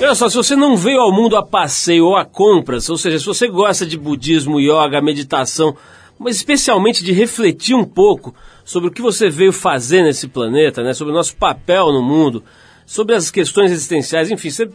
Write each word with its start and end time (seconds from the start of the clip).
Olha 0.00 0.14
só, 0.14 0.28
se 0.28 0.36
você 0.36 0.56
não 0.56 0.76
veio 0.76 1.00
ao 1.00 1.12
mundo 1.12 1.36
a 1.36 1.46
passeio 1.46 2.06
ou 2.06 2.16
a 2.16 2.24
compras, 2.24 2.90
ou 2.90 2.96
seja, 2.96 3.18
se 3.18 3.26
você 3.26 3.46
gosta 3.46 3.86
de 3.86 3.96
budismo, 3.96 4.60
yoga, 4.60 5.00
meditação, 5.00 5.76
mas 6.18 6.36
especialmente 6.36 7.04
de 7.04 7.12
refletir 7.12 7.76
um 7.76 7.84
pouco 7.84 8.34
sobre 8.64 8.88
o 8.88 8.92
que 8.92 9.00
você 9.00 9.30
veio 9.30 9.52
fazer 9.52 10.02
nesse 10.02 10.26
planeta, 10.26 10.82
né, 10.82 10.92
sobre 10.92 11.12
o 11.12 11.16
nosso 11.16 11.36
papel 11.36 11.92
no 11.92 12.02
mundo, 12.02 12.42
sobre 12.84 13.14
as 13.14 13.30
questões 13.30 13.70
existenciais, 13.70 14.30
enfim, 14.30 14.50
você 14.50 14.68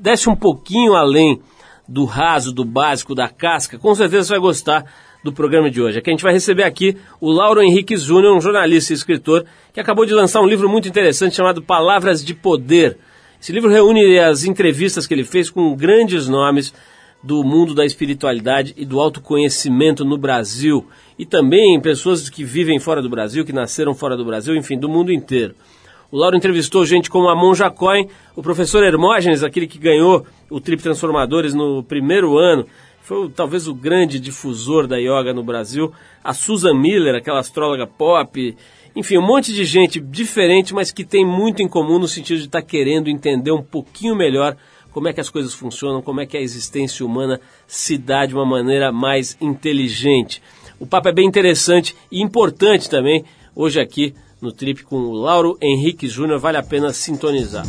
desce 0.00 0.28
um 0.28 0.36
pouquinho 0.36 0.94
além 0.94 1.40
do 1.88 2.04
raso, 2.04 2.52
do 2.52 2.64
básico, 2.64 3.14
da 3.14 3.28
casca, 3.28 3.78
com 3.78 3.94
certeza 3.94 4.24
você 4.24 4.32
vai 4.34 4.40
gostar 4.40 4.84
do 5.24 5.32
programa 5.32 5.70
de 5.70 5.80
hoje. 5.80 5.98
Aqui 5.98 6.10
a 6.10 6.12
gente 6.12 6.22
vai 6.22 6.34
receber 6.34 6.64
aqui 6.64 6.96
o 7.20 7.30
Lauro 7.32 7.62
Henrique 7.62 7.96
Júnior, 7.96 8.36
um 8.36 8.40
jornalista 8.40 8.92
e 8.92 8.96
escritor, 8.96 9.46
que 9.72 9.80
acabou 9.80 10.04
de 10.04 10.12
lançar 10.12 10.40
um 10.42 10.46
livro 10.46 10.68
muito 10.68 10.86
interessante 10.86 11.34
chamado 11.34 11.62
Palavras 11.62 12.22
de 12.24 12.34
Poder. 12.34 12.98
Esse 13.46 13.52
livro 13.52 13.70
reúne 13.70 14.18
as 14.18 14.42
entrevistas 14.42 15.06
que 15.06 15.14
ele 15.14 15.22
fez 15.22 15.48
com 15.48 15.72
grandes 15.76 16.26
nomes 16.26 16.74
do 17.22 17.44
mundo 17.44 17.76
da 17.76 17.86
espiritualidade 17.86 18.74
e 18.76 18.84
do 18.84 18.98
autoconhecimento 18.98 20.04
no 20.04 20.18
Brasil 20.18 20.84
e 21.16 21.24
também 21.24 21.80
pessoas 21.80 22.28
que 22.28 22.42
vivem 22.42 22.80
fora 22.80 23.00
do 23.00 23.08
Brasil, 23.08 23.44
que 23.44 23.52
nasceram 23.52 23.94
fora 23.94 24.16
do 24.16 24.24
Brasil, 24.24 24.56
enfim, 24.56 24.76
do 24.76 24.88
mundo 24.88 25.12
inteiro. 25.12 25.54
O 26.10 26.18
Lauro 26.18 26.36
entrevistou 26.36 26.84
gente 26.84 27.08
como 27.08 27.28
Amon 27.28 27.54
Jacoin, 27.54 28.08
o 28.34 28.42
professor 28.42 28.82
Hermógenes, 28.82 29.44
aquele 29.44 29.68
que 29.68 29.78
ganhou 29.78 30.26
o 30.50 30.60
Trip 30.60 30.82
Transformadores 30.82 31.54
no 31.54 31.84
primeiro 31.84 32.36
ano, 32.36 32.66
foi 33.00 33.28
talvez 33.28 33.68
o 33.68 33.74
grande 33.74 34.18
difusor 34.18 34.88
da 34.88 34.96
yoga 34.96 35.32
no 35.32 35.44
Brasil, 35.44 35.92
a 36.24 36.34
Susan 36.34 36.74
Miller, 36.74 37.14
aquela 37.14 37.38
astróloga 37.38 37.86
pop, 37.86 38.56
enfim, 38.96 39.18
um 39.18 39.26
monte 39.26 39.52
de 39.52 39.62
gente 39.66 40.00
diferente, 40.00 40.72
mas 40.72 40.90
que 40.90 41.04
tem 41.04 41.24
muito 41.24 41.62
em 41.62 41.68
comum 41.68 41.98
no 41.98 42.08
sentido 42.08 42.38
de 42.38 42.46
estar 42.46 42.62
tá 42.62 42.66
querendo 42.66 43.10
entender 43.10 43.52
um 43.52 43.62
pouquinho 43.62 44.16
melhor 44.16 44.56
como 44.90 45.06
é 45.06 45.12
que 45.12 45.20
as 45.20 45.28
coisas 45.28 45.52
funcionam, 45.52 46.00
como 46.00 46.22
é 46.22 46.26
que 46.26 46.38
a 46.38 46.40
existência 46.40 47.04
humana 47.04 47.38
se 47.66 47.98
dá 47.98 48.24
de 48.24 48.34
uma 48.34 48.46
maneira 48.46 48.90
mais 48.90 49.36
inteligente. 49.38 50.42
O 50.80 50.86
papo 50.86 51.08
é 51.10 51.12
bem 51.12 51.28
interessante 51.28 51.94
e 52.10 52.22
importante 52.22 52.88
também, 52.88 53.22
hoje 53.54 53.78
aqui 53.78 54.14
no 54.40 54.50
Trip 54.50 54.82
com 54.84 54.96
o 54.96 55.12
Lauro 55.12 55.58
Henrique 55.60 56.08
Júnior, 56.08 56.38
vale 56.38 56.56
a 56.56 56.62
pena 56.62 56.90
sintonizar. 56.94 57.66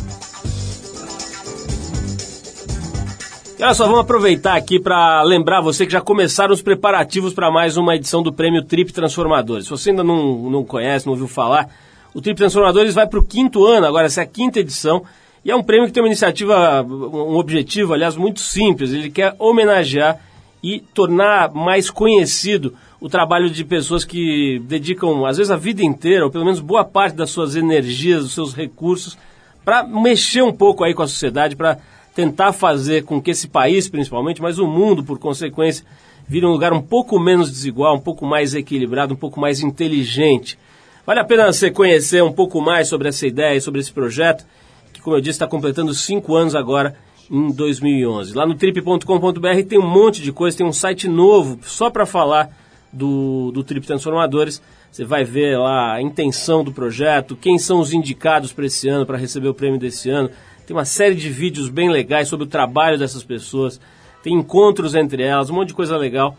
E 3.58 3.64
olha 3.64 3.74
só, 3.74 3.86
vamos 3.86 4.02
aproveitar 4.02 4.54
aqui 4.54 4.78
para 4.78 5.20
lembrar 5.24 5.60
você 5.60 5.84
que 5.84 5.90
já 5.90 6.00
começaram 6.00 6.54
os 6.54 6.62
preparativos 6.62 7.34
para 7.34 7.50
mais 7.50 7.76
uma 7.76 7.96
edição 7.96 8.22
do 8.22 8.32
Prêmio 8.32 8.62
Trip 8.62 8.92
Transformadores. 8.92 9.64
Se 9.64 9.70
você 9.70 9.90
ainda 9.90 10.04
não, 10.04 10.48
não 10.48 10.62
conhece, 10.62 11.06
não 11.06 11.12
ouviu 11.14 11.26
falar, 11.26 11.68
o 12.14 12.20
Trip 12.20 12.36
Transformadores 12.36 12.94
vai 12.94 13.08
para 13.08 13.18
o 13.18 13.24
quinto 13.24 13.66
ano, 13.66 13.84
agora 13.84 14.06
essa 14.06 14.20
é 14.20 14.22
a 14.22 14.28
quinta 14.28 14.60
edição, 14.60 15.02
e 15.44 15.50
é 15.50 15.56
um 15.56 15.62
prêmio 15.64 15.88
que 15.88 15.92
tem 15.92 16.00
uma 16.00 16.08
iniciativa, 16.08 16.84
um 16.84 17.36
objetivo, 17.36 17.94
aliás, 17.94 18.14
muito 18.14 18.38
simples. 18.38 18.92
Ele 18.92 19.10
quer 19.10 19.34
homenagear 19.40 20.20
e 20.62 20.78
tornar 20.94 21.52
mais 21.52 21.90
conhecido 21.90 22.74
o 23.00 23.08
trabalho 23.08 23.50
de 23.50 23.64
pessoas 23.64 24.04
que 24.04 24.60
dedicam, 24.68 25.26
às 25.26 25.36
vezes, 25.36 25.50
a 25.50 25.56
vida 25.56 25.82
inteira, 25.82 26.24
ou 26.24 26.30
pelo 26.30 26.44
menos 26.44 26.60
boa 26.60 26.84
parte 26.84 27.16
das 27.16 27.30
suas 27.30 27.56
energias, 27.56 28.22
dos 28.22 28.34
seus 28.34 28.54
recursos, 28.54 29.18
para 29.64 29.82
mexer 29.82 30.42
um 30.42 30.52
pouco 30.52 30.84
aí 30.84 30.94
com 30.94 31.02
a 31.02 31.08
sociedade, 31.08 31.56
para 31.56 31.78
tentar 32.18 32.52
fazer 32.52 33.04
com 33.04 33.22
que 33.22 33.30
esse 33.30 33.46
país, 33.46 33.88
principalmente, 33.88 34.42
mas 34.42 34.58
o 34.58 34.66
mundo, 34.66 35.04
por 35.04 35.20
consequência, 35.20 35.86
vire 36.26 36.44
um 36.44 36.50
lugar 36.50 36.72
um 36.72 36.82
pouco 36.82 37.16
menos 37.16 37.48
desigual, 37.48 37.94
um 37.94 38.00
pouco 38.00 38.26
mais 38.26 38.56
equilibrado, 38.56 39.14
um 39.14 39.16
pouco 39.16 39.38
mais 39.38 39.60
inteligente. 39.60 40.58
Vale 41.06 41.20
a 41.20 41.24
pena 41.24 41.46
você 41.46 41.70
conhecer 41.70 42.20
um 42.24 42.32
pouco 42.32 42.60
mais 42.60 42.88
sobre 42.88 43.08
essa 43.08 43.24
ideia 43.24 43.56
e 43.56 43.60
sobre 43.60 43.80
esse 43.80 43.92
projeto, 43.92 44.44
que, 44.92 45.00
como 45.00 45.14
eu 45.14 45.20
disse, 45.20 45.36
está 45.36 45.46
completando 45.46 45.94
cinco 45.94 46.34
anos 46.34 46.56
agora, 46.56 46.96
em 47.30 47.52
2011. 47.52 48.34
Lá 48.34 48.44
no 48.44 48.56
trip.com.br 48.56 49.62
tem 49.68 49.78
um 49.78 49.88
monte 49.88 50.20
de 50.20 50.32
coisa, 50.32 50.56
tem 50.56 50.66
um 50.66 50.72
site 50.72 51.06
novo 51.06 51.60
só 51.62 51.88
para 51.88 52.04
falar 52.04 52.50
do, 52.92 53.52
do 53.52 53.62
Trip 53.62 53.86
Transformadores. 53.86 54.60
Você 54.90 55.04
vai 55.04 55.22
ver 55.22 55.56
lá 55.56 55.92
a 55.92 56.02
intenção 56.02 56.64
do 56.64 56.72
projeto, 56.72 57.36
quem 57.36 57.60
são 57.60 57.78
os 57.78 57.92
indicados 57.92 58.52
para 58.52 58.66
esse 58.66 58.88
ano, 58.88 59.06
para 59.06 59.16
receber 59.16 59.46
o 59.46 59.54
prêmio 59.54 59.78
desse 59.78 60.10
ano. 60.10 60.28
Tem 60.68 60.76
uma 60.76 60.84
série 60.84 61.14
de 61.14 61.30
vídeos 61.30 61.70
bem 61.70 61.88
legais 61.88 62.28
sobre 62.28 62.44
o 62.44 62.46
trabalho 62.46 62.98
dessas 62.98 63.24
pessoas, 63.24 63.80
tem 64.22 64.34
encontros 64.34 64.94
entre 64.94 65.22
elas, 65.22 65.48
um 65.48 65.54
monte 65.54 65.68
de 65.68 65.74
coisa 65.74 65.96
legal 65.96 66.36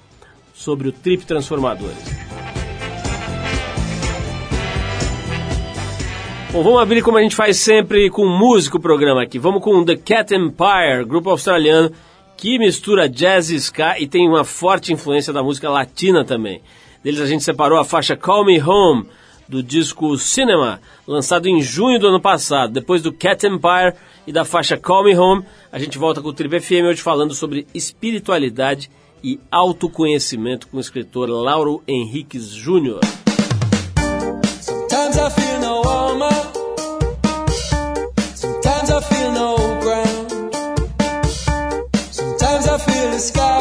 sobre 0.54 0.88
o 0.88 0.92
Trip 0.92 1.26
Transformadores. 1.26 1.98
Bom, 6.52 6.62
vamos 6.62 6.80
abrir 6.80 7.02
como 7.02 7.18
a 7.18 7.24
gente 7.24 7.36
faz 7.36 7.58
sempre 7.58 8.08
com 8.12 8.28
música 8.28 8.78
o 8.78 8.80
programa 8.80 9.24
aqui. 9.24 9.40
Vamos 9.40 9.64
com 9.64 9.84
The 9.84 9.96
Cat 9.96 10.32
Empire, 10.36 11.06
grupo 11.08 11.32
australiano 11.32 11.92
que 12.38 12.60
mistura 12.60 13.10
jazz 13.10 13.50
e 13.50 13.56
ska 13.56 13.98
e 13.98 14.06
tem 14.06 14.30
uma 14.30 14.44
forte 14.44 14.94
influência 14.94 15.34
da 15.34 15.42
música 15.42 15.72
latina 15.72 16.24
também. 16.24 16.62
Deles 17.04 17.20
a 17.20 17.26
gente 17.26 17.44
separou 17.44 17.80
a 17.80 17.84
faixa 17.84 18.16
Call 18.16 18.46
Me 18.46 18.62
Home 18.62 19.08
do 19.50 19.62
disco 19.64 20.16
Cinema, 20.18 20.80
lançado 21.06 21.48
em 21.48 21.62
junho 21.62 22.00
do 22.00 22.08
ano 22.08 22.22
passado. 22.22 22.72
Depois 22.72 23.02
do 23.02 23.12
Cat 23.12 23.46
Empire, 23.46 23.96
e 24.30 24.32
da 24.32 24.46
faixa 24.46 24.78
Call 24.78 25.06
Me 25.06 25.18
Home, 25.18 25.44
a 25.72 25.80
gente 25.80 25.98
volta 25.98 26.22
com 26.22 26.30
o 26.30 26.34
Tribe 26.34 26.60
FM 26.60 26.86
hoje 26.88 27.02
falando 27.02 27.34
sobre 27.34 27.66
espiritualidade 27.74 28.92
e 29.24 29.40
autoconhecimento 29.52 30.68
com 30.68 30.78
o 30.78 30.80
escritor 30.80 31.28
Lauro 31.28 31.82
Henriques 31.88 32.50
Júnior. 32.50 33.00
Sometimes 34.62 35.18
I 35.18 35.32
feel 35.32 35.60
no 35.62 35.90
Sometimes 42.12 43.59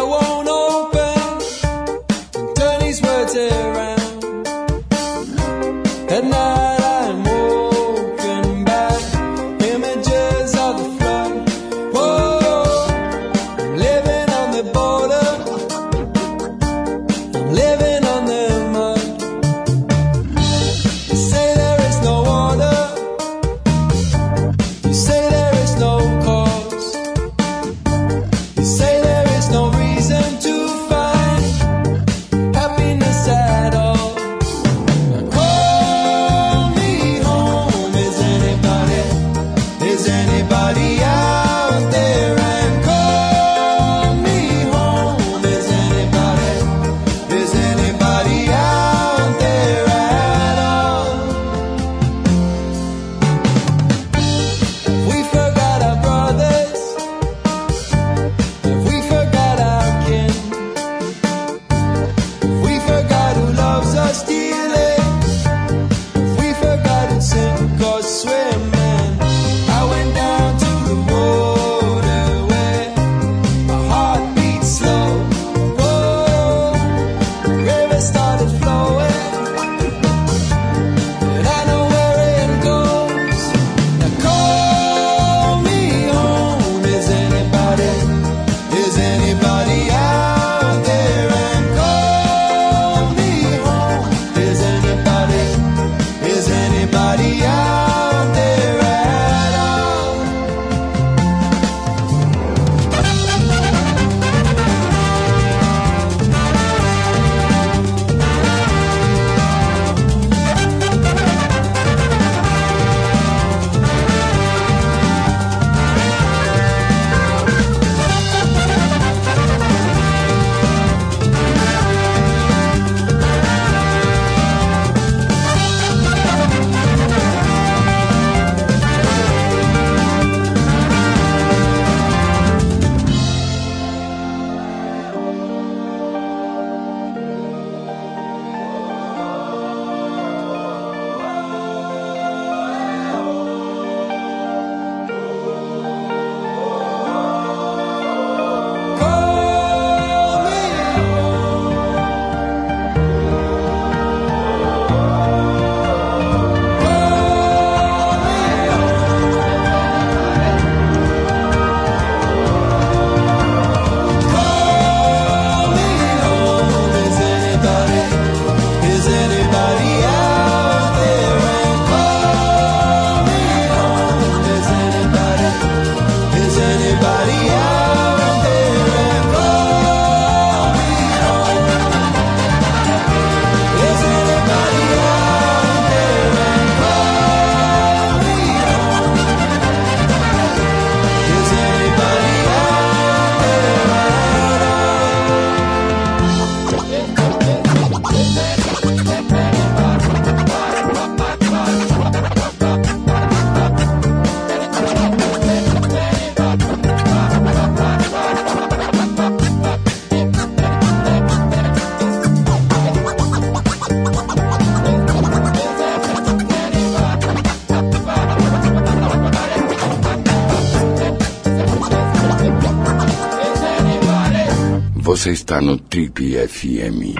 Você 225.18 225.32
está 225.32 225.60
no 225.60 225.76
Trip 225.76 226.36
FM. 226.46 227.18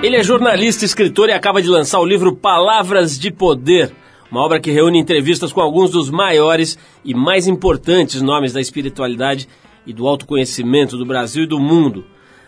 Ele 0.00 0.16
é 0.16 0.22
jornalista, 0.22 0.84
escritor 0.84 1.28
e 1.28 1.32
acaba 1.32 1.60
de 1.60 1.66
lançar 1.66 1.98
o 1.98 2.04
livro 2.04 2.36
Palavras 2.36 3.18
de 3.18 3.28
Poder, 3.32 3.92
uma 4.30 4.40
obra 4.40 4.60
que 4.60 4.70
reúne 4.70 5.00
entrevistas 5.00 5.52
com 5.52 5.60
alguns 5.60 5.90
dos 5.90 6.08
maiores 6.10 6.78
e 7.04 7.12
mais 7.12 7.48
importantes 7.48 8.22
nomes 8.22 8.52
da 8.52 8.60
espiritualidade 8.60 9.48
e 9.84 9.92
do 9.92 10.06
autoconhecimento 10.06 10.96
do 10.96 11.04
Brasil 11.04 11.42
e 11.42 11.48
do 11.48 11.58
mundo. 11.58 12.04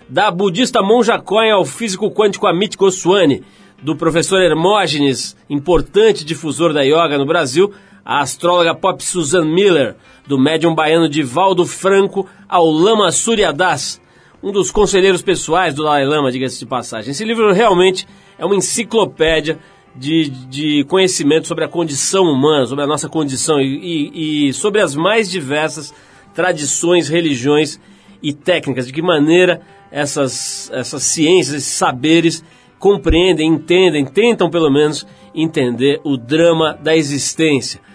Da 0.08 0.30
budista 0.30 0.80
Monja 0.82 1.18
Coin 1.18 1.50
ao 1.50 1.64
físico 1.64 2.12
quântico 2.12 2.46
Amit 2.46 2.76
Goswami, 2.76 3.42
do 3.82 3.96
professor 3.96 4.40
Hermógenes, 4.40 5.36
importante 5.50 6.24
difusor 6.24 6.72
da 6.72 6.82
yoga 6.82 7.18
no 7.18 7.26
Brasil, 7.26 7.72
a 8.08 8.20
astróloga 8.20 8.74
pop 8.74 9.04
Susan 9.04 9.44
Miller, 9.44 9.94
do 10.26 10.38
médium 10.38 10.74
baiano 10.74 11.10
Divaldo 11.10 11.66
Franco 11.66 12.26
ao 12.48 12.64
Lama 12.64 13.12
Suryadas, 13.12 14.00
um 14.42 14.50
dos 14.50 14.70
conselheiros 14.70 15.20
pessoais 15.20 15.74
do 15.74 15.82
Dalai 15.82 16.06
Lama, 16.06 16.32
diga-se 16.32 16.58
de 16.58 16.64
passagem. 16.64 17.10
Esse 17.10 17.22
livro 17.22 17.52
realmente 17.52 18.08
é 18.38 18.46
uma 18.46 18.56
enciclopédia 18.56 19.58
de, 19.94 20.30
de 20.30 20.84
conhecimento 20.84 21.46
sobre 21.46 21.64
a 21.64 21.68
condição 21.68 22.24
humana, 22.24 22.64
sobre 22.64 22.82
a 22.82 22.86
nossa 22.86 23.10
condição 23.10 23.60
e, 23.60 23.66
e, 24.14 24.48
e 24.48 24.52
sobre 24.54 24.80
as 24.80 24.96
mais 24.96 25.30
diversas 25.30 25.92
tradições, 26.32 27.10
religiões 27.10 27.78
e 28.22 28.32
técnicas, 28.32 28.86
de 28.86 28.92
que 28.94 29.02
maneira 29.02 29.60
essas, 29.90 30.70
essas 30.72 31.02
ciências, 31.02 31.56
esses 31.56 31.74
saberes 31.74 32.42
compreendem, 32.78 33.46
entendem, 33.46 34.06
tentam 34.06 34.48
pelo 34.48 34.70
menos 34.70 35.06
entender 35.34 36.00
o 36.04 36.16
drama 36.16 36.72
da 36.72 36.96
existência. 36.96 37.86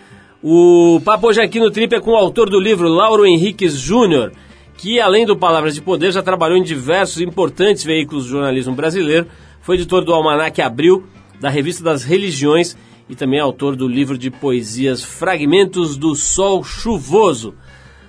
O 0.46 1.00
papo 1.06 1.28
hoje 1.28 1.42
aqui 1.42 1.58
no 1.58 1.72
Trip 1.72 1.96
é 1.96 2.02
com 2.02 2.12
o 2.12 2.18
autor 2.18 2.50
do 2.50 2.60
livro, 2.60 2.90
Lauro 2.90 3.26
Henriques 3.26 3.76
Júnior, 3.76 4.34
que 4.78 5.00
além 5.00 5.26
do 5.26 5.38
Palavras 5.38 5.74
de 5.74 5.82
Poder 5.82 6.12
já 6.12 6.22
trabalhou 6.22 6.58
em 6.58 6.64
diversos 6.64 7.22
importantes 7.22 7.86
veículos 7.86 8.26
do 8.26 8.32
jornalismo 8.32 8.76
brasileiro, 8.76 9.26
foi 9.62 9.76
editor 9.76 10.04
do 10.04 10.14
Almanac 10.14 10.62
Abril, 10.62 11.06
da 11.40 11.48
Revista 11.48 11.82
das 11.82 12.04
Religiões 12.04 12.76
e 13.08 13.16
também 13.16 13.40
autor 13.40 13.78
do 13.78 13.88
livro 13.88 14.18
de 14.18 14.30
poesias 14.30 15.02
Fragmentos 15.02 15.96
do 15.96 16.14
Sol 16.14 16.62
Chuvoso. 16.62 17.56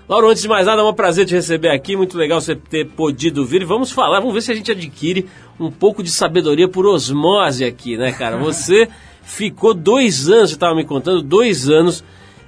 Lauro, 0.09 0.29
antes 0.29 0.43
de 0.43 0.49
mais 0.49 0.67
nada, 0.67 0.83
é 0.83 0.85
um 0.85 0.93
prazer 0.93 1.27
te 1.27 1.37
receber 1.37 1.69
aqui, 1.69 1.97
muito 1.97 2.19
legal 2.19 2.41
você 2.41 2.57
ter 2.57 2.85
podido 2.85 3.47
vir. 3.47 3.65
Vamos 3.65 3.93
falar, 3.93 4.19
vamos 4.19 4.35
ver 4.35 4.41
se 4.41 4.51
a 4.51 4.57
gente 4.57 4.73
adquire 4.73 5.29
um 5.59 5.71
pouco 5.71 6.03
de 6.03 6.11
sabedoria 6.11 6.67
por 6.67 6.85
osmose 6.85 7.65
aqui, 7.65 7.97
né, 7.97 8.11
cara? 8.11 8.37
Você 8.39 8.89
ficou 9.23 9.73
dois 9.73 10.29
anos, 10.29 10.51
você 10.51 10.57
estava 10.57 10.75
me 10.75 10.85
contando, 10.85 11.23
dois 11.23 11.71
anos 11.71 12.03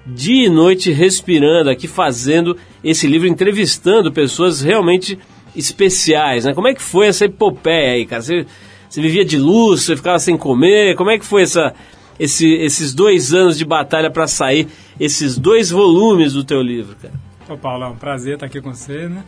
dia 0.06 0.46
e 0.46 0.50
noite 0.50 0.92
respirando 0.92 1.68
aqui, 1.68 1.88
fazendo 1.88 2.56
esse 2.82 3.06
livro, 3.06 3.26
entrevistando 3.26 4.12
pessoas 4.12 4.60
realmente 4.60 5.18
especiais, 5.54 6.44
né? 6.44 6.54
Como 6.54 6.68
é 6.68 6.74
que 6.74 6.82
foi 6.82 7.08
essa 7.08 7.24
epopeia 7.24 7.92
aí, 7.92 8.06
cara? 8.06 8.22
Você, 8.22 8.46
você 8.88 9.00
vivia 9.00 9.24
de 9.24 9.38
luz, 9.38 9.82
você 9.82 9.96
ficava 9.96 10.18
sem 10.18 10.36
comer, 10.36 10.94
como 10.94 11.10
é 11.10 11.18
que 11.18 11.24
foi 11.24 11.42
essa, 11.42 11.74
esse, 12.20 12.46
esses 12.54 12.94
dois 12.94 13.34
anos 13.34 13.58
de 13.58 13.64
batalha 13.64 14.10
para 14.10 14.26
sair 14.26 14.68
esses 15.00 15.36
dois 15.36 15.70
volumes 15.70 16.34
do 16.34 16.44
teu 16.44 16.62
livro, 16.62 16.94
cara? 17.00 17.14
Ô 17.48 17.56
Paulo, 17.56 17.84
é 17.84 17.88
um 17.88 17.96
prazer 17.96 18.34
estar 18.34 18.46
aqui 18.46 18.60
com 18.60 18.72
você, 18.72 19.08
né? 19.08 19.24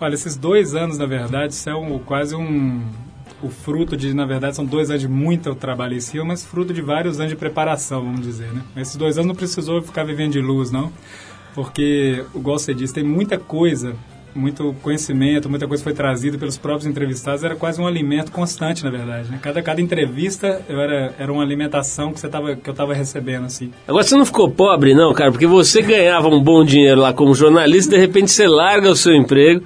Olha, 0.00 0.14
esses 0.14 0.36
dois 0.36 0.74
anos, 0.74 0.96
na 0.96 1.06
verdade, 1.06 1.54
são 1.54 1.98
quase 2.04 2.34
um, 2.34 2.82
o 3.42 3.48
fruto 3.48 3.96
de, 3.96 4.12
na 4.14 4.26
verdade, 4.26 4.56
são 4.56 4.64
dois 4.64 4.90
anos 4.90 5.02
de 5.02 5.08
muito 5.08 5.54
trabalho 5.54 5.94
em 5.94 6.00
cima, 6.00 6.24
mas 6.24 6.44
fruto 6.44 6.72
de 6.72 6.82
vários 6.82 7.18
anos 7.18 7.30
de 7.30 7.36
preparação, 7.36 8.02
vamos 8.02 8.22
dizer, 8.22 8.48
né? 8.52 8.62
Esses 8.76 8.96
dois 8.96 9.16
anos 9.16 9.28
não 9.28 9.34
precisou 9.34 9.80
ficar 9.82 10.04
vivendo 10.04 10.32
de 10.32 10.40
luz, 10.40 10.70
não, 10.70 10.92
porque, 11.54 12.24
igual 12.34 12.58
você 12.58 12.74
disse, 12.74 12.94
tem 12.94 13.04
muita 13.04 13.38
coisa, 13.38 13.94
muito 14.34 14.74
conhecimento, 14.82 15.48
muita 15.48 15.66
coisa 15.66 15.82
foi 15.82 15.92
trazida 15.92 16.36
pelos 16.36 16.56
próprios 16.56 16.86
entrevistados, 16.86 17.44
era 17.44 17.54
quase 17.54 17.80
um 17.80 17.86
alimento 17.86 18.32
constante, 18.32 18.84
na 18.84 18.90
verdade, 18.90 19.30
né? 19.30 19.38
Cada, 19.40 19.62
cada 19.62 19.80
entrevista 19.80 20.62
eu 20.68 20.80
era, 20.80 21.14
era 21.18 21.32
uma 21.32 21.42
alimentação 21.42 22.12
que, 22.12 22.20
você 22.20 22.28
tava, 22.28 22.56
que 22.56 22.68
eu 22.68 22.72
estava 22.72 22.92
recebendo, 22.92 23.46
assim. 23.46 23.70
Agora, 23.86 24.02
você 24.02 24.16
não 24.16 24.26
ficou 24.26 24.50
pobre, 24.50 24.94
não, 24.94 25.12
cara? 25.12 25.30
Porque 25.30 25.46
você 25.46 25.80
ganhava 25.80 26.28
um 26.28 26.42
bom 26.42 26.64
dinheiro 26.64 27.00
lá 27.00 27.12
como 27.12 27.34
jornalista, 27.34 27.94
de 27.94 28.00
repente 28.00 28.32
você 28.32 28.48
larga 28.48 28.90
o 28.90 28.96
seu 28.96 29.14
emprego 29.14 29.62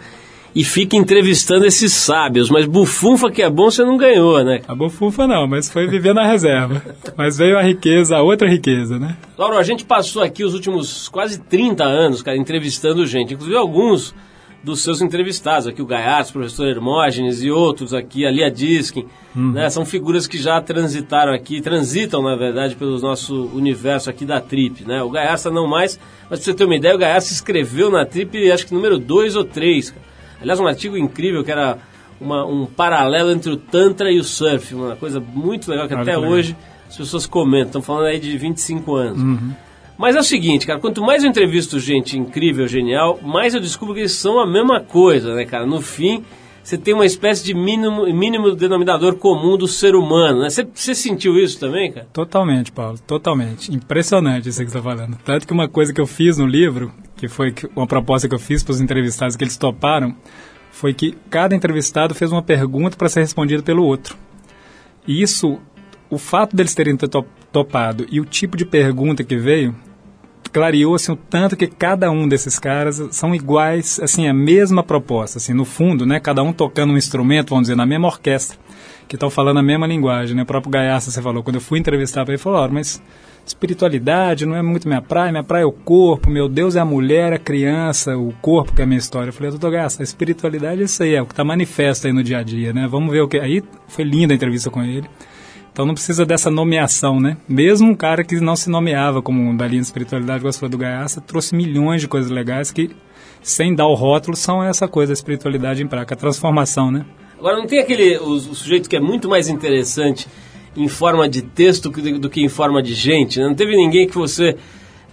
e 0.55 0.65
fica 0.65 0.97
entrevistando 0.97 1.67
esses 1.67 1.93
sábios. 1.93 2.51
Mas 2.51 2.67
bufunfa 2.67 3.31
que 3.31 3.43
é 3.43 3.51
bom 3.51 3.71
você 3.71 3.85
não 3.85 3.97
ganhou, 3.97 4.43
né? 4.45 4.61
A 4.69 4.75
bufunfa 4.75 5.27
não, 5.27 5.47
mas 5.47 5.71
foi 5.71 5.87
viver 5.87 6.15
na 6.15 6.27
reserva. 6.27 6.83
mas 7.17 7.39
veio 7.39 7.59
a 7.59 7.63
riqueza, 7.63 8.17
a 8.17 8.23
outra 8.23 8.49
riqueza, 8.49 8.99
né? 8.99 9.17
Lauro, 9.37 9.57
a 9.57 9.63
gente 9.63 9.85
passou 9.85 10.23
aqui 10.23 10.45
os 10.45 10.55
últimos 10.55 11.09
quase 11.09 11.41
30 11.41 11.85
anos, 11.85 12.23
cara, 12.23 12.37
entrevistando 12.37 13.07
gente. 13.07 13.35
Inclusive 13.35 13.57
alguns 13.57 14.15
dos 14.63 14.81
seus 14.81 15.03
entrevistados, 15.03 15.67
aqui 15.67 15.83
o 15.83 15.87
Gaiatos, 15.87 16.31
o 16.31 16.35
professor 16.35 16.69
Hermógenes 16.69 17.43
e 17.43 17.51
outros 17.51 17.93
aqui, 17.93 18.25
ali 18.25 18.45
a 18.45 18.49
Diskin, 18.49 19.07
uhum. 19.35 19.53
né? 19.53 19.69
São 19.69 19.85
figuras 19.85 20.29
que 20.29 20.39
já 20.39 20.61
transitaram 20.61 21.33
aqui, 21.33 21.61
transitam, 21.61 22.23
na 22.23 22.37
verdade, 22.37 22.77
pelo 22.77 23.01
nosso 23.01 23.47
universo 23.55 24.09
aqui 24.09 24.25
da 24.25 24.41
Trip, 24.41 24.85
né? 24.85 25.03
O 25.03 25.11
Gaiatos 25.11 25.47
não 25.47 25.67
mais, 25.67 25.99
mas 26.31 26.39
pra 26.39 26.45
você 26.45 26.55
ter 26.55 26.65
uma 26.65 26.77
ideia, 26.77 26.95
o 26.95 26.99
Gaiatos 26.99 27.33
escreveu 27.33 27.91
na 27.91 28.07
Trip, 28.07 28.53
acho 28.53 28.67
que 28.67 28.75
número 28.75 29.01
2 29.01 29.35
ou 29.35 29.45
3, 29.45 29.91
cara. 29.91 30.12
Aliás, 30.43 30.61
um 30.61 30.67
artigo 30.67 30.97
incrível 30.97 31.43
que 31.43 31.51
era 31.51 31.79
uma, 32.21 32.45
um 32.45 32.67
paralelo 32.67 33.31
entre 33.31 33.51
o 33.51 33.57
Tantra 33.57 34.11
e 34.11 34.19
o 34.19 34.25
surf, 34.25 34.75
uma 34.75 34.97
coisa 34.97 35.21
muito 35.21 35.71
legal 35.71 35.89
que 35.89 35.95
até 35.95 36.19
hoje 36.19 36.57
as 36.89 36.97
pessoas 36.97 37.27
comentam. 37.27 37.81
Estão 37.81 37.83
falando 37.83 38.07
aí 38.07 38.21
de 38.21 38.37
25 38.37 38.95
anos. 38.95 39.23
Uhum. 39.23 39.53
Mas 39.99 40.17
é 40.17 40.21
o 40.21 40.25
seguinte, 40.25 40.67
cara, 40.67 40.81
quanto 40.81 41.03
mais 41.03 41.23
eu 41.23 41.31
entrevisto 41.31 41.79
gente 41.79 42.19
incrível, 42.19 42.67
genial, 42.67 43.21
mais 43.23 43.55
eu 43.55 43.61
descubro 43.61 43.95
que 43.95 44.01
eles 44.01 44.13
são 44.13 44.41
a 44.41 44.47
mesma 44.47 44.81
coisa, 44.81 45.35
né, 45.35 45.45
cara? 45.45 45.67
No 45.67 45.81
fim, 45.81 46.25
você 46.63 46.79
tem 46.79 46.95
uma 46.95 47.05
espécie 47.05 47.45
de 47.45 47.55
mínimo, 47.55 48.05
mínimo 48.13 48.55
denominador 48.55 49.17
comum 49.17 49.57
do 49.57 49.69
ser 49.69 49.95
humano, 49.95 50.41
né? 50.41 50.51
Você, 50.51 50.67
você 50.73 50.95
sentiu 50.95 51.37
isso 51.37 51.59
também, 51.59 51.93
cara? 51.93 52.07
Totalmente, 52.13 52.73
Paulo, 52.73 52.99
totalmente. 53.07 53.73
Impressionante 53.75 54.49
isso 54.49 54.65
que 54.65 54.71
você 54.71 54.79
está 54.79 54.83
falando. 54.83 55.19
Tanto 55.25 55.47
que 55.47 55.53
uma 55.53 55.69
coisa 55.69 55.93
que 55.93 56.01
eu 56.01 56.07
fiz 56.07 56.39
no 56.39 56.47
livro, 56.47 56.93
que 57.23 57.29
foi 57.29 57.55
uma 57.77 57.87
proposta 57.87 58.29
que 58.29 58.35
eu 58.35 58.39
fiz 58.39 58.65
para 58.65 58.73
os 58.73 58.81
entrevistados 58.81 59.37
que 59.37 59.45
eles 59.45 59.57
toparam, 59.57 60.13
foi 60.73 60.93
que 60.93 61.17
cada 61.31 61.55
entrevistado 61.55 62.17
fez 62.17 62.33
uma 62.33 62.43
pergunta 62.43 62.97
para 62.97 63.09
ser 63.09 63.21
respondida 63.21 63.63
pelo 63.63 63.85
outro. 63.85 64.17
E 65.07 65.23
isso, 65.23 65.61
o 66.11 66.19
fato 66.19 66.57
deles 66.57 66.75
terem 66.75 66.97
topado 67.53 68.05
e 68.11 68.21
o 68.21 68.25
tipo 68.25 68.57
de 68.57 68.67
pergunta 68.67 69.23
que 69.23 69.37
veio, 69.37 69.73
clareou 70.53 70.97
assim 70.97 71.13
o 71.13 71.17
tanto 71.17 71.57
que 71.57 71.69
cada 71.69 72.11
um 72.11 72.27
desses 72.27 72.59
caras 72.59 73.01
são 73.13 73.33
iguais, 73.33 74.01
assim, 74.03 74.27
a 74.27 74.35
mesma 74.35 74.83
proposta, 74.83 75.39
assim, 75.39 75.53
no 75.53 75.65
fundo, 75.65 76.05
né, 76.05 76.19
cada 76.19 76.43
um 76.43 76.53
tocando 76.53 76.93
um 76.93 76.97
instrumento, 76.97 77.51
vamos 77.51 77.69
dizer, 77.69 77.77
na 77.77 77.87
mesma 77.87 78.09
orquestra, 78.09 78.59
que 79.07 79.15
estão 79.15 79.31
falando 79.31 79.59
a 79.59 79.63
mesma 79.63 79.87
linguagem, 79.87 80.35
né? 80.35 80.43
O 80.43 80.47
próprio 80.47 80.73
Gaiaça, 80.73 81.13
você 81.13 81.23
falou, 81.23 81.45
quando 81.45 81.57
eu 81.57 81.61
fui 81.61 81.79
entrevistar 81.79 82.25
para 82.25 82.35
ele, 82.35 82.43
falou, 82.43 82.69
mas 82.69 83.01
espiritualidade 83.45 84.47
não 84.47 84.57
é 84.57 84.63
muito 84.63 84.87
minha 84.87 85.03
praia, 85.03 85.31
minha 85.31 85.43
praia 85.45 85.63
é 85.63 85.67
o 85.67 85.73
corpo, 85.73 86.31
meu 86.31 86.49
Deus 86.49 86.77
é 86.77 86.81
a 86.81 86.85
mulher, 86.85 87.33
a 87.33 87.39
criança, 87.39 88.17
o 88.17 88.33
corpo 88.41 88.73
que 88.73 88.81
é 88.81 88.85
a 88.85 88.87
minha 88.87 88.99
história. 88.99 89.29
Eu 89.29 89.33
falei, 89.33 89.51
doutor 89.51 89.73
Gasta, 89.73 90.03
a 90.03 90.05
espiritualidade 90.05 90.81
é 90.81 90.85
isso 90.85 91.03
aí, 91.03 91.15
é 91.15 91.23
o 91.23 91.27
que 91.27 91.33
está 91.33 91.45
manifesto 91.45 92.07
aí 92.07 92.13
no 92.13 92.23
dia 92.23 92.39
a 92.39 92.43
dia, 92.43 92.73
né? 92.73 92.87
Vamos 92.89 93.13
ver 93.13 93.21
o 93.21 93.29
que. 93.29 93.39
Aí 93.39 93.63
foi 93.89 94.05
linda 94.05 94.33
a 94.33 94.37
entrevista 94.37 94.71
com 94.71 94.83
ele. 94.83 95.09
Então 95.73 95.87
não 95.87 95.95
precisa 95.95 96.27
dessa 96.27 96.51
nomeação, 96.51 97.19
né? 97.19 97.39
Mesmo 97.49 97.89
um 97.89 97.95
cara 97.95 98.23
que 98.23 98.39
não 98.41 98.55
se 98.55 98.69
nomeava 98.69 99.23
como 99.23 99.57
da 99.57 99.67
linha 99.67 99.81
de 99.81 99.87
espiritualidade, 99.87 100.43
falou 100.53 100.69
do 100.69 100.79
Gaiaça, 100.79 101.21
trouxe 101.21 101.55
milhões 101.57 102.03
de 102.03 102.09
coisas 102.09 102.31
legais 102.31 102.71
que, 102.71 102.91
sem 103.43 103.75
dar 103.75 103.87
o 103.87 103.95
rótulo, 103.95 104.37
são 104.37 104.63
essa 104.63 104.87
coisa, 104.87 105.13
a 105.13 105.15
espiritualidade 105.15 105.83
em 105.83 105.87
prática, 105.87 106.15
a 106.15 106.17
transformação, 106.17 106.91
né? 106.91 107.07
Agora, 107.39 107.57
não 107.57 107.67
tem 107.67 107.81
aquele 107.81 108.19
o, 108.19 108.35
o 108.35 108.55
sujeito 108.55 108.89
que 108.89 108.97
é 108.97 109.01
muito 109.01 109.29
mais 109.29 109.49
interessante 109.49 110.29
em 110.77 110.89
forma 110.89 111.29
de 111.29 111.43
texto 111.43 111.91
do 111.91 112.31
que 112.31 112.43
em 112.43 112.49
forma 112.49 112.83
de 112.83 112.95
gente. 112.95 113.39
Né? 113.39 113.47
Não 113.47 113.55
teve 113.55 113.77
ninguém 113.77 114.07
que 114.07 114.17
você 114.17 114.57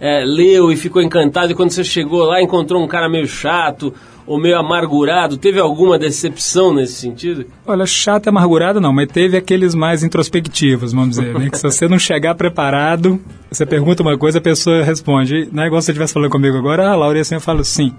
é, 0.00 0.24
leu 0.24 0.72
e 0.72 0.76
ficou 0.76 1.02
encantado 1.02 1.52
e 1.52 1.54
quando 1.54 1.70
você 1.70 1.84
chegou 1.84 2.24
lá 2.24 2.40
encontrou 2.40 2.82
um 2.82 2.88
cara 2.88 3.08
meio 3.08 3.26
chato 3.26 3.92
ou 4.26 4.40
meio 4.40 4.58
amargurado? 4.58 5.36
Teve 5.36 5.60
alguma 5.60 5.98
decepção 5.98 6.72
nesse 6.72 6.94
sentido? 6.94 7.46
Olha, 7.66 7.84
chato 7.84 8.26
e 8.26 8.28
amargurado 8.28 8.80
não, 8.80 8.92
mas 8.92 9.08
teve 9.08 9.36
aqueles 9.36 9.74
mais 9.74 10.02
introspectivos, 10.02 10.92
vamos 10.92 11.10
dizer, 11.10 11.38
né? 11.38 11.50
Que 11.50 11.58
se 11.58 11.62
você 11.64 11.88
não 11.88 11.98
chegar 11.98 12.34
preparado, 12.34 13.20
você 13.50 13.66
pergunta 13.66 14.02
uma 14.02 14.16
coisa, 14.16 14.38
a 14.38 14.40
pessoa 14.40 14.82
responde. 14.82 15.48
Não 15.52 15.62
é 15.62 15.66
igual 15.66 15.82
se 15.82 15.86
você 15.86 15.92
estivesse 15.92 16.14
falando 16.14 16.30
comigo 16.30 16.56
agora, 16.56 16.88
ah, 16.88 16.94
Laura, 16.94 17.20
assim 17.20 17.34
eu 17.34 17.40
falo 17.40 17.64
sim. 17.64 17.92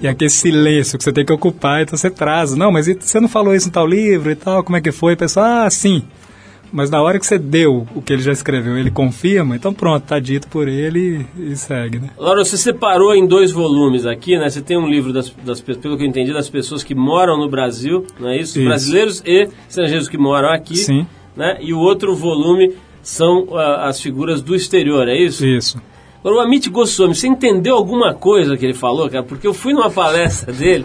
E 0.00 0.08
aquele 0.08 0.30
silêncio 0.30 0.96
que 0.96 1.04
você 1.04 1.12
tem 1.12 1.24
que 1.24 1.32
ocupar, 1.32 1.82
então 1.82 1.96
você 1.96 2.10
traz. 2.10 2.54
Não, 2.54 2.72
mas 2.72 2.86
você 2.86 3.20
não 3.20 3.28
falou 3.28 3.54
isso 3.54 3.66
no 3.66 3.72
tal 3.72 3.86
livro 3.86 4.30
e 4.30 4.34
tal, 4.34 4.64
como 4.64 4.76
é 4.76 4.80
que 4.80 4.92
foi? 4.92 5.14
O 5.14 5.16
pessoal, 5.16 5.66
ah, 5.66 5.70
sim. 5.70 6.02
Mas 6.72 6.90
na 6.90 7.00
hora 7.00 7.18
que 7.18 7.26
você 7.26 7.38
deu 7.38 7.86
o 7.94 8.02
que 8.02 8.12
ele 8.12 8.22
já 8.22 8.32
escreveu, 8.32 8.76
ele 8.76 8.90
confirma, 8.90 9.56
então 9.56 9.72
pronto, 9.72 10.04
tá 10.04 10.18
dito 10.18 10.48
por 10.48 10.68
ele 10.68 11.26
e, 11.38 11.56
segue, 11.56 11.98
né? 11.98 12.10
Laura, 12.18 12.44
você 12.44 12.56
separou 12.56 13.14
em 13.14 13.26
dois 13.26 13.52
volumes 13.52 14.04
aqui, 14.06 14.38
né? 14.38 14.48
Você 14.48 14.60
tem 14.60 14.76
um 14.76 14.88
livro, 14.88 15.12
das, 15.12 15.30
das, 15.44 15.60
pelo 15.60 15.96
que 15.96 16.02
eu 16.02 16.06
entendi, 16.06 16.32
das 16.32 16.48
pessoas 16.48 16.82
que 16.82 16.94
moram 16.94 17.38
no 17.38 17.48
Brasil, 17.48 18.04
não 18.18 18.28
é 18.28 18.36
isso? 18.36 18.58
isso. 18.58 18.68
Brasileiros 18.68 19.22
e 19.24 19.48
estrangeiros 19.68 20.08
que 20.08 20.18
moram 20.18 20.50
aqui. 20.50 20.76
Sim. 20.76 21.06
Né? 21.36 21.58
E 21.60 21.72
o 21.72 21.78
outro 21.78 22.14
volume 22.14 22.74
são 23.02 23.44
uh, 23.44 23.58
as 23.82 24.00
figuras 24.00 24.42
do 24.42 24.54
exterior, 24.54 25.08
é 25.08 25.16
isso? 25.16 25.46
Isso. 25.46 25.80
Agora, 26.20 26.36
o 26.36 26.40
Amit 26.40 26.68
Goswami, 26.68 27.14
você 27.14 27.28
entendeu 27.28 27.76
alguma 27.76 28.12
coisa 28.12 28.56
que 28.56 28.64
ele 28.64 28.74
falou, 28.74 29.08
cara? 29.08 29.22
Porque 29.22 29.46
eu 29.46 29.54
fui 29.54 29.72
numa 29.72 29.90
palestra 29.90 30.50
dele 30.52 30.84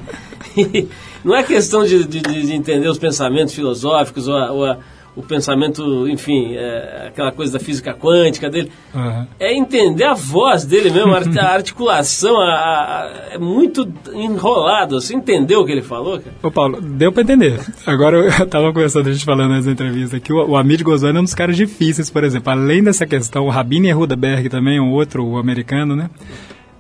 e 0.56 0.88
não 1.24 1.36
é 1.36 1.42
questão 1.42 1.84
de, 1.84 2.04
de, 2.06 2.22
de 2.22 2.54
entender 2.54 2.88
os 2.88 3.00
pensamentos 3.00 3.54
filosóficos 3.54 4.28
ou 4.28 4.36
a, 4.36 4.52
ou 4.52 4.66
a 4.66 4.78
o 5.16 5.22
pensamento, 5.22 6.08
enfim, 6.08 6.56
é, 6.56 7.08
aquela 7.08 7.32
coisa 7.32 7.54
da 7.54 7.60
física 7.60 7.94
quântica 7.94 8.50
dele. 8.50 8.72
Uhum. 8.94 9.28
É 9.40 9.54
entender 9.54 10.06
a 10.06 10.14
voz 10.14 10.64
dele 10.66 10.90
mesmo, 10.90 11.14
a 11.14 11.18
articulação 11.52 12.40
a, 12.40 12.46
a, 12.46 13.12
é 13.32 13.38
muito 13.38 13.92
enrolado. 14.14 15.00
Você 15.00 15.14
entendeu 15.14 15.62
o 15.62 15.66
que 15.66 15.72
ele 15.72 15.82
falou, 15.82 16.20
cara? 16.20 16.36
Ô 16.42 16.50
Paulo, 16.50 16.82
deu 16.82 17.12
pra 17.12 17.24
entender. 17.24 17.60
Agora 17.86 18.18
eu 18.18 18.28
estava 18.46 18.72
conversando, 18.72 19.10
a 19.10 19.14
gente 19.14 19.26
falando 19.26 19.52
nas 19.52 19.68
entrevistas 19.68 20.14
aqui, 20.14 20.32
o, 20.32 20.52
o 20.52 20.56
Amir 20.56 20.84
Gozani 20.84 21.18
é 21.18 21.22
um 21.22 21.26
dos 21.26 21.36
caras 21.36 21.58
difíceis, 21.58 22.10
por 22.10 22.24
exemplo. 22.24 22.52
Além 22.52 22.84
dessa 22.84 23.06
questão, 23.06 23.46
o 23.46 23.50
Rabini 23.50 23.92
Rudaberg 23.92 24.48
também, 24.50 24.80
um 24.80 24.92
outro 24.92 25.26
o 25.26 25.38
americano, 25.38 25.96
né? 25.96 26.10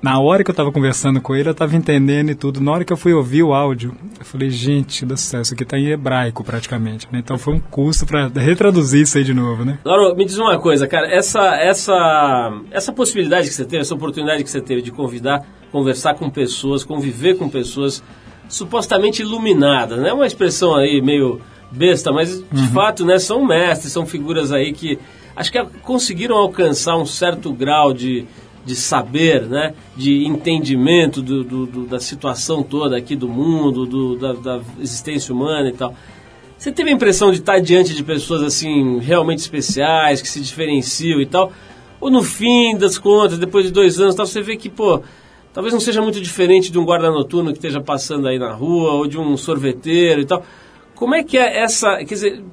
Na 0.01 0.20
hora 0.20 0.43
que 0.43 0.50
eu 0.50 0.53
estava 0.53 0.72
conversando 0.72 1.22
com 1.22 1.36
ele, 1.36 1.48
eu 1.48 1.51
estava 1.51 1.75
entendendo 1.75 2.31
e 2.31 2.36
tudo. 2.36 2.60
Na 2.60 2.72
hora 2.72 2.84
que 2.84 2.91
eu 2.91 2.98
fui 2.98 3.13
ouvir 3.13 3.43
o 3.43 3.53
áudio, 3.53 3.96
eu 4.17 4.25
falei, 4.25 4.50
gente 4.50 5.05
do 5.05 5.15
céu, 5.15 5.41
isso 5.41 5.53
aqui 5.53 5.62
está 5.62 5.77
em 5.77 5.89
hebraico 5.89 6.43
praticamente. 6.43 7.08
Né? 7.12 7.20
Então 7.20 7.38
foi 7.38 7.53
um 7.53 7.60
custo 7.60 8.05
para 8.08 8.27
retraduzir 8.27 9.03
isso 9.03 9.17
aí 9.17 9.24
de 9.24 9.34
novo, 9.34 9.63
né? 9.63 9.77
Laura, 9.86 10.15
me 10.15 10.25
diz 10.25 10.39
uma 10.39 10.60
coisa, 10.60 10.88
cara. 10.88 11.08
Essa, 11.08 11.55
essa, 11.55 12.51
essa 12.72 12.91
possibilidade 12.91 13.48
que 13.48 13.53
você 13.53 13.63
teve, 13.63 13.81
essa 13.81 13.93
oportunidade 13.93 14.43
que 14.43 14.50
você 14.50 14.60
teve 14.60 14.81
de 14.81 14.91
convidar, 14.91 15.46
conversar 15.72 16.15
com 16.15 16.29
pessoas, 16.31 16.84
conviver 16.84 17.36
com 17.38 17.48
pessoas 17.48 18.03
supostamente 18.50 19.22
iluminadas, 19.22 20.00
né? 20.00 20.12
Uma 20.12 20.25
expressão 20.25 20.75
aí 20.75 21.00
meio 21.00 21.39
besta, 21.72 22.12
mas 22.12 22.39
de 22.51 22.60
uhum. 22.60 22.67
fato, 22.70 23.05
né? 23.05 23.20
São 23.20 23.46
mestres, 23.46 23.93
são 23.93 24.05
figuras 24.05 24.51
aí 24.51 24.74
que 24.74 24.98
acho 25.36 25.51
que 25.51 25.63
conseguiram 25.84 26.38
alcançar 26.38 26.98
um 26.98 27.05
certo 27.05 27.53
grau 27.53 27.93
de 27.93 28.25
de 28.65 28.75
saber, 28.75 29.44
né, 29.44 29.74
de 29.96 30.25
entendimento 30.25 31.22
do, 31.22 31.44
do, 31.44 31.65
do, 31.65 31.86
da 31.86 32.00
situação 32.00 32.62
toda 32.62 32.96
aqui 32.96 33.15
do 33.15 33.27
mundo, 33.27 33.86
do, 33.86 34.15
da, 34.15 34.34
da, 34.34 34.62
existência 34.80 35.34
humana 35.34 35.70
e 35.70 35.74
tal. 35.74 35.96
Você 36.58 36.72
teve 36.72 36.91
a 36.91 36.94
impressão 36.94 37.32
de 37.32 37.39
estar 37.39 37.60
diante 37.60 37.94
de 37.96 38.03
pessoas 38.03 38.44
assim 38.44 39.00
realmente 39.00 39.39
especiais, 39.39 40.22
que 40.22 40.27
se 40.27 40.39
diferenciam 40.39 41.20
e 41.20 41.25
tal? 41.25 41.51
Ou 42.00 42.12
no 42.12 42.24
fim 42.24 42.77
das 42.77 43.00
contas, 43.00 43.39
depois 43.39 43.65
de 43.65 43.72
dois 43.72 44.00
anos, 44.00 44.13
tal, 44.13 44.27
você 44.27 44.41
vê 44.41 44.56
que, 44.56 44.70
pô, 44.70 45.01
talvez 45.53 45.74
não 45.74 45.80
seja 45.80 46.01
muito 46.01 46.22
diferente 46.22 46.72
de 46.72 46.77
um 46.77 46.86
guarda 46.86 47.10
noturno 47.10 47.51
que 47.51 47.58
esteja 47.58 47.82
passando 47.82 48.27
aí 48.27 48.38
na 48.38 48.51
rua, 48.53 48.91
ou 48.91 49.08
de 49.08 49.18
um 49.18 49.36
sorveteiro 49.38 50.22
e 50.22 50.25
tal. 50.25 50.46
Como 50.94 51.15
é 51.15 51.24
que 51.24 51.36
é 51.36 51.63
essa. 51.63 51.98
Quer 51.98 52.13
dizer, 52.13 52.44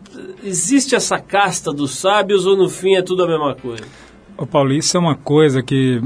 existe 0.42 0.94
essa 0.94 1.18
casta 1.18 1.70
dos 1.70 1.90
sábios 1.90 2.46
ou 2.46 2.56
no 2.56 2.70
fim 2.70 2.94
é 2.94 3.02
tudo 3.02 3.24
a 3.24 3.28
mesma 3.28 3.54
coisa? 3.54 3.84
Ô 4.38 4.46
Paulo, 4.46 4.72
isso 4.72 4.96
é 4.96 5.00
uma 5.00 5.16
coisa 5.16 5.64
que 5.64 6.00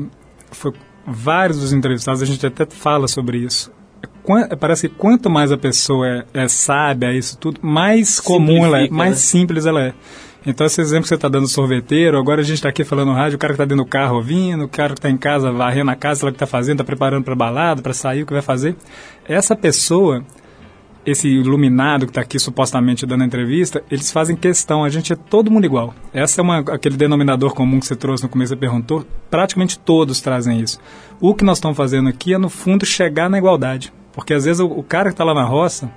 foi 0.50 0.72
vários 1.06 1.60
dos 1.60 1.72
entrevistados, 1.74 2.22
a 2.22 2.24
gente 2.24 2.46
até 2.46 2.64
fala 2.64 3.06
sobre 3.06 3.36
isso. 3.36 3.70
Parece 4.58 4.88
que 4.88 4.94
quanto 4.94 5.28
mais 5.28 5.52
a 5.52 5.58
pessoa 5.58 6.08
é, 6.08 6.24
é 6.32 6.48
sábia, 6.48 7.12
isso 7.12 7.36
tudo, 7.36 7.60
mais 7.60 8.18
comum 8.18 8.64
ela 8.64 8.80
é, 8.80 8.88
mais 8.88 9.10
né? 9.10 9.16
simples 9.16 9.66
ela 9.66 9.82
é. 9.82 9.94
Então, 10.46 10.66
esse 10.66 10.80
exemplo 10.80 11.02
que 11.02 11.08
você 11.08 11.14
está 11.14 11.28
dando 11.28 11.46
sorveteiro, 11.46 12.18
agora 12.18 12.40
a 12.40 12.44
gente 12.44 12.56
está 12.56 12.70
aqui 12.70 12.84
falando 12.84 13.08
no 13.08 13.14
rádio, 13.14 13.36
o 13.36 13.38
cara 13.38 13.52
que 13.52 13.56
está 13.56 13.64
dentro 13.66 13.84
do 13.84 13.88
carro 13.88 14.16
ouvindo, 14.16 14.64
o 14.64 14.68
cara 14.68 14.94
que 14.94 14.98
está 14.98 15.10
em 15.10 15.16
casa 15.18 15.52
varrendo 15.52 15.90
a 15.90 15.94
casa, 15.94 16.26
o 16.26 16.30
que 16.30 16.36
está 16.36 16.46
fazendo, 16.46 16.76
está 16.76 16.84
preparando 16.84 17.24
para 17.24 17.34
balada, 17.34 17.82
para 17.82 17.92
sair, 17.92 18.22
o 18.22 18.26
que 18.26 18.32
vai 18.32 18.42
fazer. 18.42 18.74
Essa 19.28 19.54
pessoa, 19.54 20.24
esse 21.04 21.28
iluminado 21.28 22.06
que 22.06 22.10
está 22.10 22.20
aqui 22.20 22.38
supostamente 22.38 23.04
dando 23.04 23.24
entrevista, 23.24 23.82
eles 23.90 24.12
fazem 24.12 24.36
questão, 24.36 24.84
a 24.84 24.88
gente 24.88 25.12
é 25.12 25.16
todo 25.16 25.50
mundo 25.50 25.64
igual. 25.64 25.94
Essa 26.12 26.40
é 26.40 26.42
uma, 26.42 26.58
aquele 26.58 26.96
denominador 26.96 27.54
comum 27.54 27.80
que 27.80 27.86
você 27.86 27.96
trouxe 27.96 28.22
no 28.22 28.28
começo, 28.28 28.54
e 28.54 28.56
perguntou, 28.56 29.04
praticamente 29.30 29.78
todos 29.78 30.20
trazem 30.20 30.60
isso. 30.60 30.78
O 31.20 31.34
que 31.34 31.44
nós 31.44 31.58
estamos 31.58 31.76
fazendo 31.76 32.08
aqui 32.08 32.34
é, 32.34 32.38
no 32.38 32.48
fundo, 32.48 32.86
chegar 32.86 33.28
na 33.28 33.38
igualdade. 33.38 33.92
Porque 34.12 34.34
às 34.34 34.44
vezes 34.44 34.60
o, 34.60 34.66
o 34.66 34.82
cara 34.82 35.08
que 35.08 35.14
está 35.14 35.24
lá 35.24 35.34
na 35.34 35.44
roça, 35.44 35.90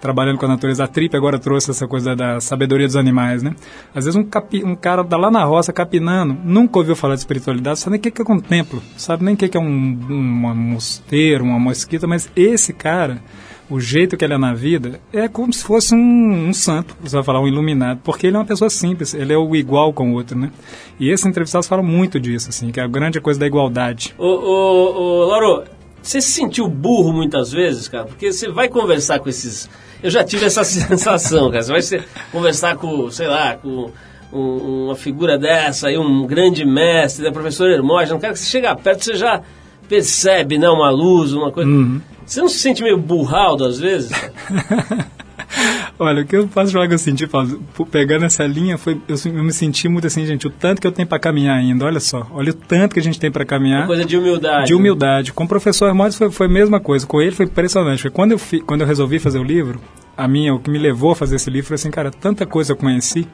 trabalhando 0.00 0.38
com 0.38 0.46
a 0.46 0.48
natureza, 0.48 0.84
a 0.84 0.88
Trip 0.88 1.16
agora 1.16 1.38
trouxe 1.38 1.70
essa 1.70 1.86
coisa 1.86 2.16
da 2.16 2.40
sabedoria 2.40 2.86
dos 2.86 2.96
animais, 2.96 3.42
né? 3.42 3.54
Às 3.94 4.06
vezes 4.06 4.16
um, 4.16 4.24
capi, 4.24 4.64
um 4.64 4.74
cara 4.74 5.04
tá 5.04 5.16
lá 5.16 5.30
na 5.30 5.44
roça 5.44 5.72
capinando, 5.72 6.36
nunca 6.44 6.78
ouviu 6.78 6.96
falar 6.96 7.14
de 7.14 7.20
espiritualidade, 7.20 7.78
sabe 7.78 7.92
nem 7.92 7.98
o 7.98 8.02
que, 8.02 8.10
que 8.10 8.22
é 8.22 8.34
um 8.34 8.40
templo, 8.40 8.82
sabe 8.96 9.24
nem 9.24 9.34
o 9.34 9.36
que, 9.36 9.48
que 9.48 9.56
é 9.56 9.60
um, 9.60 9.64
um, 9.64 10.46
um 10.46 10.54
mosteiro, 10.54 11.44
uma 11.44 11.58
mosquita, 11.58 12.06
mas 12.06 12.30
esse 12.34 12.72
cara 12.72 13.22
o 13.70 13.78
jeito 13.78 14.16
que 14.16 14.24
ele 14.24 14.34
é 14.34 14.38
na 14.38 14.54
vida, 14.54 15.00
é 15.12 15.28
como 15.28 15.52
se 15.52 15.62
fosse 15.62 15.94
um, 15.94 16.48
um, 16.48 16.52
santo, 16.54 16.96
você 17.00 17.16
vai 17.16 17.24
falar, 17.24 17.40
um 17.40 17.48
iluminado, 17.48 18.00
porque 18.02 18.26
ele 18.26 18.36
é 18.36 18.38
uma 18.38 18.46
pessoa 18.46 18.70
simples, 18.70 19.14
ele 19.14 19.32
é 19.32 19.36
o 19.36 19.54
igual 19.54 19.92
com 19.92 20.10
o 20.10 20.14
outro, 20.14 20.38
né? 20.38 20.50
E 20.98 21.10
esses 21.10 21.26
entrevistados 21.26 21.68
falam 21.68 21.84
muito 21.84 22.18
disso, 22.18 22.48
assim, 22.48 22.70
que 22.70 22.80
é 22.80 22.82
a 22.82 22.86
grande 22.86 23.20
coisa 23.20 23.38
da 23.38 23.46
igualdade. 23.46 24.14
Ô, 24.16 24.26
ô, 24.26 24.98
ô 24.98 25.24
Lauro, 25.26 25.64
você 26.02 26.20
se 26.20 26.30
sentiu 26.30 26.66
burro 26.66 27.12
muitas 27.12 27.52
vezes, 27.52 27.88
cara? 27.88 28.04
Porque 28.04 28.32
você 28.32 28.48
vai 28.48 28.68
conversar 28.68 29.18
com 29.18 29.28
esses... 29.28 29.68
Eu 30.02 30.10
já 30.10 30.24
tive 30.24 30.46
essa 30.46 30.64
sensação, 30.64 31.50
cara. 31.50 31.62
Você 31.62 31.72
vai 31.72 31.82
ser, 31.82 32.04
conversar 32.32 32.76
com, 32.76 33.10
sei 33.10 33.26
lá, 33.26 33.56
com 33.56 33.90
um, 34.32 34.86
uma 34.86 34.96
figura 34.96 35.36
dessa 35.36 35.88
aí, 35.88 35.98
um 35.98 36.26
grande 36.26 36.64
mestre, 36.64 37.24
né, 37.24 37.30
professora 37.30 37.74
Hermógenes, 37.74 38.12
um 38.12 38.18
cara 38.18 38.32
que 38.32 38.38
você 38.38 38.46
chega 38.46 38.74
perto, 38.74 39.04
você 39.04 39.14
já 39.14 39.42
percebe, 39.88 40.56
né, 40.56 40.68
uma 40.68 40.90
luz, 40.90 41.34
uma 41.34 41.50
coisa... 41.52 41.68
Uhum. 41.68 42.00
Você 42.28 42.40
não 42.42 42.48
se 42.48 42.58
sente 42.58 42.82
meio 42.82 42.98
burraldo 42.98 43.64
às 43.64 43.78
vezes? 43.78 44.12
Olha, 45.98 46.22
o 46.22 46.26
que 46.26 46.36
eu 46.36 46.46
posso 46.46 46.70
falar 46.70 46.86
que 46.86 46.94
eu 46.94 46.98
senti, 46.98 47.26
Paulo, 47.26 47.60
pegando 47.90 48.26
essa 48.26 48.46
linha, 48.46 48.76
foi 48.76 49.00
eu, 49.08 49.16
eu, 49.24 49.42
me 49.42 49.52
senti 49.52 49.88
muito 49.88 50.06
assim, 50.06 50.26
gente, 50.26 50.46
o 50.46 50.50
tanto 50.50 50.80
que 50.80 50.86
eu 50.86 50.92
tenho 50.92 51.08
para 51.08 51.18
caminhar 51.18 51.56
ainda, 51.56 51.86
olha 51.86 51.98
só, 51.98 52.26
olha 52.32 52.50
o 52.50 52.54
tanto 52.54 52.92
que 52.92 53.00
a 53.00 53.02
gente 53.02 53.18
tem 53.18 53.32
para 53.32 53.46
caminhar. 53.46 53.80
Uma 53.80 53.86
coisa 53.86 54.04
de 54.04 54.16
humildade. 54.16 54.66
De 54.66 54.74
humildade. 54.74 55.30
Né? 55.30 55.34
Com 55.34 55.44
o 55.44 55.48
professor 55.48 55.86
Hermógenes 55.86 56.16
foi, 56.16 56.30
foi 56.30 56.46
a 56.46 56.50
mesma 56.50 56.78
coisa, 56.78 57.06
com 57.06 57.20
ele 57.20 57.32
foi 57.32 57.46
impressionante. 57.46 58.02
Foi 58.02 58.10
quando 58.10 58.32
eu, 58.32 58.38
fi, 58.38 58.60
quando 58.60 58.82
eu 58.82 58.86
resolvi 58.86 59.18
fazer 59.18 59.38
o 59.38 59.42
livro, 59.42 59.80
a 60.16 60.28
minha, 60.28 60.54
o 60.54 60.60
que 60.60 60.70
me 60.70 60.78
levou 60.78 61.12
a 61.12 61.16
fazer 61.16 61.36
esse 61.36 61.48
livro 61.48 61.68
foi 61.68 61.76
assim, 61.76 61.90
cara, 61.90 62.10
tanta 62.10 62.44
coisa 62.44 62.72
eu 62.72 62.76
conheci, 62.76 63.26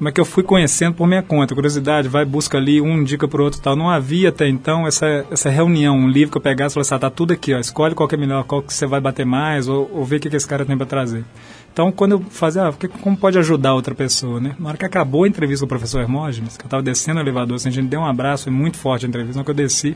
mas 0.00 0.14
que 0.14 0.20
eu 0.20 0.24
fui 0.24 0.42
conhecendo 0.42 0.94
por 0.94 1.06
minha 1.06 1.22
conta. 1.22 1.54
Curiosidade, 1.54 2.08
vai, 2.08 2.24
busca 2.24 2.56
ali, 2.56 2.80
um 2.80 3.02
indica 3.02 3.28
para 3.28 3.42
o 3.42 3.44
outro 3.44 3.60
tal. 3.60 3.76
Não 3.76 3.90
havia 3.90 4.30
até 4.30 4.48
então 4.48 4.86
essa, 4.86 5.26
essa 5.30 5.50
reunião, 5.50 5.94
um 5.94 6.08
livro 6.08 6.32
que 6.32 6.38
eu 6.38 6.42
pegasse 6.42 6.72
e 6.72 6.74
falasse, 6.74 6.94
ah, 6.94 6.98
tá 6.98 7.10
tudo 7.10 7.34
aqui, 7.34 7.52
ó, 7.52 7.58
escolhe 7.58 7.94
qual 7.94 8.08
que 8.08 8.14
é 8.14 8.18
melhor, 8.18 8.44
qual 8.44 8.62
que 8.62 8.72
você 8.72 8.86
vai 8.86 8.98
bater 8.98 9.26
mais, 9.26 9.68
ou, 9.68 9.90
ou 9.92 10.02
ver 10.02 10.16
o 10.16 10.20
que, 10.20 10.30
que 10.30 10.36
esse 10.36 10.48
cara 10.48 10.64
tem 10.64 10.74
para 10.74 10.86
trazer. 10.86 11.22
Então, 11.70 11.92
quando 11.92 12.12
eu 12.12 12.20
fazia, 12.30 12.66
ah, 12.66 12.72
como 13.02 13.14
pode 13.14 13.38
ajudar 13.38 13.74
outra 13.74 13.94
pessoa, 13.94 14.40
né? 14.40 14.56
Na 14.58 14.70
hora 14.70 14.78
que 14.78 14.86
acabou 14.86 15.24
a 15.24 15.28
entrevista 15.28 15.64
com 15.64 15.66
o 15.66 15.68
professor 15.68 16.00
Hermógenes, 16.00 16.56
que 16.56 16.64
eu 16.64 16.66
estava 16.66 16.82
descendo 16.82 17.20
o 17.20 17.22
elevador, 17.22 17.56
assim, 17.56 17.68
a 17.68 17.72
gente 17.72 17.88
deu 17.88 18.00
um 18.00 18.06
abraço, 18.06 18.44
foi 18.44 18.52
muito 18.52 18.78
forte 18.78 19.04
a 19.04 19.08
entrevista, 19.08 19.36
na 19.36 19.40
hora 19.40 19.44
que 19.44 19.50
eu 19.50 19.54
desci, 19.66 19.94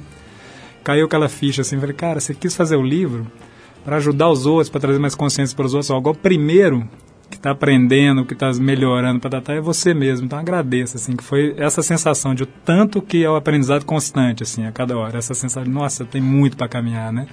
caiu 0.84 1.06
aquela 1.06 1.30
ficha 1.30 1.62
assim, 1.62 1.80
falei, 1.80 1.94
cara, 1.94 2.20
você 2.20 2.34
quis 2.34 2.54
fazer 2.54 2.76
o 2.76 2.82
livro 2.82 3.26
para 3.82 3.96
ajudar 3.96 4.28
os 4.28 4.44
outros, 4.44 4.68
para 4.68 4.82
trazer 4.82 4.98
mais 4.98 5.14
consciência 5.14 5.56
para 5.56 5.64
os 5.64 5.72
outros. 5.72 5.90
Agora, 5.90 6.16
primeiro, 6.16 6.86
que 7.30 7.36
está 7.36 7.50
aprendendo, 7.50 8.24
que 8.24 8.34
está 8.34 8.52
melhorando 8.54 9.20
para 9.20 9.30
datar 9.30 9.56
é 9.56 9.60
você 9.60 9.94
mesmo. 9.94 10.26
Então 10.26 10.38
agradeço, 10.38 10.96
assim, 10.96 11.16
que 11.16 11.24
foi 11.24 11.54
essa 11.56 11.82
sensação 11.82 12.34
de 12.34 12.42
o 12.42 12.46
tanto 12.46 13.00
que 13.02 13.24
é 13.24 13.30
o 13.30 13.36
aprendizado 13.36 13.84
constante, 13.84 14.42
assim, 14.42 14.66
a 14.66 14.72
cada 14.72 14.96
hora. 14.96 15.18
Essa 15.18 15.34
sensação 15.34 15.64
de, 15.64 15.70
nossa, 15.70 16.04
tem 16.04 16.20
muito 16.20 16.56
para 16.56 16.68
caminhar, 16.68 17.12
né? 17.12 17.26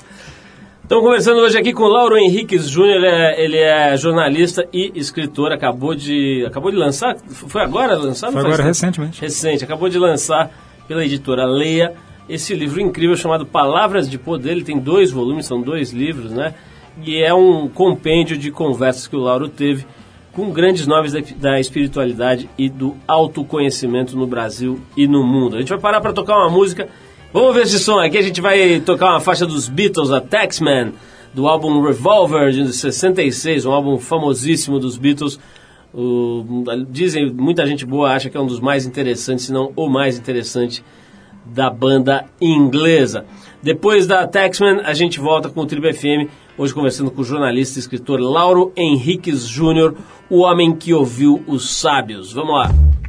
Estamos 0.84 1.06
conversando 1.06 1.40
hoje 1.40 1.58
aqui 1.58 1.72
com 1.72 1.84
Lauro 1.84 2.18
Henriques 2.18 2.68
Júnior, 2.68 2.98
ele, 2.98 3.08
é, 3.08 3.44
ele 3.44 3.58
é, 3.58 3.96
jornalista 3.96 4.68
e 4.74 4.92
escritor, 4.96 5.54
acabou 5.54 5.96
de, 5.96 6.44
acabou 6.46 6.70
de 6.70 6.76
lançar, 6.76 7.16
foi 7.30 7.62
agora 7.62 7.96
lançado? 7.96 8.34
Foi 8.34 8.42
agora, 8.42 8.62
recentemente. 8.62 9.22
Recente, 9.22 9.64
acabou 9.64 9.88
de 9.88 9.98
lançar 9.98 10.52
pela 10.90 11.06
editora 11.06 11.46
Leia 11.46 11.94
esse 12.28 12.54
livro 12.54 12.80
incrível 12.80 13.16
chamado 13.16 13.46
Palavras 13.46 14.10
de 14.10 14.18
Poder, 14.18 14.52
ele 14.52 14.64
tem 14.64 14.80
dois 14.80 15.12
volumes, 15.12 15.46
são 15.46 15.62
dois 15.62 15.92
livros, 15.92 16.32
né? 16.32 16.54
E 17.04 17.22
é 17.22 17.34
um 17.34 17.68
compêndio 17.68 18.38
de 18.38 18.52
conversas 18.52 19.08
que 19.08 19.16
o 19.16 19.20
Lauro 19.20 19.50
teve 19.50 19.86
com 20.34 20.50
grandes 20.52 20.88
nomes 20.88 21.12
da, 21.12 21.20
da 21.38 21.60
espiritualidade 21.60 22.50
e 22.58 22.70
do 22.70 22.96
autoconhecimento 23.08 24.16
no 24.16 24.26
Brasil 24.26 24.80
e 24.96 25.08
no 25.08 25.24
mundo. 25.24 25.58
A 25.58 25.60
gente 25.60 25.70
vai 25.70 25.80
parar 25.80 26.02
para 26.02 26.14
tocar 26.14 26.38
uma 26.38 26.50
música. 26.50 26.88
Vamos 27.34 27.54
ver 27.54 27.64
esse 27.64 27.80
som 27.80 28.00
aqui. 28.00 28.18
A 28.18 28.22
gente 28.22 28.40
vai 28.40 28.80
tocar 28.80 29.12
uma 29.12 29.20
faixa 29.20 29.46
dos 29.46 29.68
Beatles, 29.68 30.12
a 30.12 30.22
Taxman, 30.22 30.94
do 31.34 31.48
álbum 31.48 31.82
Revolver 31.82 32.52
de 32.52 32.72
66, 32.72 33.66
um 33.66 33.72
álbum 33.72 33.98
famosíssimo 33.98 34.80
dos 34.80 34.98
Beatles. 34.98 35.40
O, 35.94 36.46
dizem, 36.90 37.32
muita 37.32 37.66
gente 37.66 37.86
boa 37.86 38.12
acha 38.12 38.30
que 38.30 38.38
é 38.38 38.40
um 38.40 38.48
dos 38.48 38.62
mais 38.62 38.86
interessantes, 38.86 39.46
se 39.46 39.52
não 39.52 39.74
o 39.76 39.90
mais 39.90 40.18
interessante 40.18 40.84
da 41.46 41.70
banda 41.70 42.26
inglesa. 42.40 43.26
Depois 43.62 44.08
da 44.08 44.26
Taxman, 44.26 44.82
a 44.84 44.94
gente 44.94 45.20
volta 45.20 45.50
com 45.50 45.62
o 45.62 45.66
Tribo 45.66 45.92
FM, 45.94 46.30
hoje 46.62 46.76
conversando 46.76 47.10
com 47.10 47.22
o 47.22 47.26
jornalista 47.26 47.80
e 47.80 47.82
escritor 47.82 48.20
Lauro 48.20 48.72
Henriques 48.78 49.48
Júnior, 49.48 49.96
o 50.30 50.42
homem 50.42 50.76
que 50.76 50.94
ouviu 50.94 51.44
os 51.48 51.72
sábios. 51.72 52.32
Vamos 52.34 52.54
lá. 52.54 53.01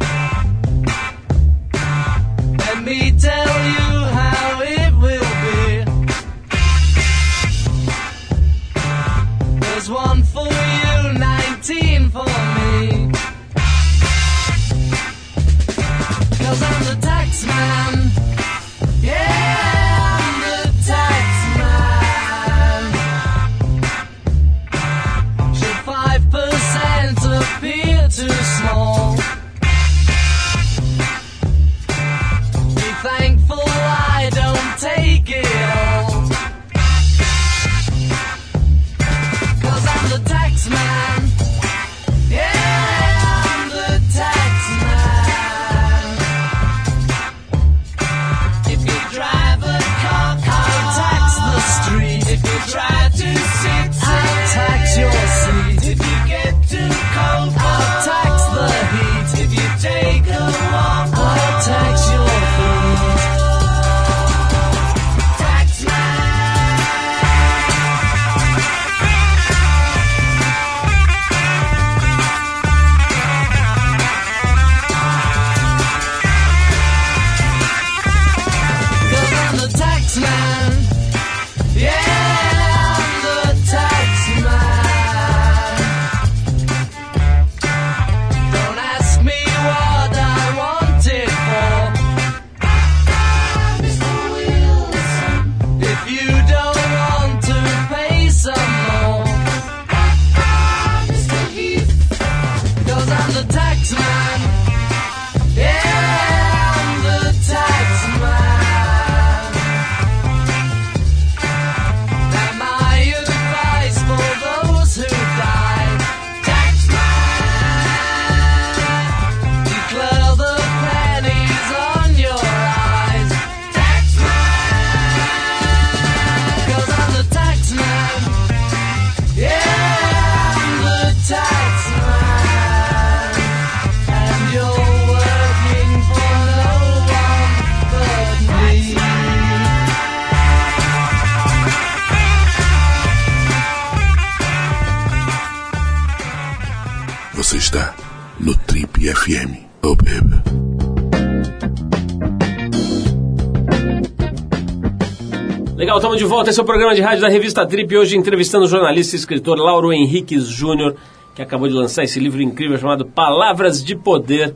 De 156.22 156.28
volta. 156.28 156.50
Esse 156.50 156.60
é 156.60 156.62
o 156.62 156.66
programa 156.66 156.94
de 156.94 157.00
rádio 157.00 157.20
da 157.20 157.28
revista 157.28 157.66
Trip. 157.66 157.96
Hoje 157.96 158.16
entrevistando 158.16 158.64
o 158.64 158.68
jornalista 158.68 159.16
e 159.16 159.18
escritor 159.18 159.58
Lauro 159.58 159.92
Henriques 159.92 160.46
Júnior, 160.46 160.94
que 161.34 161.42
acabou 161.42 161.66
de 161.66 161.74
lançar 161.74 162.04
esse 162.04 162.20
livro 162.20 162.40
incrível 162.40 162.78
chamado 162.78 163.04
Palavras 163.04 163.82
de 163.82 163.96
Poder. 163.96 164.54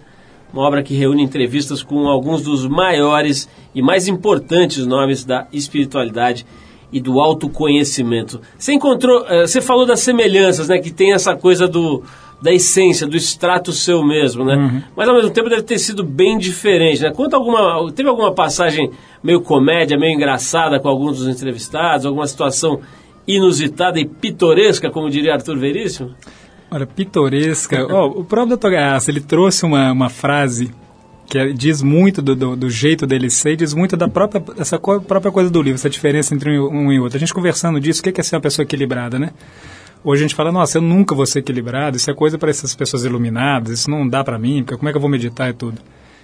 Uma 0.52 0.62
obra 0.62 0.81
que 0.81 0.94
reúne 0.94 1.24
entrevistas 1.24 1.83
com 1.83 2.07
alguns 2.07 2.42
dos 2.42 2.68
maiores 2.68 3.48
e 3.74 3.83
mais 3.83 4.07
importantes 4.07 4.87
nomes 4.87 5.24
da 5.24 5.48
espiritualidade 5.52 6.46
e 6.92 7.00
do 7.00 7.18
autoconhecimento. 7.18 8.40
Você 8.57 8.72
encontrou, 8.72 9.26
eh, 9.26 9.44
você 9.48 9.61
falou 9.61 9.85
das 9.85 9.98
semelhanças, 9.98 10.68
né? 10.68 10.79
Que 10.79 10.92
tem 10.92 11.14
essa 11.14 11.35
coisa 11.35 11.66
do 11.66 12.05
da 12.40 12.53
essência, 12.53 13.07
do 13.07 13.16
extrato 13.16 13.72
seu 13.72 14.05
mesmo, 14.05 14.44
né? 14.44 14.57
Uhum. 14.57 14.83
Mas 14.94 15.09
ao 15.09 15.14
mesmo 15.14 15.31
tempo 15.31 15.49
deve 15.49 15.62
ter 15.62 15.79
sido 15.79 16.05
bem 16.05 16.37
diferente, 16.37 17.03
né? 17.03 17.11
Conta 17.11 17.37
alguma, 17.37 17.90
teve 17.92 18.09
alguma 18.09 18.33
passagem 18.33 18.90
meio 19.22 19.40
comédia, 19.40 19.99
meio 19.99 20.14
engraçada 20.14 20.79
com 20.79 20.88
alguns 20.88 21.18
dos 21.18 21.29
entrevistados, 21.29 22.05
alguma 22.05 22.27
situação 22.27 22.81
inusitada 23.27 23.99
e 23.99 24.07
pitoresca, 24.07 24.90
como 24.90 25.11
diria 25.11 25.35
Arthur 25.35 25.59
Veríssimo? 25.59 26.14
Olha, 26.70 26.87
pitoresca. 26.87 27.87
oh, 27.90 28.20
o 28.20 28.25
próprio 28.25 28.57
Dr. 28.57 28.70
Gaiasso, 28.70 29.11
ele 29.11 29.20
trouxe 29.20 29.64
uma, 29.64 29.90
uma 29.90 30.11
frase 30.11 30.72
que 31.27 31.38
é, 31.38 31.53
diz 31.53 31.83
muito 31.83 32.22
do, 32.22 32.37
do, 32.37 32.55
do, 32.55 32.70
jeito 32.70 33.07
dele 33.07 33.29
ser 33.31 33.53
e 33.53 33.57
diz 33.57 33.75
muito 33.75 33.96
da 33.96 34.09
própria, 34.09 34.42
essa 34.59 34.79
co 34.79 35.01
própria 35.01 35.33
coisa 35.33 35.51
do 35.51 35.61
livro, 35.61 35.75
essa 35.75 35.90
diferença 35.90 36.35
entre 36.35 36.59
um 36.59 36.92
e 36.92 37.01
outro. 37.01 37.16
A 37.16 37.20
gente 37.20 37.35
conversando 37.35 37.81
disso, 37.81 38.01
o 38.01 38.05
que 38.05 38.20
é 38.20 38.22
ser 38.22 38.37
uma 38.37 38.42
pessoa 38.42 38.62
equilibrada, 38.62 39.18
né? 39.18 39.31
Hoje 40.09 40.23
a 40.23 40.29
gente 40.29 40.37
fala, 40.37 40.53
nossa, 40.53 40.79
eu 40.79 40.83
nunca 40.83 41.16
vou 41.16 41.27
ser 41.27 41.40
equilibrado, 41.40 41.97
isso 41.97 42.09
é 42.09 42.14
coisa 42.14 42.38
para 42.38 42.49
essas 42.49 42.73
pessoas 42.77 43.05
iluminadas, 43.05 43.81
isso 43.81 43.90
não 43.90 44.09
dá 44.09 44.23
para 44.23 44.38
mim, 44.38 44.62
porque 44.62 44.77
como 44.77 44.88
é 44.88 44.92
que 44.92 44.97
eu 44.97 45.01
vou 45.01 45.11
meditar 45.11 45.51
e 45.51 45.53
tudo? 45.53 45.83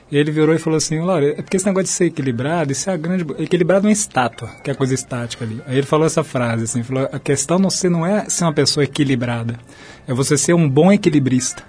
E 0.08 0.16
ele 0.16 0.30
virou 0.30 0.54
e 0.54 0.58
falou 0.58 0.76
assim, 0.76 1.00
Laura, 1.00 1.30
é 1.30 1.42
porque 1.42 1.56
esse 1.56 1.66
negócio 1.66 1.86
de 1.86 1.90
ser 1.90 2.04
equilibrado, 2.04 2.70
isso 2.70 2.88
é 2.88 2.92
a 2.92 2.96
grande... 2.96 3.26
Equilibrado 3.42 3.84
é 3.84 3.88
uma 3.88 3.92
estátua, 3.92 4.50
que 4.62 4.70
é 4.70 4.72
a 4.72 4.76
coisa 4.76 4.94
estática 4.94 5.44
ali. 5.44 5.60
Aí 5.66 5.78
ele 5.78 5.86
falou 5.86 6.06
essa 6.06 6.22
frase, 6.22 6.62
assim, 6.62 6.84
falou, 6.84 7.08
a 7.12 7.18
questão 7.18 7.58
não, 7.58 7.70
ser, 7.70 7.88
não 7.88 8.06
é 8.06 8.26
ser 8.28 8.44
uma 8.44 8.52
pessoa 8.52 8.84
equilibrada, 8.84 9.58
é 10.06 10.14
você 10.14 10.38
ser 10.38 10.54
um 10.54 10.68
bom 10.68 10.92
equilibrista. 10.92 11.64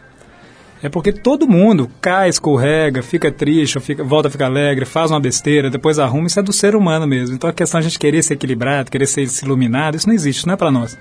É 0.83 0.89
porque 0.89 1.11
todo 1.11 1.47
mundo 1.47 1.89
cai, 1.99 2.29
escorrega, 2.29 3.01
fica 3.01 3.31
triste, 3.31 3.79
fica, 3.79 4.03
volta 4.03 4.27
a 4.27 4.31
ficar 4.31 4.45
alegre, 4.45 4.85
faz 4.85 5.09
uma 5.09 5.19
besteira, 5.19 5.71
depois 5.71 5.97
arruma. 5.97 6.27
Isso 6.27 6.39
é 6.39 6.43
do 6.43 6.53
ser 6.53 6.75
humano 6.75 7.07
mesmo. 7.07 7.35
Então 7.35 7.49
a 7.49 7.53
questão 7.53 7.79
de 7.79 7.87
a 7.87 7.89
gente 7.89 7.97
querer 7.97 8.21
ser 8.21 8.35
equilibrado, 8.35 8.91
querer 8.91 9.07
ser 9.07 9.25
iluminado, 9.43 9.95
isso 9.95 10.07
não 10.07 10.13
existe, 10.13 10.39
isso 10.39 10.47
não 10.47 10.53
é 10.53 10.57
para 10.57 10.69
nós. 10.69 10.95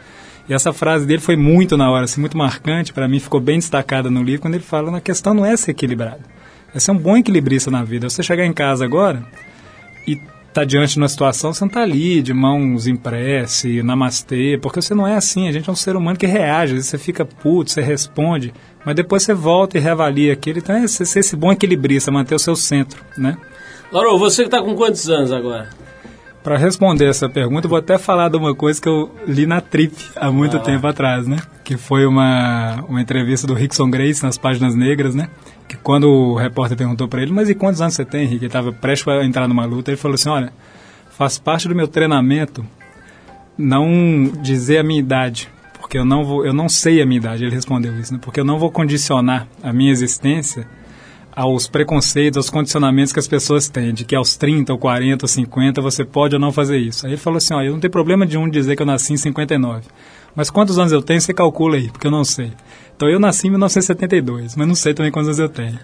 E 0.49 0.55
essa 0.55 0.73
frase 0.73 1.07
dele 1.07 1.21
foi 1.21 1.37
muito 1.37 1.77
na 1.77 1.91
hora, 1.91 2.05
assim, 2.05 2.21
muito 2.21 2.37
marcante 2.37 2.93
para 2.93 3.07
mim, 3.07 3.19
ficou 3.21 3.41
bem 3.41 3.59
destacada 3.59 4.11
no 4.11 4.23
livro 4.23 4.43
quando 4.43 4.55
ele 4.55 4.65
fala 4.65 4.91
na 4.91 5.01
questão 5.01 5.33
não 5.33 5.47
é 5.47 5.57
ser 5.57 5.71
equilibrado, 5.71 6.23
é 6.75 6.81
ser 6.81 6.91
um 6.91 6.99
bom 6.99 7.17
equilibrista 7.17 7.71
na 7.71 7.85
vida. 7.85 8.11
Você 8.11 8.23
chegar 8.23 8.45
em 8.45 8.53
casa 8.53 8.85
agora 8.85 9.25
e 10.07 10.21
tá 10.53 10.65
diante 10.65 10.95
de 10.95 10.99
uma 10.99 11.09
situação, 11.09 11.53
você 11.53 11.65
não 11.65 11.71
tá 11.71 11.81
ali 11.81 12.21
de 12.21 12.35
mãos 12.35 12.87
em 12.87 12.97
prece, 12.97 13.83
namastê, 13.83 14.59
porque 14.61 14.83
você 14.83 14.95
não 14.95 15.07
é 15.07 15.17
assim, 15.17 15.49
a 15.49 15.53
gente 15.53 15.69
é 15.69 15.73
um 15.73 15.77
ser 15.77 15.97
humano 15.97 16.19
que 16.19 16.27
reage, 16.27 16.83
você 16.83 16.99
fica 16.99 17.25
puto, 17.25 17.71
você 17.71 17.81
responde, 17.81 18.53
mas 18.85 18.95
depois 18.95 19.23
você 19.23 19.33
volta 19.33 19.79
e 19.79 19.81
reavalia 19.81 20.33
aquilo, 20.33 20.59
então 20.59 20.77
é 20.77 20.87
ser 20.87 21.21
esse 21.21 21.37
bom 21.37 21.53
equilibrista, 21.53 22.11
manter 22.11 22.35
o 22.35 22.39
seu 22.39 22.55
centro, 22.55 23.03
né? 23.17 23.39
Lauro, 23.91 24.19
você 24.19 24.45
que 24.45 24.51
tá 24.51 24.61
com 24.61 24.75
quantos 24.75 25.09
anos 25.09 25.33
agora? 25.33 25.69
Para 26.43 26.57
responder 26.57 27.07
essa 27.07 27.29
pergunta, 27.29 27.69
vou 27.69 27.79
até 27.79 27.97
falar 27.97 28.29
de 28.29 28.37
uma 28.37 28.53
coisa 28.53 28.81
que 28.81 28.89
eu 28.89 29.15
li 29.29 29.47
na 29.47 29.61
Trip 29.61 29.95
há 30.17 30.31
muito 30.31 30.57
ah. 30.57 30.61
tempo 30.61 30.85
atrás, 30.89 31.29
né? 31.29 31.39
Que 31.63 31.77
foi 31.77 32.05
uma, 32.05 32.85
uma 32.89 33.01
entrevista 33.01 33.47
do 33.47 33.55
Rickson 33.55 33.89
Grace 33.89 34.25
nas 34.25 34.37
páginas 34.37 34.75
negras, 34.75 35.15
né? 35.15 35.29
Que 35.69 35.77
quando 35.77 36.09
o 36.09 36.35
repórter 36.35 36.77
perguntou 36.77 37.07
para 37.07 37.23
ele, 37.23 37.31
mas 37.31 37.49
e 37.49 37.55
quantos 37.55 37.81
anos 37.81 37.95
você 37.95 38.05
tem, 38.05 38.27
Rick? 38.27 38.39
Ele 38.39 38.47
estava 38.47 38.73
prestes 38.73 39.07
a 39.07 39.25
entrar 39.25 39.47
numa 39.47 39.65
luta. 39.65 39.93
Ele 39.93 39.97
falou 39.97 40.17
assim: 40.17 40.31
olha, 40.31 40.53
faz 41.11 41.39
parte 41.39 41.69
do 41.69 41.77
meu 41.77 41.87
treinamento 41.87 42.65
não 43.57 44.25
dizer 44.43 44.79
a 44.79 44.83
minha 44.83 44.99
idade, 44.99 45.49
porque 45.79 45.97
eu 45.97 46.05
não 46.05 46.25
vou, 46.25 46.45
eu 46.45 46.53
não 46.53 46.69
sei 46.69 47.01
a 47.01 47.07
minha 47.07 47.19
idade. 47.19 47.45
Ele 47.45 47.55
respondeu 47.55 47.97
isso, 48.01 48.13
né? 48.13 48.19
Porque 48.21 48.41
eu 48.41 48.45
não 48.45 48.59
vou 48.59 48.71
condicionar 48.71 49.47
a 49.63 49.73
minha 49.73 49.93
existência 49.93 50.67
aos 51.35 51.67
preconceitos, 51.67 52.37
aos 52.37 52.51
condicionamentos 52.51 53.13
que 53.13 53.19
as 53.19 53.29
pessoas 53.29 53.69
têm, 53.69 53.93
de 53.93 54.05
que 54.05 54.15
aos 54.15 54.37
30, 54.37 54.73
ou 54.73 54.79
40, 54.79 55.25
ou 55.25 55.29
50 55.29 55.81
você 55.81 56.05
pode 56.05 56.35
ou 56.35 56.41
não 56.41 56.53
fazer 56.53 56.79
isso. 56.79 57.07
Aí 57.07 57.13
ele 57.13 57.21
falou 57.21 57.39
assim, 57.39 57.55
ó, 57.55 57.63
eu 57.63 57.73
não 57.73 57.81
tenho 57.81 57.91
problema 57.91 58.27
de 58.27 58.37
um 58.37 58.49
dizer 58.49 58.77
que 58.77 58.83
eu 58.83 58.87
nasci 58.87 59.15
em 59.15 59.17
59, 59.17 59.83
mas 60.35 60.51
quantos 60.51 60.79
anos 60.79 60.93
eu 60.93 61.03
tenho, 61.03 61.21
você 61.21 61.33
calcula 61.33 61.77
aí, 61.77 61.91
porque 61.91 62.07
eu 62.07 62.11
não 62.11 62.25
sei. 62.25 62.53
Então 62.95 63.09
eu 63.09 63.19
nasci 63.19 63.49
em 63.49 63.51
1972, 63.51 64.55
mas 64.55 64.69
não 64.69 64.75
sei 64.75 64.95
também 64.95 65.11
quantos 65.11 65.29
anos 65.29 65.39
eu 65.41 65.49
tenho. 65.49 65.79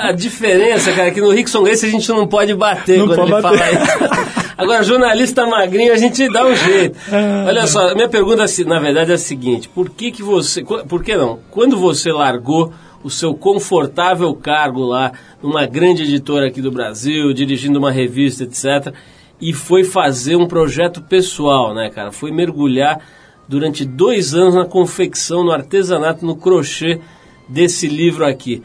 a 0.00 0.12
diferença, 0.12 0.92
cara, 0.92 1.08
é 1.08 1.10
que 1.10 1.20
no 1.20 1.30
Rickson 1.30 1.62
Grace 1.62 1.86
a 1.86 1.90
gente 1.90 2.08
não 2.08 2.26
pode 2.26 2.54
bater 2.54 2.98
não 2.98 3.06
quando 3.06 3.30
pode 3.30 3.32
ele 3.32 3.42
bater. 3.42 3.58
fala 3.58 3.84
isso. 3.84 4.36
Agora, 4.58 4.82
jornalista 4.82 5.46
magrinho, 5.46 5.92
a 5.92 5.96
gente 5.96 6.28
dá 6.30 6.46
um 6.46 6.56
jeito. 6.56 6.98
Ah, 7.12 7.44
Olha 7.46 7.66
só, 7.66 7.94
minha 7.94 8.08
pergunta, 8.08 8.44
na 8.66 8.80
verdade, 8.80 9.12
é 9.12 9.14
a 9.14 9.18
seguinte: 9.18 9.68
por 9.68 9.90
que 9.90 10.10
que 10.10 10.22
você, 10.22 10.64
por 10.64 11.04
que 11.04 11.14
não? 11.14 11.38
Quando 11.50 11.76
você 11.76 12.10
largou 12.10 12.72
o 13.06 13.10
seu 13.10 13.34
confortável 13.34 14.34
cargo 14.34 14.84
lá 14.84 15.12
numa 15.40 15.64
grande 15.64 16.02
editora 16.02 16.48
aqui 16.48 16.60
do 16.60 16.72
Brasil, 16.72 17.32
dirigindo 17.32 17.78
uma 17.78 17.92
revista, 17.92 18.42
etc. 18.42 18.92
E 19.40 19.52
foi 19.52 19.84
fazer 19.84 20.34
um 20.34 20.48
projeto 20.48 21.00
pessoal, 21.00 21.72
né, 21.72 21.88
cara? 21.88 22.10
Foi 22.10 22.32
mergulhar 22.32 23.00
durante 23.46 23.84
dois 23.84 24.34
anos 24.34 24.56
na 24.56 24.64
confecção, 24.64 25.44
no 25.44 25.52
artesanato, 25.52 26.26
no 26.26 26.34
crochê 26.34 27.00
desse 27.48 27.86
livro 27.86 28.26
aqui. 28.26 28.60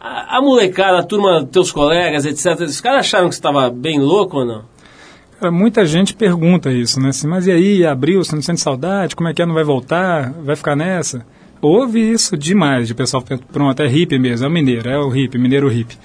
A, 0.00 0.38
a 0.38 0.40
molecada, 0.40 1.00
a 1.00 1.02
turma, 1.02 1.44
teus 1.44 1.70
colegas, 1.70 2.24
etc., 2.24 2.60
os 2.62 2.80
caras 2.80 3.00
acharam 3.00 3.28
que 3.28 3.34
você 3.34 3.38
estava 3.38 3.68
bem 3.68 4.00
louco 4.00 4.38
ou 4.38 4.46
não? 4.46 4.64
muita 5.52 5.84
gente 5.84 6.14
pergunta 6.14 6.72
isso, 6.72 6.98
né? 6.98 7.10
Assim, 7.10 7.26
mas 7.26 7.46
e 7.46 7.52
aí, 7.52 7.84
abriu, 7.84 8.24
você 8.24 8.34
não 8.34 8.40
sente 8.40 8.62
saudade? 8.62 9.14
Como 9.14 9.28
é 9.28 9.34
que 9.34 9.42
é? 9.42 9.46
Não 9.46 9.52
vai 9.52 9.64
voltar? 9.64 10.32
Vai 10.42 10.56
ficar 10.56 10.74
nessa? 10.74 11.26
Houve 11.66 11.98
isso 11.98 12.36
demais, 12.36 12.86
de 12.86 12.94
pessoal, 12.94 13.24
pronto, 13.50 13.82
é 13.82 13.88
hippie 13.88 14.18
mesmo, 14.18 14.44
é 14.44 14.48
o 14.50 14.52
mineiro, 14.52 14.86
é 14.86 14.98
o 14.98 15.08
hippie, 15.08 15.38
mineiro 15.38 15.66
hippie. 15.66 15.96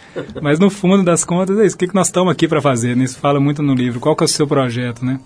Mas 0.41 0.57
no 0.57 0.69
fundo 0.69 1.03
das 1.03 1.25
contas 1.25 1.59
é 1.59 1.65
isso, 1.65 1.75
o 1.75 1.79
que, 1.79 1.89
que 1.89 1.93
nós 1.93 2.07
estamos 2.07 2.31
aqui 2.31 2.47
para 2.47 2.61
fazer, 2.61 2.95
né? 2.95 3.03
Isso 3.03 3.19
fala 3.19 3.41
muito 3.41 3.61
no 3.61 3.73
livro, 3.73 3.99
qual 3.99 4.15
que 4.15 4.23
é 4.23 4.25
o 4.25 4.27
seu 4.29 4.47
projeto, 4.47 5.03
né? 5.03 5.19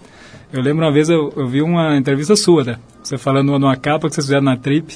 Eu 0.52 0.64
lembro 0.64 0.84
uma 0.84 0.92
vez, 0.92 1.08
eu, 1.08 1.32
eu 1.38 1.48
vi 1.48 1.62
uma 1.62 1.96
entrevista 1.96 2.36
sua, 2.36 2.64
né? 2.64 2.80
Você 3.04 3.16
falando 3.16 3.60
numa 3.60 3.76
capa 3.76 4.10
que 4.10 4.16
vocês 4.16 4.26
fizeram 4.26 4.42
na 4.42 4.58
Trip, 4.58 4.96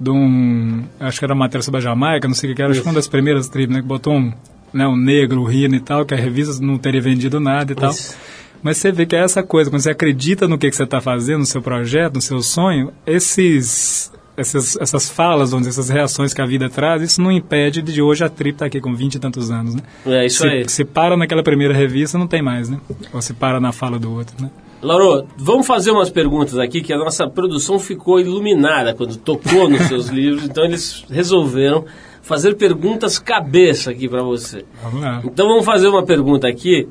de 0.00 0.10
um, 0.10 0.82
acho 0.98 1.18
que 1.18 1.26
era 1.26 1.34
uma 1.34 1.40
matéria 1.40 1.62
sobre 1.62 1.80
a 1.80 1.82
Jamaica, 1.82 2.26
não 2.26 2.34
sei 2.34 2.50
o 2.50 2.54
que 2.54 2.62
era, 2.62 2.70
acho 2.70 2.80
que 2.80 2.88
uma 2.88 2.94
das 2.94 3.06
primeiras 3.06 3.48
Trip, 3.48 3.70
né? 3.70 3.82
Que 3.82 3.86
botou 3.86 4.14
um, 4.14 4.32
né, 4.72 4.88
um 4.88 4.96
negro 4.96 5.44
rindo 5.44 5.74
e 5.76 5.80
tal, 5.80 6.06
que 6.06 6.14
a 6.14 6.16
revista 6.16 6.64
não 6.64 6.78
teria 6.78 7.02
vendido 7.02 7.38
nada 7.38 7.70
e 7.70 7.74
tal. 7.74 7.90
Isso. 7.90 8.16
Mas 8.62 8.78
você 8.78 8.90
vê 8.90 9.04
que 9.04 9.14
é 9.14 9.18
essa 9.18 9.42
coisa, 9.42 9.68
quando 9.68 9.82
você 9.82 9.90
acredita 9.90 10.48
no 10.48 10.56
que, 10.56 10.70
que 10.70 10.74
você 10.74 10.84
está 10.84 11.02
fazendo, 11.02 11.40
no 11.40 11.46
seu 11.46 11.60
projeto, 11.60 12.14
no 12.14 12.22
seu 12.22 12.40
sonho, 12.40 12.90
esses 13.06 14.10
essas, 14.36 14.76
essas 14.80 15.08
falas, 15.08 15.52
onde 15.52 15.68
essas 15.68 15.88
reações 15.88 16.34
que 16.34 16.42
a 16.42 16.46
vida 16.46 16.68
traz, 16.68 17.02
isso 17.02 17.20
não 17.20 17.30
impede 17.30 17.82
de 17.82 18.02
hoje 18.02 18.24
a 18.24 18.28
Trip 18.28 18.54
estar 18.54 18.64
tá 18.64 18.66
aqui 18.66 18.80
com 18.80 18.94
20 18.94 19.14
e 19.14 19.18
tantos 19.18 19.50
anos, 19.50 19.74
né? 19.74 19.82
É, 20.06 20.26
isso 20.26 20.42
se, 20.42 20.48
aí. 20.48 20.68
Se 20.68 20.84
para 20.84 21.16
naquela 21.16 21.42
primeira 21.42 21.74
revista, 21.74 22.18
não 22.18 22.26
tem 22.26 22.42
mais, 22.42 22.68
né? 22.68 22.78
Ou 23.12 23.22
se 23.22 23.32
para 23.32 23.60
na 23.60 23.72
fala 23.72 23.98
do 23.98 24.12
outro, 24.12 24.34
né? 24.40 24.50
Lauro, 24.82 25.26
vamos 25.36 25.66
fazer 25.66 25.92
umas 25.92 26.10
perguntas 26.10 26.58
aqui, 26.58 26.82
que 26.82 26.92
a 26.92 26.98
nossa 26.98 27.26
produção 27.26 27.78
ficou 27.78 28.20
iluminada 28.20 28.92
quando 28.92 29.16
tocou 29.16 29.68
nos 29.68 29.82
seus 29.86 30.08
livros, 30.10 30.44
então 30.44 30.64
eles 30.64 31.04
resolveram 31.10 31.86
fazer 32.20 32.54
perguntas 32.54 33.18
cabeça 33.18 33.90
aqui 33.90 34.08
para 34.08 34.22
você. 34.22 34.64
Vamos 34.82 35.00
lá. 35.00 35.22
Então 35.24 35.48
vamos 35.48 35.64
fazer 35.64 35.88
uma 35.88 36.04
pergunta 36.04 36.46
aqui, 36.48 36.86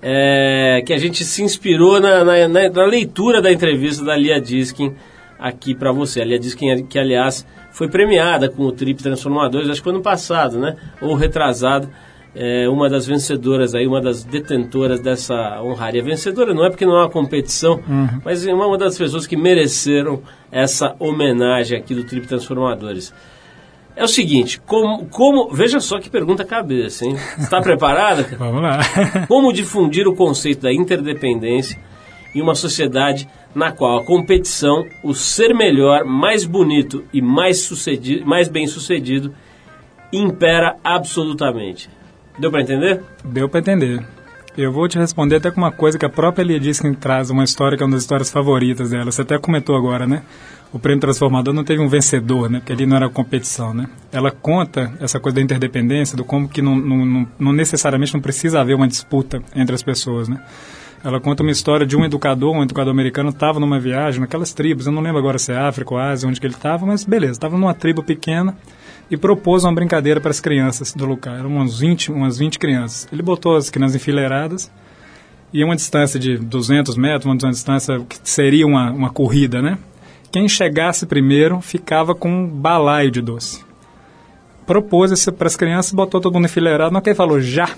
é, 0.00 0.82
que 0.86 0.92
a 0.92 0.98
gente 0.98 1.24
se 1.24 1.42
inspirou 1.42 2.00
na, 2.00 2.24
na, 2.24 2.48
na, 2.48 2.68
na 2.70 2.84
leitura 2.84 3.42
da 3.42 3.52
entrevista 3.52 4.04
da 4.04 4.16
Lia 4.16 4.40
Diskin, 4.40 4.94
aqui 5.38 5.74
para 5.74 5.92
você. 5.92 6.20
A 6.20 6.24
Lia 6.24 6.38
diz 6.38 6.54
que, 6.54 6.82
que, 6.84 6.98
aliás, 6.98 7.46
foi 7.70 7.88
premiada 7.88 8.48
com 8.48 8.62
o 8.64 8.72
Trip 8.72 9.02
Transformadores, 9.02 9.68
acho 9.68 9.82
que 9.82 9.88
ano 9.88 10.02
passado, 10.02 10.58
né? 10.58 10.76
Ou 11.00 11.14
retrasado. 11.14 11.88
É, 12.36 12.68
uma 12.68 12.90
das 12.90 13.06
vencedoras 13.06 13.76
aí, 13.76 13.86
uma 13.86 14.00
das 14.00 14.24
detentoras 14.24 15.00
dessa 15.00 15.62
honraria. 15.62 16.02
Vencedora 16.02 16.52
não 16.52 16.64
é 16.64 16.68
porque 16.68 16.84
não 16.84 16.96
é 16.96 17.02
uma 17.02 17.08
competição, 17.08 17.74
uhum. 17.86 18.20
mas 18.24 18.44
é 18.44 18.52
uma 18.52 18.76
das 18.76 18.98
pessoas 18.98 19.24
que 19.24 19.36
mereceram 19.36 20.20
essa 20.50 20.96
homenagem 20.98 21.78
aqui 21.78 21.94
do 21.94 22.02
Trip 22.02 22.26
Transformadores. 22.26 23.14
É 23.96 24.02
o 24.02 24.08
seguinte, 24.08 24.60
como, 24.66 25.06
como 25.06 25.48
veja 25.50 25.78
só 25.78 26.00
que 26.00 26.10
pergunta 26.10 26.44
cabeça, 26.44 27.06
hein? 27.06 27.16
Está 27.38 27.60
preparada? 27.60 28.24
Vamos 28.36 28.60
lá. 28.60 28.80
como 29.28 29.52
difundir 29.52 30.08
o 30.08 30.16
conceito 30.16 30.62
da 30.62 30.72
interdependência 30.72 31.78
em 32.34 32.42
uma 32.42 32.56
sociedade 32.56 33.28
na 33.54 33.72
qual 33.72 33.98
a 33.98 34.04
competição, 34.04 34.84
o 35.02 35.14
ser 35.14 35.54
melhor, 35.54 36.04
mais 36.04 36.44
bonito 36.44 37.04
e 37.12 37.22
mais, 37.22 37.60
sucedido, 37.60 38.26
mais 38.26 38.48
bem 38.48 38.66
sucedido 38.66 39.32
impera 40.12 40.76
absolutamente. 40.82 41.88
Deu 42.38 42.50
para 42.50 42.62
entender? 42.62 43.02
Deu 43.24 43.48
para 43.48 43.60
entender. 43.60 44.04
Eu 44.56 44.70
vou 44.70 44.86
te 44.86 44.96
responder 44.98 45.36
até 45.36 45.50
com 45.50 45.60
uma 45.60 45.72
coisa 45.72 45.98
que 45.98 46.06
a 46.06 46.08
própria 46.08 46.44
Lia 46.44 46.60
que 46.60 46.96
traz 46.96 47.28
uma 47.28 47.42
história 47.42 47.76
que 47.76 47.82
é 47.82 47.86
uma 47.86 47.94
das 47.94 48.02
histórias 48.02 48.30
favoritas 48.30 48.90
dela. 48.90 49.10
Você 49.10 49.22
até 49.22 49.36
comentou 49.36 49.76
agora, 49.76 50.06
né? 50.06 50.22
O 50.72 50.78
prêmio 50.78 51.00
transformador 51.00 51.52
não 51.52 51.64
teve 51.64 51.82
um 51.82 51.88
vencedor, 51.88 52.48
né? 52.48 52.60
Porque 52.60 52.72
ali 52.72 52.86
não 52.86 52.96
era 52.96 53.08
competição, 53.08 53.74
né? 53.74 53.88
Ela 54.12 54.30
conta 54.30 54.92
essa 55.00 55.18
coisa 55.18 55.36
da 55.36 55.42
interdependência, 55.42 56.16
do 56.16 56.24
como 56.24 56.48
que 56.48 56.62
não, 56.62 56.76
não, 56.76 57.26
não 57.36 57.52
necessariamente 57.52 58.14
não 58.14 58.20
precisa 58.20 58.60
haver 58.60 58.74
uma 58.74 58.86
disputa 58.86 59.42
entre 59.56 59.74
as 59.74 59.82
pessoas, 59.82 60.28
né? 60.28 60.40
Ela 61.04 61.20
conta 61.20 61.42
uma 61.42 61.52
história 61.52 61.84
de 61.84 61.94
um 61.94 62.02
educador, 62.02 62.56
um 62.56 62.62
educador 62.62 62.90
americano, 62.90 63.28
estava 63.28 63.60
numa 63.60 63.78
viagem 63.78 64.22
naquelas 64.22 64.54
tribos, 64.54 64.86
eu 64.86 64.92
não 64.92 65.02
lembro 65.02 65.18
agora 65.18 65.38
se 65.38 65.52
é 65.52 65.56
África 65.56 65.92
ou 65.92 66.00
Ásia, 66.00 66.26
onde 66.26 66.40
que 66.40 66.46
ele 66.46 66.54
estava, 66.54 66.86
mas 66.86 67.04
beleza, 67.04 67.32
estava 67.32 67.58
numa 67.58 67.74
tribo 67.74 68.02
pequena 68.02 68.56
e 69.10 69.16
propôs 69.18 69.64
uma 69.64 69.74
brincadeira 69.74 70.18
para 70.18 70.30
as 70.30 70.40
crianças 70.40 70.94
do 70.94 71.04
lugar. 71.04 71.38
Eram 71.38 71.50
umas 71.50 71.78
20, 71.78 72.10
umas 72.10 72.38
20 72.38 72.58
crianças. 72.58 73.06
Ele 73.12 73.22
botou 73.22 73.54
as 73.54 73.68
crianças 73.68 73.96
enfileiradas 73.96 74.72
e 75.52 75.62
uma 75.62 75.76
distância 75.76 76.18
de 76.18 76.38
200 76.38 76.96
metros, 76.96 77.26
uma 77.26 77.50
distância 77.50 78.00
que 78.08 78.18
seria 78.24 78.66
uma, 78.66 78.90
uma 78.90 79.10
corrida, 79.10 79.60
né? 79.60 79.76
Quem 80.32 80.48
chegasse 80.48 81.04
primeiro 81.04 81.60
ficava 81.60 82.14
com 82.14 82.30
um 82.30 82.48
balaio 82.48 83.10
de 83.10 83.20
doce. 83.20 83.62
Propôs 84.66 85.10
isso 85.10 85.30
para 85.30 85.48
as 85.48 85.54
crianças, 85.54 85.92
botou 85.92 86.18
todo 86.18 86.32
mundo 86.32 86.46
enfileirado, 86.46 86.94
não 86.94 87.02
que 87.02 87.10
ele 87.10 87.14
falou 87.14 87.42
já 87.42 87.68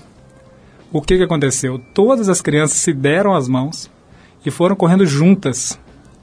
o 0.91 1.01
que, 1.01 1.17
que 1.17 1.23
aconteceu? 1.23 1.79
Todas 1.93 2.29
as 2.29 2.41
crianças 2.41 2.77
se 2.77 2.93
deram 2.93 3.35
as 3.35 3.47
mãos 3.47 3.89
e 4.45 4.51
foram 4.51 4.75
correndo 4.75 5.05
juntas 5.05 5.79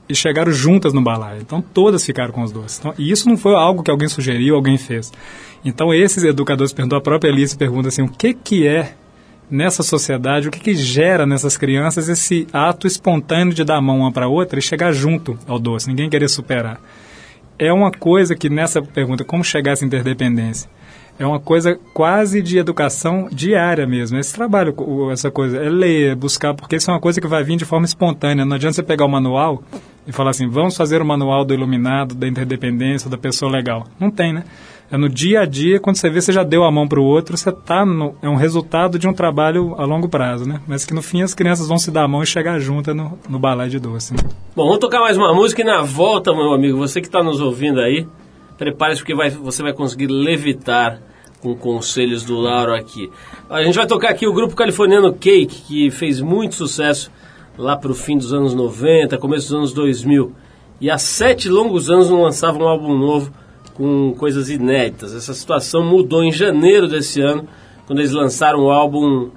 e 0.08 0.14
chegaram 0.14 0.52
juntas 0.52 0.92
no 0.92 1.02
balaio. 1.02 1.40
Então 1.40 1.62
todas 1.62 2.04
ficaram 2.04 2.32
com 2.32 2.42
os 2.42 2.52
doces. 2.52 2.78
Então, 2.78 2.94
e 2.98 3.10
isso 3.10 3.28
não 3.28 3.36
foi 3.36 3.54
algo 3.54 3.82
que 3.82 3.90
alguém 3.90 4.08
sugeriu, 4.08 4.54
alguém 4.54 4.78
fez. 4.78 5.12
Então 5.64 5.92
esses 5.92 6.24
educadores 6.24 6.72
perguntam, 6.72 6.98
a 6.98 7.02
própria 7.02 7.30
Alice 7.30 7.56
pergunta 7.56 7.88
assim, 7.88 8.02
o 8.02 8.08
que 8.08 8.34
que 8.34 8.66
é 8.66 8.94
nessa 9.50 9.82
sociedade, 9.82 10.48
o 10.48 10.50
que 10.50 10.60
que 10.60 10.74
gera 10.74 11.26
nessas 11.26 11.56
crianças 11.56 12.08
esse 12.08 12.46
ato 12.52 12.86
espontâneo 12.86 13.54
de 13.54 13.64
dar 13.64 13.76
a 13.76 13.80
mão 13.80 14.00
uma 14.00 14.12
para 14.12 14.28
outra 14.28 14.58
e 14.58 14.62
chegar 14.62 14.92
junto 14.92 15.38
ao 15.46 15.58
doce, 15.58 15.88
ninguém 15.88 16.10
querer 16.10 16.28
superar. 16.28 16.80
É 17.58 17.72
uma 17.72 17.90
coisa 17.90 18.34
que 18.34 18.48
nessa 18.48 18.82
pergunta, 18.82 19.24
como 19.24 19.44
chegar 19.44 19.72
a 19.72 19.74
essa 19.74 19.84
interdependência? 19.84 20.68
É 21.18 21.26
uma 21.26 21.38
coisa 21.38 21.78
quase 21.92 22.42
de 22.42 22.58
educação 22.58 23.28
diária 23.30 23.86
mesmo. 23.86 24.18
Esse 24.18 24.34
trabalho, 24.34 24.74
essa 25.10 25.30
coisa, 25.30 25.58
é 25.58 25.68
ler, 25.68 26.16
buscar, 26.16 26.54
porque 26.54 26.76
isso 26.76 26.90
é 26.90 26.94
uma 26.94 27.00
coisa 27.00 27.20
que 27.20 27.26
vai 27.26 27.44
vir 27.44 27.56
de 27.56 27.64
forma 27.64 27.86
espontânea. 27.86 28.44
Não 28.44 28.56
adianta 28.56 28.74
você 28.74 28.82
pegar 28.82 29.04
o 29.04 29.08
manual 29.08 29.62
e 30.06 30.12
falar 30.12 30.30
assim, 30.30 30.48
vamos 30.48 30.76
fazer 30.76 31.00
o 31.00 31.04
manual 31.04 31.44
do 31.44 31.54
iluminado, 31.54 32.14
da 32.14 32.26
interdependência, 32.26 33.08
da 33.08 33.16
pessoa 33.16 33.50
legal. 33.50 33.86
Não 33.98 34.10
tem, 34.10 34.32
né? 34.32 34.44
É 34.90 34.98
no 34.98 35.08
dia 35.08 35.40
a 35.40 35.46
dia, 35.46 35.80
quando 35.80 35.96
você 35.96 36.10
vê, 36.10 36.20
você 36.20 36.30
já 36.30 36.42
deu 36.42 36.62
a 36.62 36.70
mão 36.70 36.86
para 36.86 37.00
o 37.00 37.04
outro, 37.04 37.36
você 37.36 37.50
tá 37.50 37.86
no, 37.86 38.14
é 38.20 38.28
um 38.28 38.36
resultado 38.36 38.98
de 38.98 39.08
um 39.08 39.14
trabalho 39.14 39.74
a 39.78 39.84
longo 39.84 40.08
prazo, 40.08 40.46
né? 40.46 40.60
Mas 40.68 40.84
que 40.84 40.92
no 40.92 41.00
fim 41.00 41.22
as 41.22 41.32
crianças 41.32 41.68
vão 41.68 41.78
se 41.78 41.90
dar 41.90 42.04
a 42.04 42.08
mão 42.08 42.22
e 42.22 42.26
chegar 42.26 42.58
juntas 42.58 42.94
no, 42.94 43.18
no 43.28 43.38
balé 43.38 43.66
de 43.66 43.78
doce. 43.78 44.12
Né? 44.12 44.20
Bom, 44.54 44.64
vamos 44.64 44.78
tocar 44.78 45.00
mais 45.00 45.16
uma 45.16 45.34
música 45.34 45.62
e 45.62 45.64
na 45.64 45.82
volta, 45.82 46.32
meu 46.34 46.52
amigo, 46.52 46.76
você 46.76 47.00
que 47.00 47.06
está 47.06 47.22
nos 47.22 47.40
ouvindo 47.40 47.80
aí, 47.80 48.06
Prepare-se 48.56 49.00
porque 49.00 49.14
vai, 49.14 49.30
você 49.30 49.62
vai 49.62 49.72
conseguir 49.72 50.06
levitar 50.06 51.00
com 51.40 51.54
conselhos 51.54 52.24
do 52.24 52.38
Lauro 52.38 52.74
aqui. 52.74 53.10
A 53.50 53.62
gente 53.62 53.74
vai 53.74 53.86
tocar 53.86 54.10
aqui 54.10 54.26
o 54.26 54.32
grupo 54.32 54.56
californiano 54.56 55.12
Cake, 55.12 55.62
que 55.66 55.90
fez 55.90 56.20
muito 56.20 56.54
sucesso 56.54 57.10
lá 57.58 57.76
para 57.76 57.92
o 57.92 57.94
fim 57.94 58.16
dos 58.16 58.32
anos 58.32 58.54
90, 58.54 59.18
começo 59.18 59.48
dos 59.48 59.56
anos 59.56 59.72
2000. 59.72 60.32
E 60.80 60.90
há 60.90 60.98
sete 60.98 61.48
longos 61.48 61.90
anos 61.90 62.10
não 62.10 62.22
lançava 62.22 62.58
um 62.58 62.66
álbum 62.66 62.96
novo 62.96 63.32
com 63.74 64.14
coisas 64.16 64.48
inéditas. 64.48 65.14
Essa 65.14 65.34
situação 65.34 65.84
mudou 65.84 66.22
em 66.22 66.32
janeiro 66.32 66.88
desse 66.88 67.20
ano, 67.20 67.46
quando 67.86 67.98
eles 67.98 68.12
lançaram 68.12 68.60
o 68.60 68.70
álbum 68.70 69.30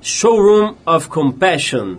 Showroom 0.00 0.74
of 0.86 1.08
Compassion. 1.08 1.96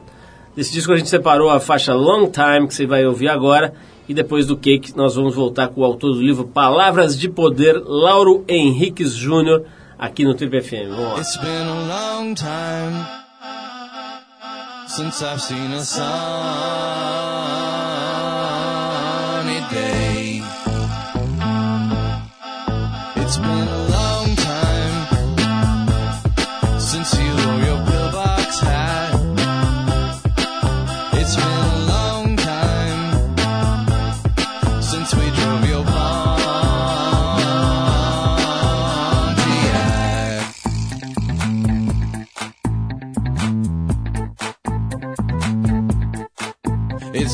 Desse 0.56 0.72
disco 0.72 0.94
a 0.94 0.98
gente 0.98 1.10
separou 1.10 1.50
a 1.50 1.60
faixa 1.60 1.94
Long 1.94 2.30
Time, 2.30 2.68
que 2.68 2.74
você 2.74 2.86
vai 2.86 3.06
ouvir 3.06 3.30
agora, 3.30 3.74
e 4.08 4.14
depois 4.14 4.46
do 4.46 4.58
Cake 4.58 4.96
nós 4.96 5.16
vamos 5.16 5.36
voltar 5.36 5.70
com 5.70 5.82
o 5.82 5.86
autor 5.86 6.14
do 6.14 6.22
livro 6.22 6.46
Palavras 6.46 7.18
de 7.18 7.28
Poder, 7.30 7.82
Lauro 7.84 8.44
Henriques 8.48 9.14
Júnior, 9.14 9.66
aqui 9.98 10.24
no 10.24 10.34
Trip 10.34 10.62
FM. 10.62 10.90
Vamos 10.90 11.14
lá. 11.14 11.20
It's 11.20 11.38
been 11.38 11.68
a 11.68 11.88
long 11.88 12.36
time 12.36 13.26
since 14.88 15.24
I've 15.24 15.42
seen 15.42 15.74
a 15.74 15.84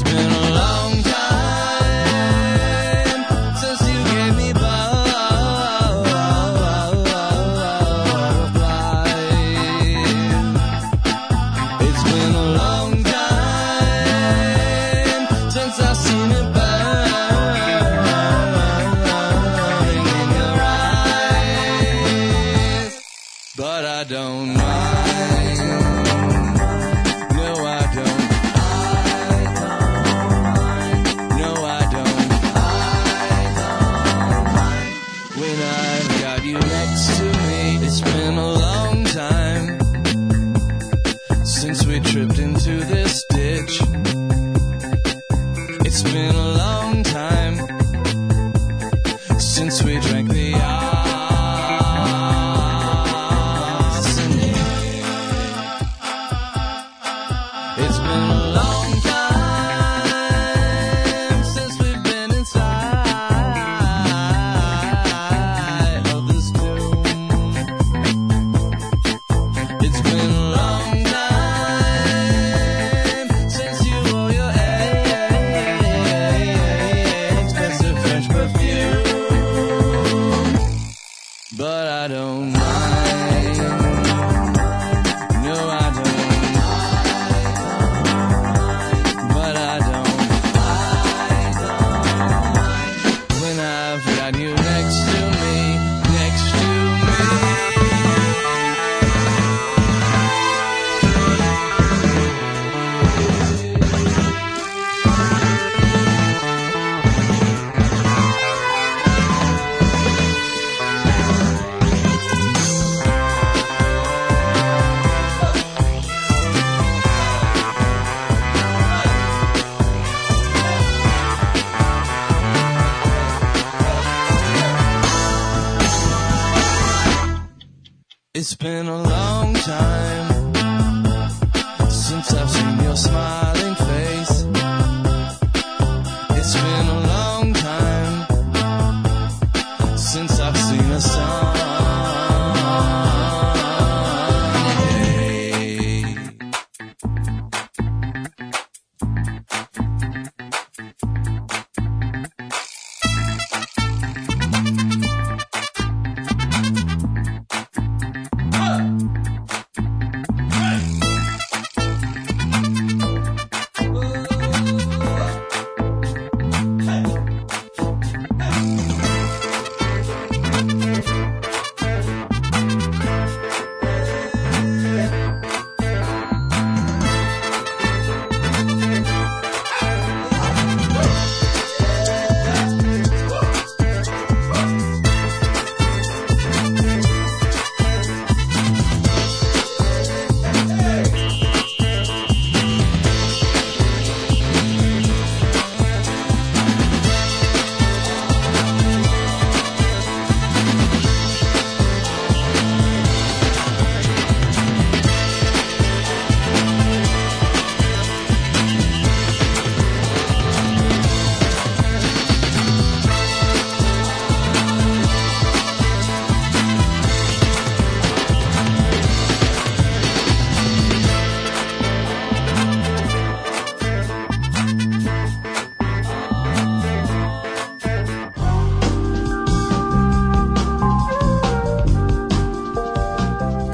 It's 0.04 0.41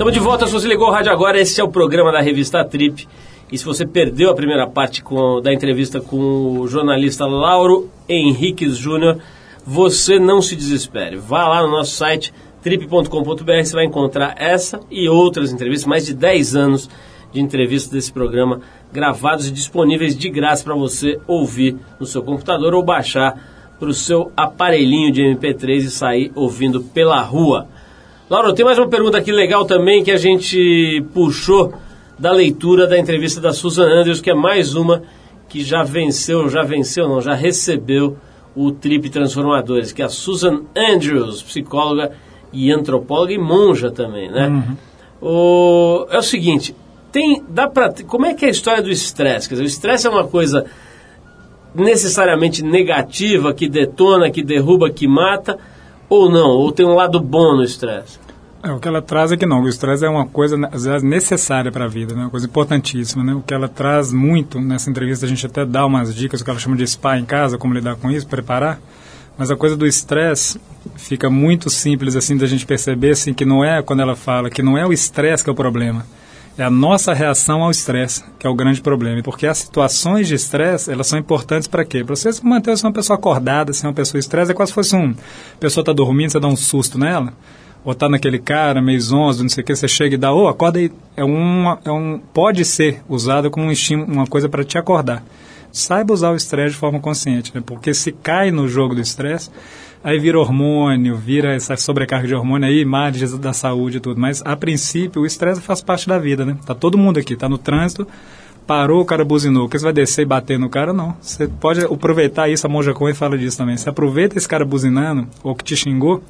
Estamos 0.07 0.23
de 0.23 0.25
volta, 0.25 0.47
se 0.47 0.53
você 0.53 0.67
ligou 0.69 0.87
o 0.87 0.91
rádio 0.91 1.11
agora, 1.11 1.37
esse 1.37 1.59
é 1.59 1.63
o 1.65 1.67
programa 1.67 2.13
da 2.13 2.21
revista 2.21 2.63
Trip. 2.63 3.05
E 3.51 3.57
se 3.57 3.65
você 3.65 3.85
perdeu 3.85 4.29
a 4.29 4.33
primeira 4.33 4.65
parte 4.65 5.03
com- 5.03 5.41
da 5.41 5.53
entrevista 5.53 5.99
com 5.99 6.61
o 6.61 6.65
jornalista 6.65 7.25
Lauro 7.25 7.89
Henriques 8.07 8.77
Júnior, 8.77 9.17
você 9.65 10.17
não 10.17 10.41
se 10.41 10.55
desespere. 10.55 11.17
Vá 11.17 11.45
lá 11.49 11.61
no 11.61 11.69
nosso 11.69 11.91
site 11.91 12.33
trip.com.br, 12.63 13.65
você 13.65 13.73
vai 13.73 13.83
encontrar 13.83 14.33
essa 14.37 14.79
e 14.89 15.09
outras 15.09 15.51
entrevistas, 15.51 15.85
mais 15.85 16.05
de 16.05 16.13
10 16.13 16.55
anos 16.55 16.89
de 17.33 17.41
entrevistas 17.41 17.91
desse 17.91 18.13
programa 18.13 18.61
gravados 18.93 19.49
e 19.49 19.51
disponíveis 19.51 20.15
de 20.17 20.29
graça 20.29 20.63
para 20.63 20.73
você 20.73 21.19
ouvir 21.27 21.75
no 21.99 22.05
seu 22.05 22.23
computador 22.23 22.73
ou 22.73 22.81
baixar 22.81 23.37
para 23.77 23.89
o 23.89 23.93
seu 23.93 24.31
aparelhinho 24.37 25.11
de 25.11 25.21
MP3 25.21 25.83
e 25.83 25.91
sair 25.91 26.31
ouvindo 26.33 26.79
pela 26.81 27.19
rua. 27.19 27.67
Laura, 28.29 28.53
tem 28.53 28.65
mais 28.65 28.77
uma 28.77 28.89
pergunta 28.89 29.17
aqui 29.17 29.31
legal 29.31 29.63
também 29.63 30.03
que 30.03 30.11
a 30.11 30.17
gente 30.17 31.01
puxou 31.13 31.73
da 32.19 32.29
leitura 32.29 32.85
da 32.85 32.99
entrevista 32.99 33.39
da 33.39 33.53
Susan 33.53 33.85
Andrews, 33.85 34.19
que 34.19 34.29
é 34.29 34.33
mais 34.33 34.75
uma 34.75 35.03
que 35.47 35.63
já 35.63 35.81
venceu, 35.81 36.49
já 36.49 36.61
venceu 36.61 37.07
não, 37.07 37.21
já 37.21 37.33
recebeu 37.33 38.17
o 38.53 38.69
Trip 38.69 39.09
Transformadores, 39.09 39.93
que 39.93 40.01
é 40.01 40.05
a 40.05 40.09
Susan 40.09 40.63
Andrews, 40.75 41.41
psicóloga 41.41 42.11
e 42.51 42.69
antropóloga 42.69 43.31
e 43.31 43.37
monja 43.37 43.89
também, 43.91 44.29
né? 44.29 44.49
Uhum. 44.49 44.77
O, 45.21 46.07
é 46.09 46.17
o 46.17 46.23
seguinte, 46.23 46.75
tem, 47.13 47.41
dá 47.47 47.69
pra, 47.69 47.93
como 48.05 48.25
é 48.25 48.33
que 48.33 48.43
é 48.43 48.49
a 48.49 48.51
história 48.51 48.83
do 48.83 48.89
estresse? 48.89 49.47
Quer 49.47 49.55
dizer, 49.55 49.63
o 49.63 49.67
estresse 49.67 50.05
é 50.05 50.09
uma 50.09 50.27
coisa 50.27 50.65
necessariamente 51.73 52.61
negativa, 52.61 53.53
que 53.53 53.69
detona, 53.69 54.29
que 54.29 54.43
derruba, 54.43 54.89
que 54.89 55.07
mata, 55.07 55.57
ou 56.09 56.29
não? 56.31 56.49
Ou 56.49 56.71
tem 56.71 56.85
um 56.85 56.93
lado 56.93 57.19
bom 57.19 57.55
no 57.55 57.63
estresse? 57.63 58.19
É, 58.63 58.71
o 58.71 58.79
que 58.79 58.87
ela 58.87 59.01
traz 59.01 59.31
é 59.31 59.37
que 59.37 59.45
não, 59.45 59.61
o 59.61 59.67
estresse 59.67 60.03
é 60.03 60.09
uma 60.09 60.25
coisa 60.25 60.57
vezes 60.57 61.03
necessária 61.03 61.71
para 61.71 61.85
a 61.85 61.87
vida, 61.87 62.15
né? 62.15 62.21
uma 62.21 62.29
coisa 62.29 62.47
importantíssima. 62.47 63.23
Né? 63.23 63.33
O 63.33 63.41
que 63.41 63.53
ela 63.53 63.67
traz 63.67 64.11
muito, 64.11 64.59
nessa 64.59 64.89
entrevista 64.89 65.25
a 65.25 65.29
gente 65.29 65.45
até 65.45 65.65
dá 65.65 65.85
umas 65.85 66.13
dicas, 66.13 66.41
o 66.41 66.43
que 66.43 66.49
ela 66.49 66.59
chama 66.59 66.75
de 66.75 66.85
spa 66.85 67.17
em 67.17 67.25
casa, 67.25 67.57
como 67.57 67.73
lidar 67.73 67.95
com 67.95 68.09
isso, 68.09 68.27
preparar. 68.27 68.79
Mas 69.37 69.51
a 69.51 69.55
coisa 69.55 69.77
do 69.77 69.85
estresse 69.85 70.59
fica 70.95 71.29
muito 71.29 71.69
simples 71.69 72.15
assim 72.15 72.35
da 72.35 72.47
gente 72.47 72.65
perceber 72.65 73.11
assim, 73.11 73.33
que 73.33 73.45
não 73.45 73.63
é, 73.63 73.81
quando 73.83 74.01
ela 74.01 74.15
fala, 74.15 74.49
que 74.49 74.63
não 74.63 74.77
é 74.77 74.85
o 74.85 74.91
estresse 74.91 75.43
que 75.43 75.49
é 75.49 75.53
o 75.53 75.55
problema, 75.55 76.05
é 76.57 76.63
a 76.63 76.69
nossa 76.69 77.13
reação 77.13 77.61
ao 77.61 77.69
estresse, 77.69 78.23
que 78.39 78.47
é 78.47 78.49
o 78.49 78.55
grande 78.55 78.81
problema. 78.81 79.21
Porque 79.21 79.45
as 79.45 79.59
situações 79.59 80.27
de 80.27 80.33
estresse, 80.33 80.91
elas 80.91 81.05
são 81.05 81.19
importantes 81.19 81.67
para 81.67 81.85
quê? 81.85 82.03
Para 82.03 82.15
você 82.15 82.31
manter 82.41 82.73
uma 82.83 82.91
pessoa 82.91 83.17
acordada, 83.17 83.71
ser 83.73 83.85
uma 83.85 83.93
pessoa 83.93 84.19
estresse, 84.19 84.51
é 84.51 84.53
quase 84.55 84.71
se 84.71 84.75
fosse 84.75 84.95
um... 84.95 85.11
A 85.11 85.57
pessoa 85.59 85.83
está 85.83 85.93
dormindo, 85.93 86.31
você 86.31 86.39
dá 86.39 86.47
um 86.47 86.55
susto 86.55 86.97
nela, 86.97 87.33
ou 87.85 87.93
tá 87.93 88.09
naquele 88.09 88.39
cara 88.39 88.81
meio 88.81 88.99
zonzo, 88.99 89.43
não 89.43 89.49
sei 89.49 89.63
o 89.63 89.65
que, 89.65 89.75
você 89.75 89.87
chega 89.87 90.15
e 90.15 90.17
dá, 90.17 90.33
ô, 90.33 90.45
oh, 90.45 90.47
acorda 90.47 90.79
aí. 90.79 90.91
É, 91.15 91.23
uma, 91.23 91.79
é 91.85 91.91
um, 91.91 92.19
pode 92.33 92.65
ser 92.65 93.01
usado 93.07 93.51
como 93.51 93.67
um 93.67 93.71
estímulo, 93.71 94.11
uma 94.11 94.25
coisa 94.25 94.49
para 94.49 94.63
te 94.63 94.79
acordar. 94.79 95.23
Saiba 95.71 96.11
usar 96.11 96.31
o 96.31 96.35
estresse 96.35 96.71
de 96.71 96.79
forma 96.79 96.99
consciente, 96.99 97.51
né? 97.53 97.61
porque 97.63 97.93
se 97.93 98.11
cai 98.11 98.49
no 98.49 98.67
jogo 98.67 98.95
do 98.95 99.01
estresse, 99.01 99.51
aí 100.07 100.17
vira 100.19 100.39
hormônio, 100.39 101.17
vira 101.17 101.53
essa 101.53 101.75
sobrecarga 101.75 102.25
de 102.25 102.33
hormônio 102.33 102.65
aí, 102.65 102.85
margens 102.85 103.37
da 103.37 103.51
saúde 103.51 103.97
e 103.97 103.99
tudo. 103.99 104.21
Mas, 104.21 104.41
a 104.45 104.55
princípio, 104.55 105.21
o 105.21 105.25
estresse 105.25 105.59
faz 105.59 105.81
parte 105.81 106.07
da 106.07 106.17
vida, 106.17 106.45
né? 106.45 106.55
Tá 106.65 106.73
todo 106.73 106.97
mundo 106.97 107.19
aqui, 107.19 107.35
tá 107.35 107.49
no 107.49 107.57
trânsito, 107.57 108.07
parou, 108.65 109.01
o 109.01 109.05
cara 109.05 109.25
buzinou, 109.25 109.63
porque 109.65 109.77
você 109.77 109.83
vai 109.83 109.91
descer 109.91 110.21
e 110.21 110.25
bater 110.25 110.57
no 110.57 110.69
cara? 110.69 110.93
Não. 110.93 111.13
Você 111.19 111.45
pode 111.45 111.83
aproveitar 111.83 112.47
isso, 112.47 112.65
a 112.65 112.69
Monja 112.69 112.93
Cohen 112.93 113.13
fala 113.13 113.37
disso 113.37 113.57
também. 113.57 113.75
Você 113.75 113.89
aproveita 113.89 114.37
esse 114.37 114.47
cara 114.47 114.63
buzinando, 114.63 115.27
ou 115.43 115.53
que 115.53 115.65
te 115.65 115.75
xingou, 115.75 116.23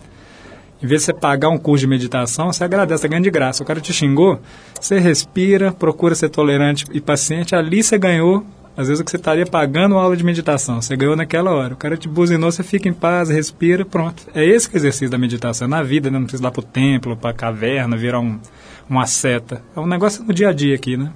em 0.81 0.87
vez 0.87 1.01
de 1.01 1.05
você 1.05 1.13
pagar 1.13 1.49
um 1.49 1.57
curso 1.59 1.81
de 1.81 1.87
meditação, 1.87 2.51
você 2.51 2.63
agradece, 2.63 3.01
você 3.01 3.07
ganha 3.07 3.21
de 3.21 3.29
graça. 3.29 3.61
O 3.61 3.65
cara 3.65 3.79
te 3.79 3.93
xingou, 3.93 4.39
você 4.81 4.97
respira, 4.97 5.71
procura 5.71 6.15
ser 6.15 6.29
tolerante 6.29 6.83
e 6.91 6.99
paciente, 6.99 7.55
ali 7.55 7.83
você 7.83 7.95
ganhou, 7.99 8.43
às 8.77 8.87
vezes, 8.87 9.01
o 9.01 9.03
que 9.03 9.09
você 9.09 9.17
estaria 9.17 9.45
pagando 9.45 9.95
uma 9.95 10.03
aula 10.03 10.15
de 10.15 10.23
meditação. 10.23 10.79
Você 10.79 10.95
ganhou 10.95 11.15
naquela 11.15 11.49
hora. 11.49 11.73
O 11.73 11.77
cara 11.77 11.97
te 11.97 12.07
buzinou, 12.07 12.51
você 12.51 12.61
fica 12.61 12.87
em 12.87 12.93
paz, 12.93 13.27
respira, 13.27 13.83
pronto. 13.83 14.21
É 14.35 14.45
esse 14.45 14.69
que 14.69 14.75
é 14.75 14.77
o 14.77 14.81
exercício 14.81 15.09
da 15.09 15.17
meditação. 15.17 15.65
É 15.65 15.69
na 15.69 15.81
vida, 15.81 16.11
né? 16.11 16.19
Não 16.19 16.25
precisa 16.25 16.43
ir 16.43 16.45
lá 16.45 16.51
para 16.51 16.59
o 16.59 16.63
templo, 16.63 17.17
para 17.17 17.31
a 17.31 17.33
caverna, 17.33 17.97
virar 17.97 18.19
um, 18.19 18.39
uma 18.87 19.07
seta. 19.07 19.63
É 19.75 19.79
um 19.79 19.87
negócio 19.87 20.23
no 20.23 20.31
dia 20.31 20.49
a 20.49 20.53
dia 20.53 20.75
aqui, 20.75 20.95
né? 20.95 21.11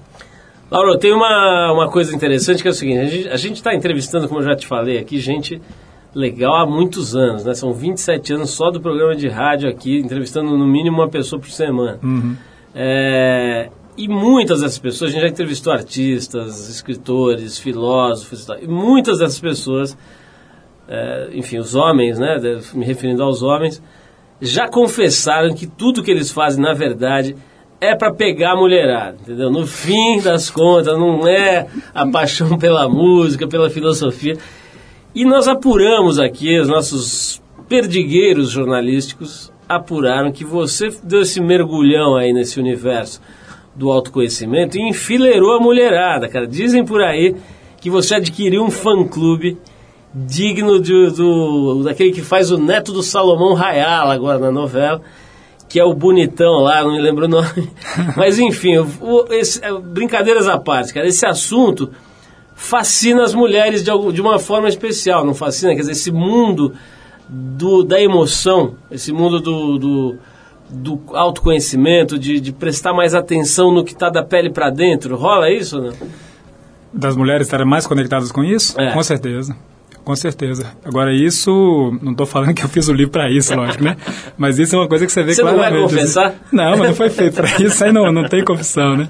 Laura, 0.71 0.97
tem 0.97 1.13
uma, 1.13 1.71
uma 1.71 1.87
coisa 1.87 2.15
interessante 2.15 2.63
que 2.63 2.67
é 2.67 2.71
o 2.71 2.73
seguinte: 2.73 3.29
a 3.29 3.37
gente 3.37 3.57
está 3.57 3.75
entrevistando, 3.75 4.27
como 4.27 4.39
eu 4.39 4.45
já 4.45 4.55
te 4.55 4.65
falei 4.65 4.97
aqui, 4.97 5.19
gente 5.19 5.61
legal 6.15 6.55
há 6.55 6.65
muitos 6.65 7.15
anos, 7.15 7.45
né? 7.45 7.53
São 7.53 7.73
27 7.73 8.33
anos 8.33 8.49
só 8.49 8.71
do 8.71 8.81
programa 8.81 9.15
de 9.15 9.27
rádio 9.27 9.69
aqui, 9.69 9.99
entrevistando 9.99 10.57
no 10.57 10.67
mínimo 10.67 10.97
uma 10.97 11.09
pessoa 11.09 11.39
por 11.39 11.49
semana. 11.51 11.99
Uhum. 12.01 12.35
É, 12.73 13.69
e 13.97 14.07
muitas 14.07 14.61
dessas 14.61 14.79
pessoas, 14.79 15.11
a 15.11 15.13
gente 15.13 15.23
já 15.23 15.27
entrevistou 15.27 15.73
artistas, 15.73 16.69
escritores, 16.69 17.57
filósofos 17.57 18.43
e 18.43 18.47
tal, 18.47 18.59
e 18.59 18.67
muitas 18.67 19.19
dessas 19.19 19.39
pessoas, 19.39 19.97
é, 20.87 21.29
enfim, 21.33 21.57
os 21.57 21.75
homens, 21.75 22.17
né? 22.17 22.37
Me 22.73 22.85
referindo 22.85 23.21
aos 23.23 23.41
homens, 23.41 23.81
já 24.41 24.67
confessaram 24.67 25.53
que 25.53 25.67
tudo 25.67 26.01
que 26.01 26.09
eles 26.09 26.31
fazem, 26.31 26.63
na 26.63 26.73
verdade, 26.73 27.35
é 27.79 27.95
para 27.95 28.13
pegar 28.13 28.51
a 28.51 28.55
mulherada, 28.55 29.17
entendeu? 29.21 29.49
No 29.49 29.65
fim 29.65 30.21
das 30.21 30.49
contas, 30.49 30.97
não 30.97 31.27
é 31.27 31.67
a 31.93 32.07
paixão 32.07 32.57
pela 32.57 32.87
música, 32.87 33.47
pela 33.47 33.69
filosofia. 33.69 34.37
E 35.13 35.25
nós 35.25 35.47
apuramos 35.47 36.19
aqui, 36.19 36.59
os 36.59 36.67
nossos 36.67 37.41
perdigueiros 37.67 38.49
jornalísticos 38.49 39.51
apuraram 39.67 40.31
que 40.31 40.43
você 40.43 40.89
deu 41.03 41.21
esse 41.21 41.41
mergulhão 41.41 42.15
aí 42.15 42.33
nesse 42.33 42.59
universo 42.59 43.21
do 43.75 43.91
autoconhecimento 43.91 44.77
e 44.77 44.89
enfileirou 44.89 45.55
a 45.55 45.59
mulherada, 45.59 46.27
cara. 46.27 46.47
Dizem 46.47 46.85
por 46.85 47.01
aí 47.01 47.35
que 47.79 47.89
você 47.89 48.15
adquiriu 48.15 48.63
um 48.63 48.69
fã-clube 48.69 49.57
digno 50.13 50.79
de, 50.79 51.09
do, 51.11 51.83
daquele 51.83 52.11
que 52.11 52.21
faz 52.21 52.51
o 52.51 52.57
neto 52.57 52.91
do 52.91 53.01
Salomão 53.01 53.53
Rayala 53.53 54.13
agora 54.13 54.37
na 54.37 54.51
novela, 54.51 55.01
que 55.69 55.79
é 55.79 55.85
o 55.85 55.93
bonitão 55.93 56.59
lá, 56.59 56.83
não 56.83 56.91
me 56.91 57.01
lembro 57.01 57.25
o 57.25 57.29
nome. 57.29 57.71
Mas 58.17 58.37
enfim, 58.37 58.77
o, 58.77 59.25
esse, 59.31 59.61
brincadeiras 59.83 60.47
à 60.47 60.59
parte, 60.59 60.93
cara, 60.93 61.07
esse 61.07 61.25
assunto 61.25 61.91
fascina 62.53 63.23
as 63.23 63.33
mulheres 63.33 63.83
de, 63.83 63.91
de 64.11 64.21
uma 64.21 64.37
forma 64.37 64.67
especial, 64.67 65.25
não 65.25 65.33
fascina? 65.33 65.73
Quer 65.73 65.79
dizer, 65.79 65.93
esse 65.93 66.11
mundo 66.11 66.73
do, 67.27 67.83
da 67.83 67.99
emoção, 67.99 68.75
esse 68.91 69.13
mundo 69.13 69.39
do, 69.39 69.79
do, 69.79 70.15
do 70.71 70.99
autoconhecimento, 71.13 72.17
de, 72.17 72.39
de, 72.39 72.51
prestar 72.51 72.93
mais 72.93 73.13
atenção 73.13 73.71
no 73.71 73.83
que 73.83 73.93
está 73.93 74.09
da 74.09 74.23
pele 74.23 74.49
para 74.49 74.69
dentro, 74.69 75.15
rola 75.15 75.51
isso, 75.51 75.79
né? 75.81 75.91
Das 76.93 77.15
mulheres 77.15 77.47
estarem 77.47 77.65
mais 77.65 77.85
conectadas 77.85 78.31
com 78.31 78.43
isso? 78.43 78.79
É. 78.79 78.91
Com 78.91 79.03
certeza. 79.03 79.55
Com 80.03 80.15
certeza. 80.15 80.65
Agora, 80.83 81.13
isso, 81.13 81.51
não 82.01 82.11
estou 82.11 82.25
falando 82.25 82.53
que 82.55 82.63
eu 82.63 82.69
fiz 82.69 82.87
o 82.87 82.93
livro 82.93 83.11
para 83.11 83.29
isso, 83.29 83.53
lógico, 83.55 83.83
né? 83.83 83.95
Mas 84.37 84.57
isso 84.57 84.75
é 84.75 84.79
uma 84.79 84.87
coisa 84.87 85.05
que 85.05 85.11
você 85.11 85.23
vê 85.23 85.33
você 85.33 85.41
claramente. 85.41 85.69
Você 85.69 85.75
não 85.75 85.87
vai 85.87 86.01
confessar? 86.01 86.35
Não, 86.51 86.77
mas 86.77 86.87
não 86.89 86.95
foi 86.95 87.09
feito 87.09 87.35
para 87.35 87.61
isso, 87.61 87.83
aí 87.83 87.91
não, 87.91 88.11
não 88.11 88.27
tem 88.27 88.43
confissão, 88.43 88.97
né? 88.97 89.07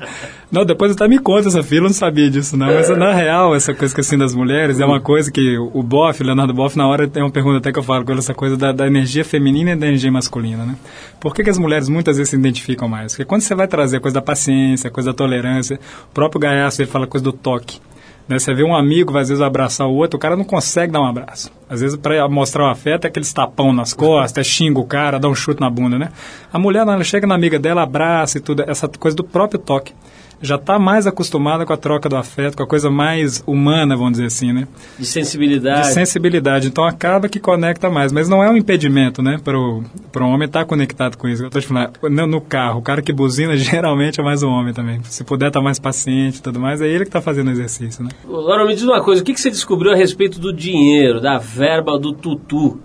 Não, 0.52 0.66
depois 0.66 0.92
até 0.92 1.08
me 1.08 1.18
conta 1.18 1.48
essa 1.48 1.64
fila, 1.64 1.86
eu 1.86 1.90
não 1.90 1.94
sabia 1.94 2.30
disso, 2.30 2.58
não. 2.58 2.68
Mas, 2.68 2.90
na 2.90 3.14
real, 3.14 3.56
essa 3.56 3.74
coisa 3.74 3.96
que 3.96 4.02
assim 4.02 4.18
das 4.18 4.36
mulheres 4.36 4.82
é 4.82 4.86
uma 4.86 5.00
coisa 5.00 5.32
que 5.32 5.58
o 5.58 5.82
Boff, 5.82 6.22
Leonardo 6.22 6.54
Boff, 6.54 6.78
na 6.78 6.86
hora 6.86 7.08
tem 7.08 7.24
uma 7.24 7.32
pergunta 7.32 7.60
até 7.60 7.72
que 7.72 7.80
eu 7.80 7.84
falo 7.84 8.04
com 8.04 8.12
ele, 8.12 8.20
essa 8.20 8.34
coisa 8.34 8.58
da, 8.58 8.74
da 8.74 8.86
energia 8.86 9.24
feminina 9.24 9.72
e 9.72 9.76
da 9.78 9.88
energia 9.88 10.12
masculina, 10.12 10.66
né? 10.66 10.76
Por 11.22 11.34
que, 11.34 11.42
que 11.42 11.50
as 11.50 11.58
mulheres 11.58 11.88
muitas 11.88 12.18
vezes 12.18 12.32
se 12.32 12.36
identificam 12.36 12.90
mais? 12.90 13.14
Porque 13.14 13.24
quando 13.24 13.42
você 13.42 13.56
vai 13.56 13.66
trazer 13.66 13.98
a 13.98 14.00
coisa 14.02 14.16
da 14.16 14.22
paciência, 14.22 14.90
a 14.90 14.92
coisa 14.92 15.12
da 15.12 15.14
tolerância, 15.14 15.80
o 16.10 16.14
próprio 16.14 16.42
Gaiaço, 16.42 16.82
ele 16.82 16.90
fala 16.90 17.06
a 17.06 17.08
coisa 17.08 17.24
do 17.24 17.32
toque. 17.32 17.80
Né? 18.28 18.38
Você 18.38 18.54
vê 18.54 18.64
um 18.64 18.76
amigo, 18.76 19.18
às 19.18 19.30
vezes, 19.30 19.42
abraçar 19.42 19.88
o 19.88 19.96
outro, 19.96 20.18
o 20.18 20.20
cara 20.20 20.36
não 20.36 20.44
consegue 20.44 20.92
dar 20.92 21.00
um 21.00 21.06
abraço. 21.06 21.50
Às 21.70 21.80
vezes, 21.80 21.96
para 21.96 22.28
mostrar 22.28 22.66
o 22.66 22.70
afeto, 22.70 23.06
é 23.06 23.08
aqueles 23.08 23.32
tapão 23.32 23.72
nas 23.72 23.94
costas, 23.94 24.46
é 24.46 24.50
xinga 24.50 24.82
o 24.82 24.86
cara, 24.86 25.18
dá 25.18 25.30
um 25.30 25.36
chute 25.36 25.62
na 25.62 25.70
bunda, 25.70 25.98
né? 25.98 26.10
A 26.52 26.60
mulher, 26.60 26.82
ela 26.82 27.04
chega 27.06 27.26
na 27.26 27.36
amiga 27.36 27.58
dela, 27.58 27.84
abraça 27.84 28.38
e 28.38 28.42
tudo, 28.42 28.66
essa 28.68 28.90
coisa 28.90 29.16
do 29.16 29.24
próprio 29.24 29.58
toque 29.58 29.94
já 30.42 30.56
está 30.56 30.80
mais 30.80 31.06
acostumada 31.06 31.66
com 31.66 31.74
a 31.74 31.78
troca 31.78 32.10
do 32.10 32.16
afeto, 32.16 32.58
com 32.58 32.64
a 32.64 32.68
coisa 32.68 32.90
mais 32.90 33.44
humana, 33.46 33.96
vamos 33.96 34.14
dizer 34.14 34.26
assim, 34.26 34.52
né? 34.52 34.68
De 34.98 35.06
sensibilidade. 35.06 35.88
De 35.90 35.94
sensibilidade. 35.94 36.68
Então 36.68 36.84
acaba 36.84 37.30
que 37.30 37.40
conecta 37.40 37.90
mais. 37.90 38.12
Mas 38.12 38.28
não 38.28 38.44
é 38.44 38.50
um 38.50 38.58
impedimento, 38.58 39.22
né? 39.22 39.40
Para 39.44 39.58
o 39.60 39.84
homem 40.22 40.48
estar 40.48 40.62
tá 40.62 40.66
conectado 40.66 41.18
com 41.18 41.28
isso. 41.28 41.44
Eu 41.44 41.48
estou 41.48 41.62
te 41.62 41.68
falando, 41.68 41.92
no, 42.10 42.28
no, 42.28 42.42
carro, 42.42 42.80
o 42.80 42.82
cara 42.82 43.02
que 43.02 43.14
buzina 43.14 43.56
geralmente 43.58 44.20
é 44.20 44.24
mais 44.24 44.42
o 44.42 44.50
homem 44.50 44.74
também. 44.74 45.00
Se 45.04 45.24
puder 45.24 45.48
estar 45.48 45.60
tá 45.60 45.64
mais 45.64 45.80
paciente 45.80 46.38
e 46.38 46.42
tudo 46.42 46.60
mais, 46.60 46.82
é 46.82 46.88
ele 46.88 47.04
que 47.04 47.10
está 47.10 47.22
fazendo 47.22 47.50
o 47.50 47.52
exercício, 47.52 48.04
né? 48.04 48.10
Agora 48.26 48.66
me 48.66 48.74
diz 48.74 48.84
uma 48.84 49.04
coisa, 49.04 49.22
o 49.22 49.26
que, 49.26 49.34
que 49.34 49.42
você 49.42 49.52
descobriu 49.52 49.92
a 49.92 49.96
respeito 49.96 50.40
do 50.40 50.52
dinheiro, 50.52 51.22
da 51.22 51.38
verba 51.38 52.00
do 52.00 52.14
tutu? 52.14 52.80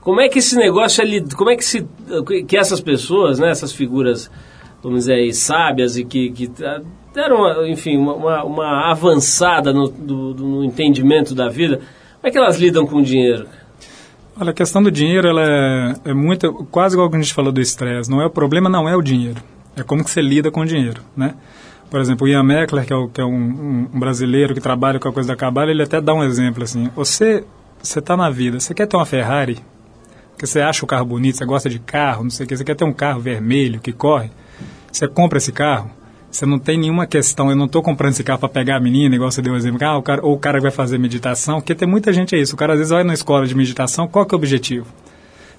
Como 0.00 0.20
é 0.20 0.28
que 0.28 0.38
esse 0.38 0.54
negócio 0.54 1.02
é 1.02 1.34
como 1.34 1.50
é 1.50 1.56
que 1.56 1.64
se 1.64 1.84
que 2.46 2.56
essas 2.56 2.80
pessoas, 2.80 3.40
né, 3.40 3.50
essas 3.50 3.72
figuras 3.72 4.30
vamos 4.82 5.00
dizer 5.00 5.14
aí, 5.14 5.32
sábias 5.32 5.96
e 5.96 6.04
que, 6.04 6.30
que 6.30 6.50
deram, 7.14 7.66
enfim, 7.66 7.96
uma, 7.96 8.44
uma 8.44 8.90
avançada 8.90 9.72
no, 9.72 9.88
do, 9.88 10.34
no 10.34 10.64
entendimento 10.64 11.34
da 11.34 11.48
vida, 11.48 11.76
como 11.76 12.28
é 12.28 12.30
que 12.30 12.38
elas 12.38 12.58
lidam 12.58 12.86
com 12.86 12.96
o 12.96 13.02
dinheiro? 13.02 13.46
Olha, 14.38 14.50
a 14.50 14.54
questão 14.54 14.82
do 14.82 14.90
dinheiro, 14.90 15.28
ela 15.28 15.42
é, 15.42 16.10
é 16.10 16.14
muito, 16.14 16.52
quase 16.70 16.94
igual 16.94 17.08
que 17.08 17.16
a 17.16 17.20
gente 17.20 17.32
falou 17.32 17.50
do 17.50 17.60
estresse. 17.60 18.10
Não 18.10 18.20
é 18.20 18.26
o 18.26 18.30
problema, 18.30 18.68
não 18.68 18.88
é 18.88 18.94
o 18.94 19.00
dinheiro. 19.00 19.40
É 19.74 19.82
como 19.82 20.04
que 20.04 20.10
você 20.10 20.20
lida 20.20 20.50
com 20.50 20.60
o 20.60 20.66
dinheiro, 20.66 21.00
né? 21.16 21.34
Por 21.90 22.00
exemplo, 22.00 22.26
o 22.26 22.28
Ian 22.28 22.42
Meckler, 22.42 22.84
que 22.84 22.92
é, 22.92 22.96
o, 22.96 23.08
que 23.08 23.20
é 23.20 23.24
um, 23.24 23.88
um, 23.94 23.98
brasileiro 23.98 24.54
que 24.54 24.60
trabalha 24.60 24.98
com 24.98 25.08
a 25.08 25.12
coisa 25.12 25.28
da 25.28 25.36
cabala, 25.36 25.70
ele 25.70 25.82
até 25.82 26.00
dá 26.00 26.12
um 26.12 26.24
exemplo 26.24 26.64
assim. 26.64 26.90
Você 26.96 27.44
você 27.82 28.00
está 28.00 28.16
na 28.16 28.28
vida, 28.30 28.58
você 28.58 28.74
quer 28.74 28.86
ter 28.86 28.96
uma 28.96 29.06
Ferrari, 29.06 29.58
porque 30.30 30.46
você 30.46 30.60
acha 30.60 30.84
o 30.84 30.88
carro 30.88 31.04
bonito, 31.04 31.36
você 31.36 31.44
gosta 31.44 31.70
de 31.70 31.78
carro, 31.78 32.24
não 32.24 32.30
sei 32.30 32.44
o 32.44 32.48
que, 32.48 32.56
você 32.56 32.64
quer 32.64 32.74
ter 32.74 32.84
um 32.84 32.92
carro 32.92 33.20
vermelho 33.20 33.80
que 33.80 33.92
corre, 33.92 34.30
você 34.96 35.06
compra 35.06 35.38
esse 35.38 35.52
carro, 35.52 35.90
Você 36.30 36.44
não 36.44 36.58
tem 36.58 36.76
nenhuma 36.78 37.06
questão, 37.06 37.50
eu 37.50 37.56
não 37.56 37.66
estou 37.66 37.82
comprando 37.82 38.12
esse 38.12 38.24
carro 38.24 38.40
para 38.40 38.48
pegar 38.48 38.76
a 38.76 38.80
menina, 38.80 39.14
igual 39.14 39.30
você 39.30 39.40
deu 39.40 39.54
o 39.54 39.56
exemplo, 39.56 39.86
ah, 39.86 39.96
o 39.96 40.02
cara, 40.02 40.24
ou 40.24 40.34
o 40.34 40.38
cara 40.38 40.60
vai 40.60 40.70
fazer 40.70 40.98
meditação, 40.98 41.60
porque 41.60 41.74
tem 41.74 41.88
muita 41.88 42.12
gente 42.12 42.34
é 42.34 42.40
isso. 42.40 42.54
O 42.54 42.58
cara 42.58 42.72
às 42.72 42.78
vezes 42.78 42.92
vai 42.92 43.04
na 43.04 43.14
escola 43.14 43.46
de 43.46 43.54
meditação, 43.54 44.08
qual 44.08 44.26
que 44.26 44.34
é 44.34 44.36
o 44.36 44.38
objetivo? 44.38 44.86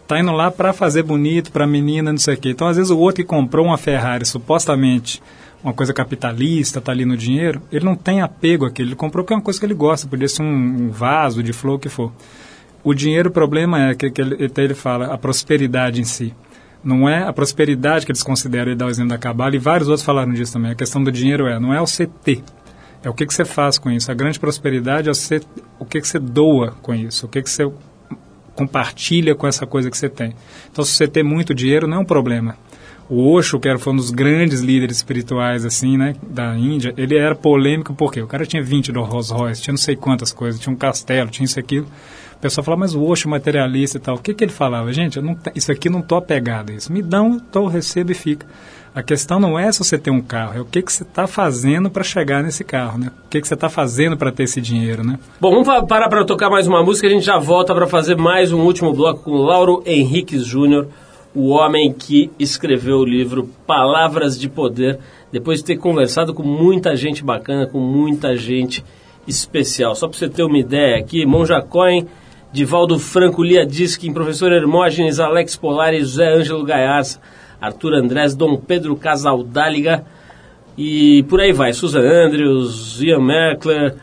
Tá 0.08 0.20
indo 0.20 0.32
lá 0.32 0.52
para 0.52 0.74
fazer 0.74 1.04
bonito 1.04 1.52
para 1.52 1.66
a 1.66 1.68
menina, 1.68 2.12
não 2.12 2.20
sei 2.20 2.36
o 2.36 2.38
quê. 2.38 2.50
Então, 2.50 2.68
às 2.68 2.78
vezes, 2.78 2.92
o 2.92 2.98
outro 2.98 3.24
que 3.24 3.28
comprou 3.28 3.66
uma 3.66 3.78
Ferrari, 3.78 4.26
supostamente 4.26 5.22
uma 5.64 5.74
coisa 5.74 5.94
capitalista, 5.94 6.80
tá 6.80 6.92
ali 6.92 7.06
no 7.06 7.18
dinheiro, 7.18 7.62
ele 7.72 7.84
não 7.84 7.96
tem 7.96 8.22
apego 8.22 8.66
àquilo. 8.66 8.90
Ele 8.90 8.96
comprou 8.96 9.24
porque 9.24 9.34
é 9.34 9.38
uma 9.38 9.44
coisa 9.44 9.60
que 9.60 9.66
ele 9.66 9.74
gosta, 9.74 10.08
podia 10.08 10.28
ser 10.28 10.44
um, 10.44 10.48
um 10.48 10.90
vaso 10.90 11.44
de 11.44 11.52
flor, 11.54 11.76
o 11.76 11.80
que 11.80 11.90
for. 11.90 12.12
O 12.84 12.94
dinheiro, 12.94 13.30
o 13.30 13.32
problema 13.34 13.90
é 13.90 13.96
que, 13.96 14.10
que 14.10 14.22
ele, 14.22 14.52
ele 14.56 14.74
fala, 14.74 15.08
a 15.14 15.18
prosperidade 15.18 16.00
em 16.00 16.06
si. 16.06 16.34
Não 16.84 17.08
é 17.08 17.24
a 17.24 17.34
prosperidade 17.34 18.06
que 18.06 18.12
eles 18.12 18.24
consideram, 18.24 18.72
ele 18.72 18.76
dá 18.76 18.86
o 18.86 18.90
exemplo 18.90 19.10
da 19.10 19.18
Cabala, 19.18 19.56
e 19.56 19.60
vários 19.60 19.90
outros 19.90 20.06
falaram 20.06 20.32
disso 20.34 20.54
também. 20.54 20.72
A 20.72 20.76
questão 20.76 21.04
do 21.04 21.12
dinheiro 21.12 21.48
é, 21.48 21.60
não 21.60 21.74
é 21.74 21.82
o 21.82 21.86
CT, 21.86 22.44
é 23.04 23.10
o 23.10 23.14
que, 23.14 23.26
que 23.26 23.34
você 23.34 23.46
faz 23.46 23.78
com 23.78 23.90
isso. 23.90 24.12
A 24.12 24.14
grande 24.14 24.40
prosperidade 24.40 25.10
é 25.10 25.14
você, 25.14 25.42
o 25.80 25.86
que, 25.86 26.02
que 26.02 26.08
você 26.08 26.20
doa 26.20 26.76
com 26.82 26.94
isso, 26.94 27.26
o 27.26 27.30
que, 27.30 27.42
que 27.42 27.50
você 27.50 27.70
compartilha 28.56 29.36
com 29.36 29.48
essa 29.48 29.66
coisa 29.68 29.90
que 29.92 29.98
você 29.98 30.10
tem. 30.10 30.34
Então, 30.72 30.84
se 30.84 30.92
você 30.92 31.08
tem 31.08 31.24
muito 31.24 31.54
dinheiro, 31.54 31.88
não 31.88 31.98
é 31.98 32.00
um 32.00 32.06
problema. 32.06 32.58
O 33.10 33.32
Osho, 33.32 33.60
que 33.60 33.70
era, 33.70 33.80
foi 33.80 33.94
um 33.94 33.96
dos 33.96 34.12
grandes 34.12 34.60
líderes 34.60 34.98
espirituais, 34.98 35.64
assim, 35.64 35.96
né, 35.96 36.16
da 36.28 36.58
Índia, 36.58 36.94
ele 36.98 37.16
era 37.16 37.34
polêmico 37.34 37.94
porque 37.94 38.22
o 38.22 38.28
cara 38.28 38.46
tinha 38.46 38.62
20 38.62 38.92
do 38.92 39.02
Rolls 39.02 39.32
Royce, 39.32 39.62
tinha 39.62 39.72
não 39.72 39.78
sei 39.78 39.96
quantas 39.96 40.34
coisas, 40.34 40.60
tinha 40.60 40.74
um 40.74 40.76
castelo, 40.76 41.30
tinha 41.30 41.46
isso 41.46 41.60
aquilo. 41.60 41.88
O 42.38 42.40
pessoal 42.40 42.64
falava, 42.64 42.82
mas 42.82 42.94
o 42.94 43.04
Osho 43.04 43.28
materialista 43.28 43.98
e 43.98 44.02
tal. 44.02 44.16
O 44.16 44.20
que, 44.20 44.32
que 44.32 44.44
ele 44.44 44.52
falava? 44.52 44.94
Gente, 44.94 45.20
não, 45.20 45.36
isso 45.56 45.72
aqui 45.72 45.90
não 45.90 46.04
tô 46.04 46.16
apegado 46.16 46.70
a 46.70 46.74
isso. 46.76 46.94
Me 46.94 47.02
dão, 47.02 47.40
tô, 47.40 47.66
recebo 47.66 48.12
e 48.12 48.16
fica. 48.16 48.46
A 48.94 49.02
questão 49.02 49.40
não 49.40 49.58
é 49.58 49.72
se 49.72 49.80
você 49.80 49.98
tem 49.98 50.14
um 50.14 50.22
carro, 50.22 50.58
é 50.58 50.62
o 50.62 50.66
que, 50.66 50.82
que 50.82 50.92
você 50.92 51.04
está 51.04 51.28
fazendo 51.28 51.90
para 51.90 52.04
chegar 52.04 52.44
nesse 52.44 52.64
carro, 52.64 52.98
né? 52.98 53.12
O 53.26 53.30
que, 53.30 53.42
que 53.42 53.48
você 53.48 53.54
está 53.54 53.70
fazendo 53.70 54.18
para 54.18 54.32
ter 54.32 54.44
esse 54.44 54.60
dinheiro, 54.60 55.04
né? 55.04 55.20
Bom, 55.40 55.52
vamos 55.52 55.88
parar 55.88 56.10
para 56.10 56.26
tocar 56.26 56.50
mais 56.50 56.68
uma 56.68 56.84
música, 56.84 57.08
a 57.08 57.10
gente 57.10 57.26
já 57.26 57.38
volta 57.38 57.76
para 57.76 57.86
fazer 57.86 58.16
mais 58.16 58.52
um 58.52 58.62
último 58.62 58.92
bloco 58.94 59.24
com 59.24 59.38
Lauro 59.38 59.84
Henriques 59.86 60.44
Júnior, 60.44 60.88
o 61.36 61.50
homem 61.50 61.94
que 61.94 62.32
escreveu 62.40 62.98
o 62.98 63.06
livro 63.06 63.48
Palavras 63.68 64.40
de 64.40 64.50
Poder, 64.50 64.98
depois 65.32 65.60
de 65.60 65.66
ter 65.66 65.78
conversado 65.78 66.34
com 66.34 66.42
muita 66.42 66.96
gente 66.96 67.24
bacana, 67.24 67.68
com 67.68 67.80
muita 67.80 68.36
gente 68.36 68.84
especial. 69.28 69.94
Só 69.94 70.08
para 70.08 70.18
você 70.18 70.28
ter 70.28 70.42
uma 70.42 70.58
ideia 70.58 70.98
aqui, 70.98 71.24
Monja 71.24 71.62
Cohen 71.62 72.08
Divaldo 72.58 72.98
Franco, 72.98 73.44
Lia 73.44 73.64
Diskin, 73.64 74.12
Professor 74.12 74.52
Hermógenes, 74.52 75.20
Alex 75.20 75.56
Polari, 75.56 76.00
José 76.00 76.28
Ângelo 76.28 76.64
Gaiarsa, 76.64 77.22
Arthur 77.62 77.94
Andrés, 77.94 78.34
Dom 78.34 78.58
Pedro 78.58 78.96
Casaldáliga 78.96 80.04
e 80.76 81.22
por 81.30 81.40
aí 81.40 81.54
vai. 81.54 81.72
Susan 81.72 82.02
Andrews, 82.02 83.00
Ian 83.00 83.20
Merkler, 83.20 83.94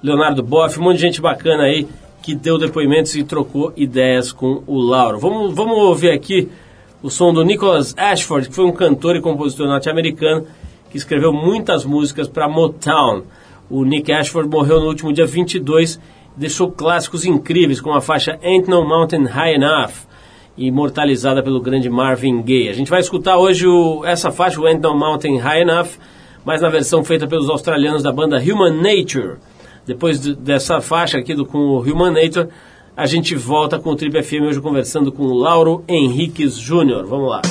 Leonardo 0.00 0.40
Boff, 0.40 0.78
um 0.78 0.84
monte 0.84 0.98
de 0.98 1.02
gente 1.02 1.20
bacana 1.20 1.64
aí 1.64 1.88
que 2.22 2.32
deu 2.32 2.56
depoimentos 2.56 3.16
e 3.16 3.24
trocou 3.24 3.72
ideias 3.76 4.30
com 4.30 4.62
o 4.68 4.78
Lauro. 4.78 5.18
Vamos, 5.18 5.52
vamos 5.52 5.76
ouvir 5.76 6.12
aqui 6.12 6.48
o 7.02 7.10
som 7.10 7.34
do 7.34 7.42
Nicholas 7.42 7.92
Ashford, 7.98 8.50
que 8.50 8.54
foi 8.54 8.66
um 8.66 8.72
cantor 8.72 9.16
e 9.16 9.20
compositor 9.20 9.66
norte-americano 9.66 10.46
que 10.92 10.96
escreveu 10.96 11.32
muitas 11.32 11.84
músicas 11.84 12.28
para 12.28 12.48
Motown. 12.48 13.24
O 13.68 13.84
Nick 13.84 14.12
Ashford 14.12 14.48
morreu 14.48 14.78
no 14.78 14.86
último 14.86 15.12
dia 15.12 15.26
22 15.26 15.98
deixou 16.36 16.70
clássicos 16.70 17.24
incríveis, 17.24 17.80
como 17.80 17.96
a 17.96 18.00
faixa 18.00 18.38
Ain't 18.42 18.68
No 18.68 18.86
Mountain 18.86 19.24
High 19.24 19.54
Enough, 19.54 19.92
imortalizada 20.56 21.42
pelo 21.42 21.60
grande 21.60 21.88
Marvin 21.88 22.42
Gaye. 22.42 22.68
A 22.68 22.72
gente 22.72 22.90
vai 22.90 23.00
escutar 23.00 23.36
hoje 23.38 23.66
o, 23.66 24.04
essa 24.04 24.30
faixa, 24.30 24.60
o 24.60 24.66
Ain't 24.66 24.82
No 24.82 24.96
Mountain 24.96 25.38
High 25.38 25.62
Enough, 25.62 25.88
mas 26.44 26.60
na 26.60 26.68
versão 26.68 27.02
feita 27.02 27.26
pelos 27.26 27.48
australianos 27.48 28.02
da 28.02 28.12
banda 28.12 28.38
Human 28.38 28.74
Nature. 28.74 29.36
Depois 29.86 30.20
de, 30.20 30.34
dessa 30.34 30.80
faixa 30.80 31.18
aqui 31.18 31.34
do, 31.34 31.46
com 31.46 31.58
o 31.58 31.80
Human 31.80 32.12
Nature, 32.12 32.48
a 32.96 33.06
gente 33.06 33.34
volta 33.34 33.78
com 33.78 33.90
o 33.90 33.96
Trip 33.96 34.22
FM 34.22 34.46
hoje 34.48 34.60
conversando 34.60 35.12
com 35.12 35.24
o 35.24 35.34
Lauro 35.34 35.84
Henriques 35.88 36.56
Júnior. 36.56 37.06
Vamos 37.06 37.28
lá. 37.28 37.42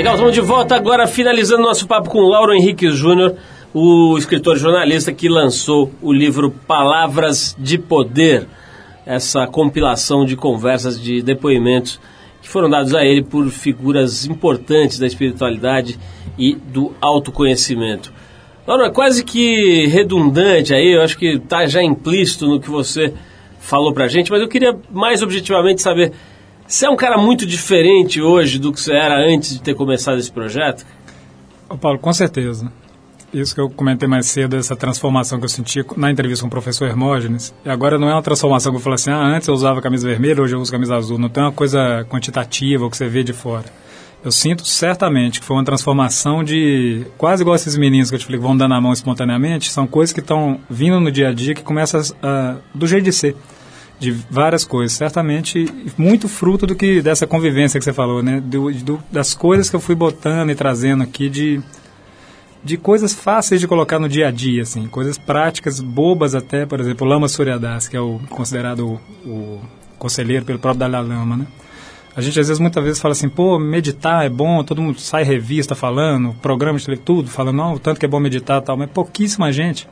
Estamos 0.00 0.32
de 0.32 0.40
volta 0.40 0.74
agora, 0.74 1.06
finalizando 1.06 1.62
nosso 1.62 1.86
papo 1.86 2.08
com 2.08 2.20
Lauro 2.20 2.54
Henrique 2.54 2.90
Júnior. 2.90 3.36
o 3.74 4.16
escritor 4.16 4.56
e 4.56 4.58
jornalista 4.58 5.12
que 5.12 5.28
lançou 5.28 5.92
o 6.00 6.10
livro 6.10 6.50
Palavras 6.50 7.54
de 7.58 7.76
Poder, 7.76 8.46
essa 9.04 9.46
compilação 9.46 10.24
de 10.24 10.36
conversas, 10.36 10.98
de 10.98 11.20
depoimentos 11.20 12.00
que 12.40 12.48
foram 12.48 12.70
dados 12.70 12.94
a 12.94 13.04
ele 13.04 13.22
por 13.22 13.46
figuras 13.50 14.24
importantes 14.24 14.98
da 14.98 15.06
espiritualidade 15.06 15.98
e 16.38 16.54
do 16.54 16.94
autoconhecimento. 16.98 18.10
Laura, 18.66 18.86
é 18.86 18.90
quase 18.90 19.22
que 19.22 19.86
redundante 19.86 20.72
aí, 20.74 20.92
eu 20.94 21.02
acho 21.02 21.18
que 21.18 21.34
está 21.34 21.66
já 21.66 21.82
implícito 21.82 22.46
no 22.46 22.58
que 22.58 22.70
você 22.70 23.12
falou 23.58 23.92
pra 23.92 24.08
gente, 24.08 24.30
mas 24.30 24.40
eu 24.40 24.48
queria 24.48 24.74
mais 24.90 25.22
objetivamente 25.22 25.82
saber, 25.82 26.12
você 26.70 26.86
é 26.86 26.90
um 26.90 26.96
cara 26.96 27.18
muito 27.18 27.44
diferente 27.44 28.22
hoje 28.22 28.58
do 28.58 28.72
que 28.72 28.80
você 28.80 28.92
era 28.92 29.18
antes 29.18 29.54
de 29.54 29.60
ter 29.60 29.74
começado 29.74 30.18
esse 30.18 30.30
projeto? 30.30 30.86
Ô 31.68 31.76
Paulo, 31.76 31.98
com 31.98 32.12
certeza. 32.12 32.72
Isso 33.34 33.54
que 33.54 33.60
eu 33.60 33.68
comentei 33.68 34.08
mais 34.08 34.26
cedo, 34.26 34.56
essa 34.56 34.76
transformação 34.76 35.38
que 35.38 35.44
eu 35.44 35.48
senti 35.48 35.84
na 35.96 36.12
entrevista 36.12 36.42
com 36.42 36.46
o 36.46 36.50
professor 36.50 36.86
Hermógenes, 36.88 37.52
e 37.64 37.68
agora 37.68 37.98
não 37.98 38.08
é 38.08 38.12
uma 38.12 38.22
transformação 38.22 38.70
que 38.72 38.78
eu 38.78 38.82
falo 38.82 38.94
assim, 38.94 39.10
ah, 39.10 39.20
antes 39.20 39.48
eu 39.48 39.54
usava 39.54 39.82
camisa 39.82 40.08
vermelha, 40.08 40.40
hoje 40.42 40.54
eu 40.54 40.60
uso 40.60 40.70
camisa 40.70 40.96
azul, 40.96 41.18
não 41.18 41.28
tem 41.28 41.42
uma 41.42 41.52
coisa 41.52 42.04
quantitativa 42.08 42.88
que 42.88 42.96
você 42.96 43.08
vê 43.08 43.24
de 43.24 43.32
fora. 43.32 43.66
Eu 44.24 44.30
sinto 44.30 44.64
certamente 44.64 45.40
que 45.40 45.46
foi 45.46 45.56
uma 45.56 45.64
transformação 45.64 46.44
de. 46.44 47.06
Quase 47.16 47.42
igual 47.42 47.56
esses 47.56 47.76
meninos 47.76 48.10
que 48.10 48.16
eu 48.16 48.18
te 48.18 48.26
falei 48.26 48.38
que 48.38 48.46
vão 48.46 48.56
dando 48.56 48.74
a 48.74 48.80
mão 48.80 48.92
espontaneamente, 48.92 49.70
são 49.70 49.86
coisas 49.86 50.12
que 50.12 50.20
estão 50.20 50.60
vindo 50.68 51.00
no 51.00 51.10
dia 51.10 51.30
a 51.30 51.32
dia 51.32 51.54
que 51.54 51.62
começam 51.62 52.00
do 52.74 52.86
jeito 52.86 53.04
de 53.04 53.12
ser. 53.12 53.34
De 54.00 54.10
várias 54.10 54.64
coisas. 54.64 54.96
Certamente, 54.96 55.66
muito 55.96 56.26
fruto 56.26 56.66
do 56.66 56.74
que 56.74 57.02
dessa 57.02 57.26
convivência 57.26 57.78
que 57.78 57.84
você 57.84 57.92
falou, 57.92 58.22
né? 58.22 58.40
Do, 58.40 58.72
do, 58.72 59.02
das 59.12 59.34
coisas 59.34 59.68
que 59.68 59.76
eu 59.76 59.80
fui 59.80 59.94
botando 59.94 60.50
e 60.50 60.54
trazendo 60.54 61.02
aqui 61.02 61.28
de, 61.28 61.60
de 62.64 62.78
coisas 62.78 63.14
fáceis 63.14 63.60
de 63.60 63.68
colocar 63.68 63.98
no 63.98 64.08
dia 64.08 64.28
a 64.28 64.30
dia, 64.30 64.62
assim. 64.62 64.86
Coisas 64.88 65.18
práticas, 65.18 65.80
bobas 65.80 66.34
até. 66.34 66.64
Por 66.64 66.80
exemplo, 66.80 67.06
Lama 67.06 67.28
Suryadas, 67.28 67.88
que 67.88 67.96
é 67.96 68.00
o 68.00 68.18
considerado 68.30 68.98
o, 69.24 69.28
o 69.28 69.60
conselheiro 69.98 70.46
pelo 70.46 70.58
próprio 70.58 70.80
Dalai 70.80 71.02
Lama, 71.02 71.36
né? 71.36 71.46
A 72.16 72.22
gente 72.22 72.40
às 72.40 72.48
vezes, 72.48 72.58
muitas 72.58 72.82
vezes 72.82 73.00
fala 73.00 73.12
assim, 73.12 73.28
pô, 73.28 73.58
meditar 73.58 74.26
é 74.26 74.28
bom, 74.28 74.64
todo 74.64 74.82
mundo 74.82 74.98
sai 74.98 75.22
revista 75.22 75.76
falando, 75.76 76.34
programa 76.42 76.76
de 76.76 76.96
tudo, 76.96 77.30
falando, 77.30 77.56
não, 77.56 77.74
o 77.74 77.78
tanto 77.78 78.00
que 78.00 78.06
é 78.06 78.08
bom 78.08 78.18
meditar 78.18 78.60
tal, 78.62 78.76
mas 78.76 78.90
pouquíssima 78.90 79.52
gente 79.52 79.86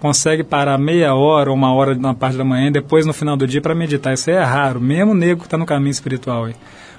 consegue 0.00 0.44
parar 0.44 0.78
meia 0.78 1.14
hora 1.14 1.50
ou 1.50 1.56
uma 1.56 1.72
hora 1.72 1.94
na 1.94 2.14
parte 2.14 2.36
da 2.36 2.44
manhã 2.44 2.68
e 2.68 2.70
depois 2.70 3.06
no 3.06 3.12
final 3.12 3.36
do 3.36 3.46
dia 3.46 3.60
para 3.60 3.74
meditar. 3.74 4.14
Isso 4.14 4.30
é 4.30 4.42
raro, 4.42 4.80
mesmo 4.80 5.12
o 5.12 5.14
nego 5.14 5.40
que 5.40 5.46
está 5.46 5.56
no 5.56 5.66
caminho 5.66 5.90
espiritual. 5.90 6.44
Aí. 6.44 6.54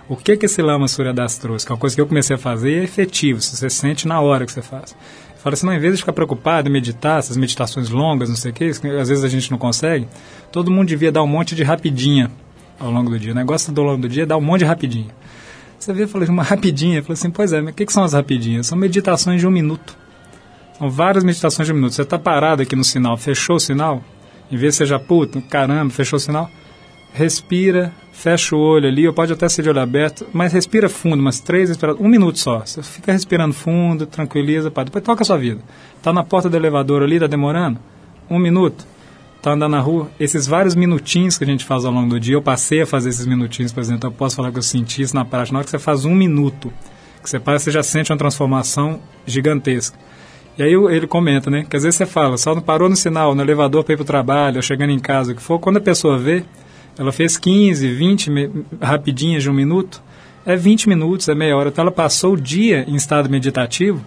O 0.09 0.15
que 0.15 0.37
que 0.37 0.45
esse 0.45 0.61
Lama 0.61 0.87
Surya 0.87 1.13
Das 1.13 1.37
trouxe? 1.37 1.65
Que 1.65 1.71
é 1.71 1.75
uma 1.75 1.79
coisa 1.79 1.95
que 1.95 2.01
eu 2.01 2.07
comecei 2.07 2.35
a 2.35 2.39
fazer 2.39 2.71
e 2.71 2.79
é 2.79 2.83
efetivo, 2.83 3.41
você 3.41 3.69
sente 3.69 4.07
na 4.07 4.21
hora 4.21 4.45
que 4.45 4.51
você 4.51 4.61
faz. 4.61 4.95
Fala 5.37 5.53
assim, 5.53 5.65
não, 5.65 5.73
em 5.73 5.79
vez 5.79 5.93
de 5.93 5.99
ficar 5.99 6.13
preocupado 6.13 6.67
em 6.69 6.71
meditar, 6.71 7.19
essas 7.19 7.37
meditações 7.37 7.89
longas, 7.89 8.29
não 8.29 8.35
sei 8.35 8.51
o 8.51 8.53
que, 8.53 8.65
às 8.65 9.09
vezes 9.09 9.23
a 9.23 9.29
gente 9.29 9.51
não 9.51 9.57
consegue, 9.57 10.07
todo 10.51 10.71
mundo 10.71 10.87
devia 10.87 11.11
dar 11.11 11.21
um 11.21 11.27
monte 11.27 11.55
de 11.55 11.63
rapidinha 11.63 12.31
ao 12.79 12.91
longo 12.91 13.09
do 13.09 13.19
dia. 13.19 13.31
O 13.31 13.35
negócio 13.35 13.71
do 13.71 13.83
longo 13.83 14.01
do 14.01 14.09
dia 14.09 14.23
é 14.23 14.25
dar 14.25 14.37
um 14.37 14.41
monte 14.41 14.59
de 14.59 14.65
rapidinho. 14.65 15.11
Você 15.77 15.93
vê, 15.93 16.07
falei, 16.07 16.27
uma 16.27 16.43
rapidinha. 16.43 17.01
Falei 17.01 17.13
assim, 17.13 17.29
pois 17.29 17.53
é, 17.53 17.61
mas 17.61 17.71
o 17.71 17.75
que, 17.75 17.85
que 17.85 17.93
são 17.93 18.03
as 18.03 18.13
rapidinhas? 18.13 18.67
São 18.67 18.77
meditações 18.77 19.39
de 19.39 19.47
um 19.47 19.51
minuto. 19.51 19.95
São 20.77 20.89
várias 20.89 21.23
meditações 21.23 21.65
de 21.65 21.73
um 21.73 21.75
minuto. 21.75 21.93
Você 21.93 22.03
está 22.03 22.19
parado 22.19 22.61
aqui 22.61 22.75
no 22.75 22.83
sinal, 22.83 23.17
fechou 23.17 23.55
o 23.55 23.59
sinal, 23.59 24.03
em 24.51 24.57
vez 24.57 24.73
de 24.73 24.77
seja 24.79 24.99
puto, 24.99 25.41
caramba, 25.41 25.89
fechou 25.91 26.17
o 26.17 26.19
sinal, 26.19 26.49
respira, 27.13 27.91
fecha 28.11 28.55
o 28.55 28.59
olho 28.59 28.87
ali, 28.87 29.07
ou 29.07 29.13
pode 29.13 29.33
até 29.33 29.49
ser 29.49 29.63
de 29.63 29.69
olho 29.69 29.81
aberto, 29.81 30.27
mas 30.31 30.53
respira 30.53 30.87
fundo, 30.87 31.19
umas 31.19 31.39
três 31.39 31.69
respirações, 31.69 32.05
um 32.05 32.09
minuto 32.09 32.37
só. 32.37 32.59
Você 32.59 32.83
fica 32.83 33.11
respirando 33.11 33.53
fundo, 33.53 34.05
tranquiliza, 34.05 34.69
pá. 34.69 34.83
depois 34.83 35.03
toca 35.03 35.23
a 35.23 35.25
sua 35.25 35.37
vida. 35.37 35.61
Está 35.97 36.13
na 36.13 36.23
porta 36.23 36.49
do 36.49 36.55
elevador 36.55 37.01
ali, 37.01 37.15
está 37.15 37.27
demorando? 37.27 37.79
Um 38.29 38.37
minuto 38.37 38.85
tá 39.41 39.53
andando 39.53 39.71
na 39.71 39.79
rua, 39.79 40.09
esses 40.19 40.47
vários 40.47 40.75
minutinhos 40.75 41.37
que 41.37 41.43
a 41.43 41.47
gente 41.47 41.63
faz 41.63 41.85
ao 41.85 41.91
longo 41.91 42.09
do 42.09 42.19
dia, 42.19 42.35
eu 42.35 42.41
passei 42.41 42.81
a 42.81 42.85
fazer 42.85 43.09
esses 43.09 43.25
minutinhos, 43.25 43.71
por 43.71 43.79
exemplo, 43.79 44.09
eu 44.09 44.11
posso 44.11 44.35
falar 44.35 44.51
que 44.51 44.57
eu 44.57 44.63
senti 44.63 45.01
isso 45.01 45.15
na 45.15 45.23
prática, 45.23 45.53
na 45.53 45.59
hora 45.59 45.65
que 45.65 45.71
você 45.71 45.79
faz 45.79 46.05
um 46.05 46.13
minuto, 46.13 46.73
que 47.21 47.29
você 47.29 47.39
para, 47.39 47.57
você 47.57 47.71
já 47.71 47.83
sente 47.83 48.11
uma 48.11 48.17
transformação 48.17 48.99
gigantesca. 49.25 49.97
E 50.57 50.63
aí 50.63 50.73
ele 50.73 51.05
comenta, 51.05 51.49
né, 51.49 51.65
que 51.69 51.75
às 51.75 51.83
vezes 51.83 51.97
você 51.97 52.05
fala, 52.05 52.37
só 52.37 52.55
não 52.55 52.61
parou 52.61 52.89
no 52.89 52.95
sinal, 52.95 53.35
no 53.35 53.41
elevador 53.41 53.83
para 53.83 53.93
ir 53.93 53.97
para 53.97 54.03
o 54.03 54.05
trabalho, 54.05 54.57
ou 54.57 54.61
chegando 54.61 54.91
em 54.91 54.99
casa, 54.99 55.31
o 55.31 55.35
que 55.35 55.41
for, 55.41 55.59
quando 55.59 55.77
a 55.77 55.81
pessoa 55.81 56.17
vê, 56.17 56.43
ela 56.97 57.11
fez 57.11 57.37
15, 57.37 57.87
20 57.87 58.31
rapidinhas 58.81 59.43
de 59.43 59.49
um 59.49 59.53
minuto, 59.53 60.01
é 60.45 60.55
20 60.55 60.89
minutos, 60.89 61.29
é 61.29 61.35
meia 61.35 61.55
hora, 61.55 61.69
então 61.69 61.83
ela 61.83 61.91
passou 61.91 62.33
o 62.33 62.41
dia 62.41 62.85
em 62.87 62.95
estado 62.95 63.29
meditativo 63.29 64.03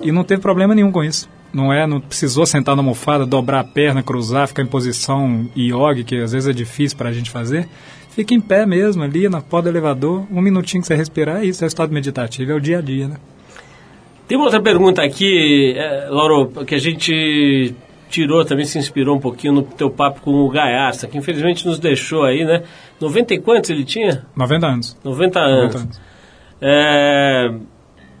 e 0.00 0.10
não 0.10 0.24
teve 0.24 0.40
problema 0.40 0.74
nenhum 0.74 0.90
com 0.90 1.04
isso 1.04 1.28
não 1.56 1.72
é, 1.72 1.86
não 1.86 2.00
precisou 2.00 2.44
sentar 2.44 2.76
na 2.76 2.82
almofada, 2.82 3.24
dobrar 3.24 3.60
a 3.60 3.64
perna, 3.64 4.02
cruzar, 4.02 4.46
ficar 4.46 4.62
em 4.62 4.66
posição 4.66 5.48
yoga, 5.56 6.04
que 6.04 6.16
às 6.16 6.32
vezes 6.32 6.48
é 6.48 6.52
difícil 6.52 6.98
para 6.98 7.08
a 7.08 7.12
gente 7.12 7.30
fazer. 7.30 7.66
Fica 8.10 8.34
em 8.34 8.40
pé 8.40 8.66
mesmo 8.66 9.02
ali 9.02 9.28
na 9.28 9.40
porta 9.40 9.64
do 9.64 9.72
elevador, 9.72 10.26
um 10.30 10.42
minutinho 10.42 10.82
que 10.82 10.86
você 10.86 10.94
respirar, 10.94 11.38
é 11.38 11.46
isso, 11.46 11.64
é 11.64 11.66
o 11.66 11.68
estado 11.68 11.92
meditativo, 11.92 12.52
é 12.52 12.54
o 12.54 12.60
dia 12.60 12.78
a 12.78 12.80
dia, 12.82 13.08
né? 13.08 13.16
Tem 14.26 14.36
uma 14.36 14.44
outra 14.44 14.60
pergunta 14.60 15.02
aqui, 15.02 15.74
é, 15.76 16.08
Lauro, 16.08 16.64
que 16.64 16.74
a 16.74 16.78
gente 16.78 17.74
tirou, 18.08 18.44
também 18.44 18.64
se 18.64 18.78
inspirou 18.78 19.16
um 19.16 19.20
pouquinho 19.20 19.54
no 19.54 19.62
teu 19.62 19.90
papo 19.90 20.20
com 20.20 20.32
o 20.32 20.48
Gaiarsa, 20.48 21.06
que 21.06 21.18
infelizmente 21.18 21.66
nos 21.66 21.78
deixou 21.78 22.24
aí, 22.24 22.44
né? 22.44 22.62
90 23.00 23.34
e 23.34 23.40
quantos 23.40 23.70
ele 23.70 23.84
tinha? 23.84 24.26
90 24.36 24.66
anos. 24.66 24.98
90 25.04 25.40
anos. 25.40 25.74
90 25.74 25.78
anos. 25.78 26.00
É 26.60 27.76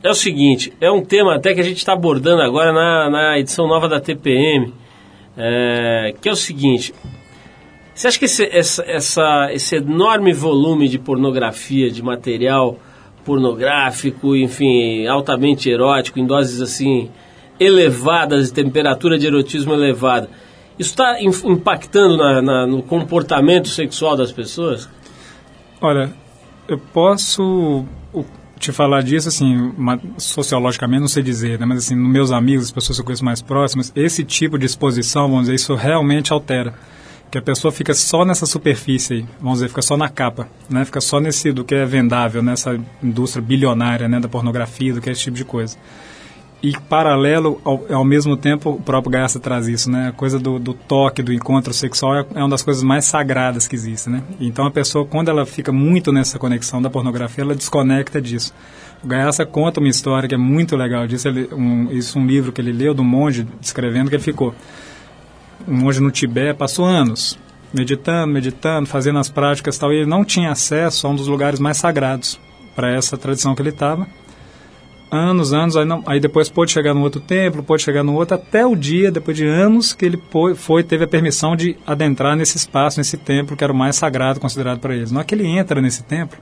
é 0.06 0.10
o 0.10 0.14
seguinte, 0.14 0.72
é 0.80 0.90
um 0.90 1.04
tema 1.04 1.34
até 1.34 1.52
que 1.52 1.60
a 1.60 1.64
gente 1.64 1.78
está 1.78 1.92
abordando 1.92 2.40
agora 2.40 2.72
na, 2.72 3.10
na 3.10 3.38
edição 3.38 3.66
nova 3.66 3.88
da 3.88 4.00
TPM, 4.00 4.72
é, 5.36 6.14
que 6.20 6.28
é 6.28 6.32
o 6.32 6.36
seguinte, 6.36 6.94
você 7.92 8.08
acha 8.08 8.18
que 8.18 8.26
esse, 8.26 8.44
essa, 8.44 8.84
essa, 8.86 9.48
esse 9.52 9.76
enorme 9.76 10.32
volume 10.32 10.88
de 10.88 10.98
pornografia, 10.98 11.90
de 11.90 12.02
material 12.02 12.78
pornográfico, 13.26 14.36
enfim, 14.36 15.06
altamente 15.06 15.68
erótico, 15.68 16.18
em 16.18 16.24
doses 16.24 16.60
assim 16.60 17.10
elevadas, 17.58 18.50
temperatura 18.50 19.18
de 19.18 19.26
erotismo 19.26 19.74
elevada, 19.74 20.30
isso 20.78 20.90
está 20.90 21.20
impactando 21.20 22.16
na, 22.16 22.42
na, 22.42 22.66
no 22.66 22.82
comportamento 22.82 23.68
sexual 23.68 24.16
das 24.16 24.30
pessoas? 24.30 24.88
Olha, 25.80 26.12
eu 26.68 26.78
posso 26.78 27.84
te 28.58 28.72
falar 28.72 29.02
disso, 29.02 29.28
assim, 29.28 29.72
sociologicamente 30.16 31.00
não 31.00 31.08
sei 31.08 31.22
dizer, 31.22 31.58
né, 31.58 31.66
mas 31.66 31.78
assim, 31.84 31.94
nos 31.94 32.10
meus 32.10 32.30
amigos, 32.30 32.66
as 32.66 32.72
pessoas 32.72 32.96
que 32.98 33.02
eu 33.02 33.06
conheço 33.06 33.24
mais 33.24 33.42
próximas, 33.42 33.92
esse 33.94 34.24
tipo 34.24 34.58
de 34.58 34.66
exposição, 34.66 35.28
vamos 35.28 35.42
dizer, 35.42 35.54
isso 35.54 35.74
realmente 35.74 36.32
altera. 36.32 36.74
Que 37.30 37.38
a 37.38 37.42
pessoa 37.42 37.72
fica 37.72 37.92
só 37.92 38.24
nessa 38.24 38.46
superfície 38.46 39.26
vamos 39.40 39.58
dizer, 39.58 39.68
fica 39.68 39.82
só 39.82 39.96
na 39.96 40.08
capa, 40.08 40.48
né, 40.70 40.84
fica 40.84 41.00
só 41.00 41.20
nesse 41.20 41.52
do 41.52 41.64
que 41.64 41.74
é 41.74 41.84
vendável, 41.84 42.42
nessa 42.42 42.78
indústria 43.02 43.42
bilionária, 43.42 44.08
né, 44.08 44.20
da 44.20 44.28
pornografia, 44.28 44.94
do 44.94 45.00
que 45.00 45.08
é 45.08 45.12
esse 45.12 45.22
tipo 45.22 45.36
de 45.36 45.44
coisa. 45.44 45.76
E 46.62 46.72
paralelo, 46.88 47.60
ao, 47.62 47.84
ao 47.92 48.04
mesmo 48.04 48.36
tempo, 48.36 48.70
o 48.70 48.80
próprio 48.80 49.12
Garça 49.12 49.38
traz 49.38 49.68
isso, 49.68 49.90
né? 49.90 50.08
A 50.08 50.12
coisa 50.12 50.38
do, 50.38 50.58
do 50.58 50.72
toque, 50.72 51.22
do 51.22 51.32
encontro 51.32 51.72
sexual 51.72 52.16
é, 52.16 52.26
é, 52.34 52.38
uma 52.40 52.48
das 52.48 52.62
coisas 52.62 52.82
mais 52.82 53.04
sagradas 53.04 53.68
que 53.68 53.76
existe, 53.76 54.08
né? 54.08 54.22
Então 54.40 54.66
a 54.66 54.70
pessoa, 54.70 55.04
quando 55.04 55.28
ela 55.28 55.44
fica 55.44 55.70
muito 55.70 56.10
nessa 56.10 56.38
conexão 56.38 56.80
da 56.80 56.88
pornografia, 56.88 57.44
ela 57.44 57.54
desconecta 57.54 58.22
disso. 58.22 58.54
O 59.04 59.06
Gaiaça 59.06 59.44
conta 59.44 59.80
uma 59.80 59.88
história 59.88 60.28
que 60.28 60.34
é 60.34 60.38
muito 60.38 60.74
legal 60.76 61.06
disso. 61.06 61.28
Ele, 61.28 61.46
um, 61.52 61.92
isso 61.92 62.18
um 62.18 62.26
livro 62.26 62.50
que 62.50 62.60
ele 62.60 62.72
leu 62.72 62.94
do 62.94 63.04
monge 63.04 63.46
descrevendo 63.60 64.08
que 64.08 64.16
ele 64.16 64.22
ficou. 64.22 64.54
Um 65.66 65.76
monge 65.76 66.00
no 66.00 66.10
Tibete 66.10 66.56
passou 66.56 66.84
anos 66.84 67.38
meditando, 67.72 68.32
meditando, 68.32 68.86
fazendo 68.88 69.18
as 69.18 69.28
práticas 69.28 69.76
e 69.76 69.80
tal, 69.80 69.92
e 69.92 69.96
ele 69.96 70.06
não 70.06 70.24
tinha 70.24 70.50
acesso 70.50 71.06
a 71.06 71.10
um 71.10 71.14
dos 71.14 71.26
lugares 71.26 71.60
mais 71.60 71.76
sagrados 71.76 72.40
para 72.74 72.90
essa 72.90 73.18
tradição 73.18 73.54
que 73.54 73.60
ele 73.60 73.70
estava 73.70 74.06
anos, 75.10 75.52
anos, 75.52 75.76
aí, 75.76 75.84
não, 75.84 76.02
aí 76.06 76.18
depois 76.18 76.48
pôde 76.48 76.72
chegar 76.72 76.92
no 76.94 77.02
outro 77.02 77.20
templo, 77.20 77.62
pôde 77.62 77.82
chegar 77.82 78.02
no 78.02 78.14
outro, 78.14 78.34
até 78.34 78.66
o 78.66 78.74
dia, 78.74 79.10
depois 79.10 79.36
de 79.36 79.46
anos, 79.46 79.92
que 79.92 80.04
ele 80.04 80.20
foi, 80.56 80.82
teve 80.82 81.04
a 81.04 81.08
permissão 81.08 81.54
de 81.54 81.76
adentrar 81.86 82.36
nesse 82.36 82.56
espaço, 82.56 82.98
nesse 82.98 83.16
templo, 83.16 83.56
que 83.56 83.62
era 83.62 83.72
o 83.72 83.76
mais 83.76 83.96
sagrado 83.96 84.40
considerado 84.40 84.80
para 84.80 84.94
eles. 84.94 85.12
Não 85.12 85.20
é 85.20 85.24
que 85.24 85.34
ele 85.34 85.46
entra 85.46 85.80
nesse 85.80 86.02
templo, 86.02 86.38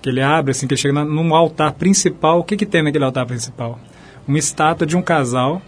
que 0.00 0.08
ele 0.08 0.22
abre, 0.22 0.52
assim, 0.52 0.66
que 0.66 0.74
ele 0.74 0.80
chega 0.80 1.04
num 1.04 1.34
altar 1.34 1.72
principal, 1.72 2.40
o 2.40 2.44
que, 2.44 2.56
que 2.56 2.66
tem 2.66 2.82
naquele 2.82 3.04
altar 3.04 3.26
principal? 3.26 3.78
Uma 4.26 4.38
estátua 4.38 4.86
de 4.86 4.96
um 4.96 5.02
casal 5.02 5.60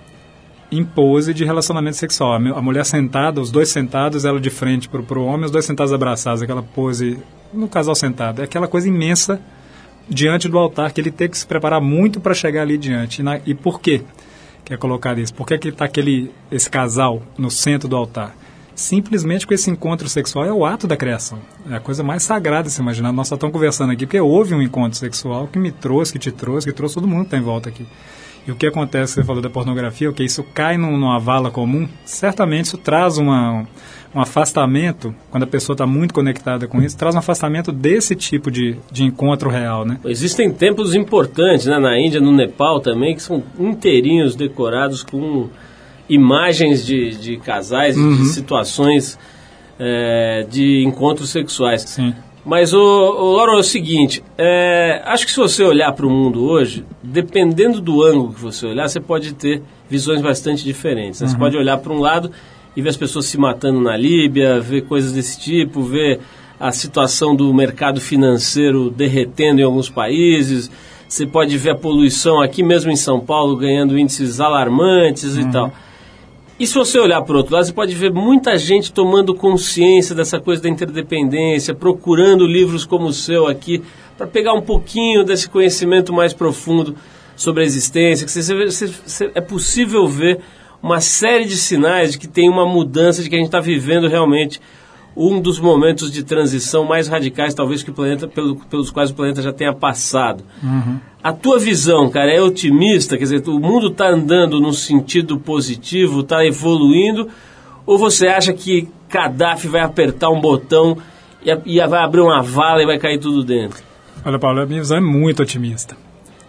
em 0.73 0.83
pose 0.83 1.35
de 1.35 1.45
relacionamento 1.45 1.99
sexual. 1.99 2.35
A 2.35 2.63
mulher 2.63 2.87
sentada, 2.87 3.41
os 3.41 3.51
dois 3.51 3.69
sentados, 3.69 4.25
ela 4.25 4.41
de 4.41 4.49
frente 4.49 4.89
para 4.89 5.19
o 5.19 5.25
homem, 5.27 5.45
os 5.45 5.51
dois 5.51 5.67
sentados 5.67 5.93
abraçados, 5.93 6.41
aquela 6.41 6.63
pose 6.63 7.19
no 7.53 7.69
casal 7.69 7.95
sentado. 7.95 8.41
É 8.41 8.45
aquela 8.45 8.67
coisa 8.67 8.89
imensa 8.89 9.39
diante 10.09 10.49
do 10.49 10.59
altar, 10.59 10.91
que 10.91 11.01
ele 11.01 11.11
tem 11.11 11.29
que 11.29 11.37
se 11.37 11.47
preparar 11.47 11.81
muito 11.81 12.21
para 12.21 12.33
chegar 12.33 12.63
ali 12.63 12.79
diante. 12.79 13.21
E, 13.21 13.23
na, 13.23 13.39
e 13.45 13.55
por 13.55 13.81
quê 13.81 14.03
que 14.65 14.73
é 14.73 14.77
colocado 14.77 15.21
isso? 15.21 15.35
Por 15.35 15.47
que, 15.47 15.59
que 15.59 15.69
está 15.69 15.85
aquele, 15.85 16.31
esse 16.51 16.71
casal 16.71 17.23
no 17.37 17.51
centro 17.51 17.87
do 17.87 17.97
altar? 17.97 18.35
Simplesmente 18.75 19.47
com 19.47 19.53
esse 19.53 19.71
encontro 19.71 20.09
sexual 20.09 20.47
é 20.47 20.53
o 20.53 20.65
ato 20.65 20.87
da 20.87 20.97
criação. 20.97 21.39
É 21.71 21.75
a 21.75 21.81
coisa 21.81 22.03
mais 22.03 22.23
sagrada 22.23 22.71
se 22.71 22.81
imaginar. 22.81 23.13
Nós 23.13 23.29
só 23.29 23.35
estamos 23.35 23.53
conversando 23.53 23.93
aqui 23.93 24.07
porque 24.07 24.19
houve 24.19 24.55
um 24.55 24.63
encontro 24.63 24.99
sexual 24.99 25.47
que 25.47 25.59
me 25.59 25.71
trouxe, 25.71 26.13
que 26.13 26.19
te 26.19 26.33
trouxe, 26.33 26.67
que 26.67 26.73
trouxe 26.73 26.95
todo 26.95 27.07
mundo 27.07 27.21
que 27.21 27.27
está 27.27 27.37
em 27.37 27.43
volta 27.43 27.69
aqui. 27.69 27.87
E 28.47 28.51
o 28.51 28.57
que 28.57 28.67
acontece, 28.67 29.15
você 29.15 29.25
falou 29.25 29.41
da 29.41 29.49
pornografia, 29.49 30.11
o 30.11 30.13
que 30.13 30.25
isso 30.25 30.43
cai 30.43 30.77
num- 30.77 30.97
numa 30.97 31.19
vala 31.19 31.51
comum, 31.51 31.89
certamente 32.05 32.65
isso 32.67 32.77
traz 32.77 33.17
uma, 33.17 33.65
um 34.13 34.21
afastamento, 34.21 35.15
quando 35.31 35.45
a 35.45 35.47
pessoa 35.47 35.75
está 35.75 35.87
muito 35.87 36.13
conectada 36.13 36.67
com 36.67 36.83
isso, 36.83 36.97
traz 36.99 37.15
um 37.15 37.19
afastamento 37.19 37.71
desse 37.71 38.17
tipo 38.17 38.51
de, 38.51 38.77
de 38.91 39.05
encontro 39.05 39.49
real, 39.49 39.85
né? 39.85 39.99
Existem 40.05 40.51
templos 40.53 40.93
importantes, 40.95 41.67
né, 41.67 41.79
na 41.79 41.97
Índia, 42.01 42.21
no 42.21 42.33
Nepal 42.33 42.81
também, 42.81 43.15
que 43.15 43.23
são 43.23 43.45
inteirinhos 43.61 44.35
decorados 44.35 45.05
com 45.05 45.49
imagens 46.09 46.85
de, 46.85 47.17
de 47.17 47.37
casais, 47.37 47.97
Uhum. 47.97 48.17
de 48.17 48.25
situações 48.29 49.17
é, 49.79 50.47
de 50.51 50.83
encontros 50.85 51.31
sexuais. 51.31 51.83
Sim. 51.83 52.15
Mas, 52.45 52.73
o, 52.73 52.79
o 52.79 53.33
Lauro, 53.37 53.53
é 53.53 53.59
o 53.59 53.63
seguinte, 53.63 54.23
é, 54.37 55.01
acho 55.05 55.25
que 55.25 55.31
se 55.31 55.39
você 55.39 55.63
olhar 55.63 55.93
para 55.93 56.07
o 56.07 56.11
mundo 56.11 56.45
hoje, 56.45 56.85
dependendo 57.03 57.81
do 57.81 58.03
ângulo 58.03 58.33
que 58.33 58.41
você 58.41 58.67
olhar, 58.67 58.89
você 58.89 58.99
pode 58.99 59.33
ter 59.35 59.63
visões 59.89 60.21
bastante 60.21 60.65
diferentes. 60.65 61.21
né? 61.21 61.29
Você 61.29 61.37
pode 61.37 61.57
olhar 61.57 61.79
para 61.79 61.93
um 61.93 62.01
lado 62.01 62.33
e 62.77 62.83
ver 62.83 62.89
as 62.89 62.97
pessoas 62.97 63.27
se 63.27 63.39
matando 63.39 63.81
na 63.81 63.97
Líbia, 63.97 64.61
ver 64.61 64.83
coisas 64.83 65.13
desse 65.13 65.39
tipo, 65.39 65.83
ver 65.83 66.21
a 66.59 66.73
situação 66.73 67.35
do 67.35 67.53
mercado 67.53 68.01
financeiro 68.01 68.91
derretendo 68.91 69.61
em 69.61 69.65
alguns 69.65 69.89
países. 69.89 70.71
Você 71.09 71.27
pode 71.27 71.57
ver 71.59 71.71
a 71.71 71.75
poluição 71.75 72.41
aqui 72.41 72.63
mesmo 72.63 72.91
em 72.91 72.97
São 72.97 73.21
Paulo 73.21 73.57
ganhando 73.57 73.99
índices 73.99 74.41
alarmantes 74.41 75.37
e 75.37 75.45
tal. 75.51 75.73
E 76.59 76.67
se 76.67 76.75
você 76.75 76.99
olhar 76.99 77.23
por 77.23 77.35
outro 77.35 77.55
lado, 77.55 77.65
você 77.67 77.73
pode 77.73 77.95
ver 77.95 78.13
muita 78.13 78.57
gente 78.57 78.93
tomando 78.93 79.35
consciência 79.35 80.15
dessa 80.15 80.39
coisa 80.39 80.63
da 80.63 80.69
interdependência, 80.69 81.75
procurando 81.75 82.47
livros 82.47 82.85
como 82.85 83.07
o 83.07 83.13
seu 83.13 83.47
aqui, 83.49 83.83
para 84.17 84.27
pegar 84.27 84.53
um 84.53 84.61
pouquinho 84.63 85.25
desse 85.25 85.49
conhecimento 85.49 86.13
mais 86.13 86.33
profundo 86.33 86.95
sobre 87.35 87.63
a 87.63 87.67
existência. 87.67 88.25
Que 88.27 88.31
você, 88.31 88.55
você- 88.55 88.87
você- 88.87 89.31
é 89.35 89.41
possível 89.41 90.07
ver 90.07 90.39
uma 90.81 91.01
série 91.01 91.45
de 91.47 91.57
sinais 91.57 92.13
de 92.13 92.19
que 92.19 92.29
tem 92.29 92.49
uma 92.49 92.67
mudança, 92.67 93.23
de 93.23 93.29
que 93.29 93.35
a 93.35 93.39
gente 93.39 93.47
está 93.47 93.61
vivendo 93.61 94.07
realmente 94.07 94.61
um 95.17 95.41
dos 95.41 95.61
momentos 95.61 96.11
de 96.11 96.23
transição 96.23 96.85
mais 96.85 97.07
radicais, 97.09 97.55
talvez, 97.55 97.83
que 97.83 97.91
o 97.91 97.95
planeta, 97.95 98.27
pelo- 98.27 98.57
pelos 98.57 98.91
quais 98.91 99.11
o 99.11 99.15
planeta 99.15 99.43
já 99.43 99.53
tenha 99.53 99.73
passado. 99.73 100.43
A 101.23 101.33
tua 101.33 101.59
visão, 101.59 102.09
cara, 102.11 102.33
é 102.33 102.41
otimista? 102.41 103.17
Quer 103.17 103.25
dizer, 103.25 103.49
o 103.49 103.61
mundo 103.61 103.89
está 103.89 104.09
andando 104.09 104.61
num 104.61 104.73
sentido 104.73 105.39
positivo, 105.39 106.21
está 106.21 106.45
evoluindo? 106.45 107.29
Ou 107.87 107.99
você 107.99 108.27
acha 108.29 108.53
que 108.53 108.89
Gaddafi 109.11 109.69
vai 109.69 109.83
apertar 109.83 110.31
um 110.31 110.41
botão 110.41 110.97
e, 111.45 111.77
e 111.77 111.87
vai 111.87 112.03
abrir 112.03 112.21
uma 112.21 112.43
vala 112.43 112.83
e 112.83 112.87
vai 112.87 112.99
cair 112.99 113.19
tudo 113.19 113.45
dentro? 113.45 113.83
Olha, 114.25 114.39
Paulo, 114.39 114.61
a 114.61 114.67
minha 114.67 114.81
visão 114.81 114.97
é 114.97 115.01
muito 115.01 115.43
otimista. 115.43 115.97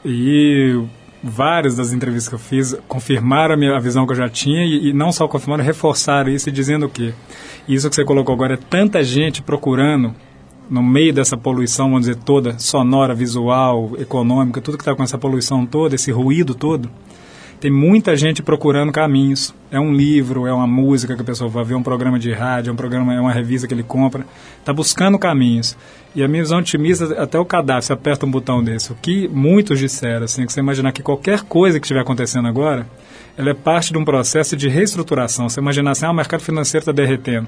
E 0.05 0.79
várias 1.23 1.77
das 1.77 1.93
entrevistas 1.93 2.27
que 2.27 2.35
eu 2.35 2.39
fiz 2.39 2.75
confirmaram 2.87 3.53
a, 3.53 3.57
minha, 3.57 3.79
visão 3.79 4.05
que 4.05 4.11
eu 4.11 4.17
já 4.17 4.27
tinha 4.27 4.65
e, 4.65 4.89
e 4.89 4.93
não 4.93 5.11
só 5.11 5.27
confirmaram, 5.27 5.63
reforçaram 5.63 6.29
isso 6.29 6.49
e 6.49 6.51
dizendo 6.51 6.85
o 6.85 6.89
quê? 6.89 7.13
Isso 7.67 7.89
que 7.89 7.95
você 7.95 8.03
colocou 8.03 8.35
agora 8.35 8.55
é 8.55 8.57
tanta 8.57 9.01
gente 9.03 9.41
procurando 9.41 10.13
no 10.69 10.83
meio 10.83 11.13
dessa 11.13 11.37
poluição, 11.37 11.85
vamos 11.89 12.07
dizer, 12.07 12.15
toda, 12.15 12.57
sonora, 12.59 13.13
visual, 13.13 13.91
econômica, 13.99 14.59
tudo 14.59 14.77
que 14.77 14.81
está 14.81 14.95
com 14.95 15.03
essa 15.03 15.17
poluição 15.17 15.65
toda, 15.65 15.95
esse 15.95 16.11
ruído 16.11 16.53
todo, 16.53 16.89
tem 17.63 17.71
muita 17.71 18.13
gente 18.17 18.43
procurando 18.43 18.91
caminhos. 18.91 19.55
É 19.71 19.79
um 19.79 19.93
livro, 19.93 20.45
é 20.45 20.51
uma 20.51 20.67
música 20.67 21.15
que 21.15 21.21
a 21.21 21.23
pessoa 21.23 21.49
vai 21.49 21.63
ver, 21.63 21.75
um 21.75 21.81
programa 21.81 22.19
de 22.19 22.29
rádio, 22.33 22.71
é 22.71 22.73
um 22.73 22.75
programa, 22.75 23.13
é 23.13 23.21
uma 23.21 23.31
revista 23.31 23.65
que 23.65 23.73
ele 23.73 23.83
compra. 23.83 24.25
Está 24.59 24.73
buscando 24.73 25.17
caminhos. 25.17 25.77
E 26.13 26.21
a 26.21 26.27
minha 26.27 26.43
visão 26.43 26.59
otimista, 26.59 27.23
até 27.23 27.39
o 27.39 27.45
cadáver, 27.45 27.81
você 27.81 27.93
aperta 27.93 28.25
um 28.25 28.29
botão 28.29 28.61
desse. 28.61 28.91
O 28.91 28.95
que 28.95 29.29
muitos 29.29 29.79
disseram, 29.79 30.25
assim, 30.25 30.45
que 30.45 30.51
você 30.51 30.59
imaginar 30.59 30.91
que 30.91 31.01
qualquer 31.01 31.43
coisa 31.43 31.79
que 31.79 31.85
estiver 31.85 32.01
acontecendo 32.01 32.49
agora, 32.49 32.85
ela 33.37 33.51
é 33.51 33.53
parte 33.53 33.93
de 33.93 33.97
um 33.97 34.03
processo 34.03 34.57
de 34.57 34.67
reestruturação. 34.67 35.47
Você 35.47 35.61
imaginar 35.61 35.91
assim, 35.91 36.05
ah, 36.05 36.11
o 36.11 36.13
mercado 36.13 36.41
financeiro 36.41 36.81
está 36.81 36.91
derretendo. 36.91 37.47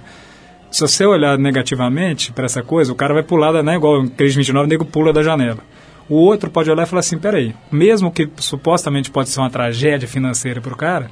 Se 0.72 0.80
você 0.80 1.06
olhar 1.06 1.38
negativamente 1.38 2.32
para 2.32 2.46
essa 2.46 2.64
coisa, 2.64 2.90
o 2.90 2.96
cara 2.96 3.14
vai 3.14 3.24
pular, 3.24 3.62
né, 3.62 3.76
igual 3.76 4.02
em 4.02 4.08
crise 4.08 4.38
29, 4.38 4.66
o 4.66 4.70
nego 4.70 4.86
pula 4.86 5.12
da 5.12 5.22
janela. 5.22 5.60
O 6.08 6.16
outro 6.16 6.50
pode 6.50 6.70
olhar 6.70 6.84
e 6.84 6.86
falar 6.86 7.00
assim, 7.00 7.18
peraí, 7.18 7.56
mesmo 7.72 8.12
que 8.12 8.30
supostamente 8.38 9.10
pode 9.10 9.30
ser 9.30 9.40
uma 9.40 9.50
tragédia 9.50 10.08
financeira 10.08 10.62
para 10.62 10.74
o 10.74 10.78
cara, 10.78 11.10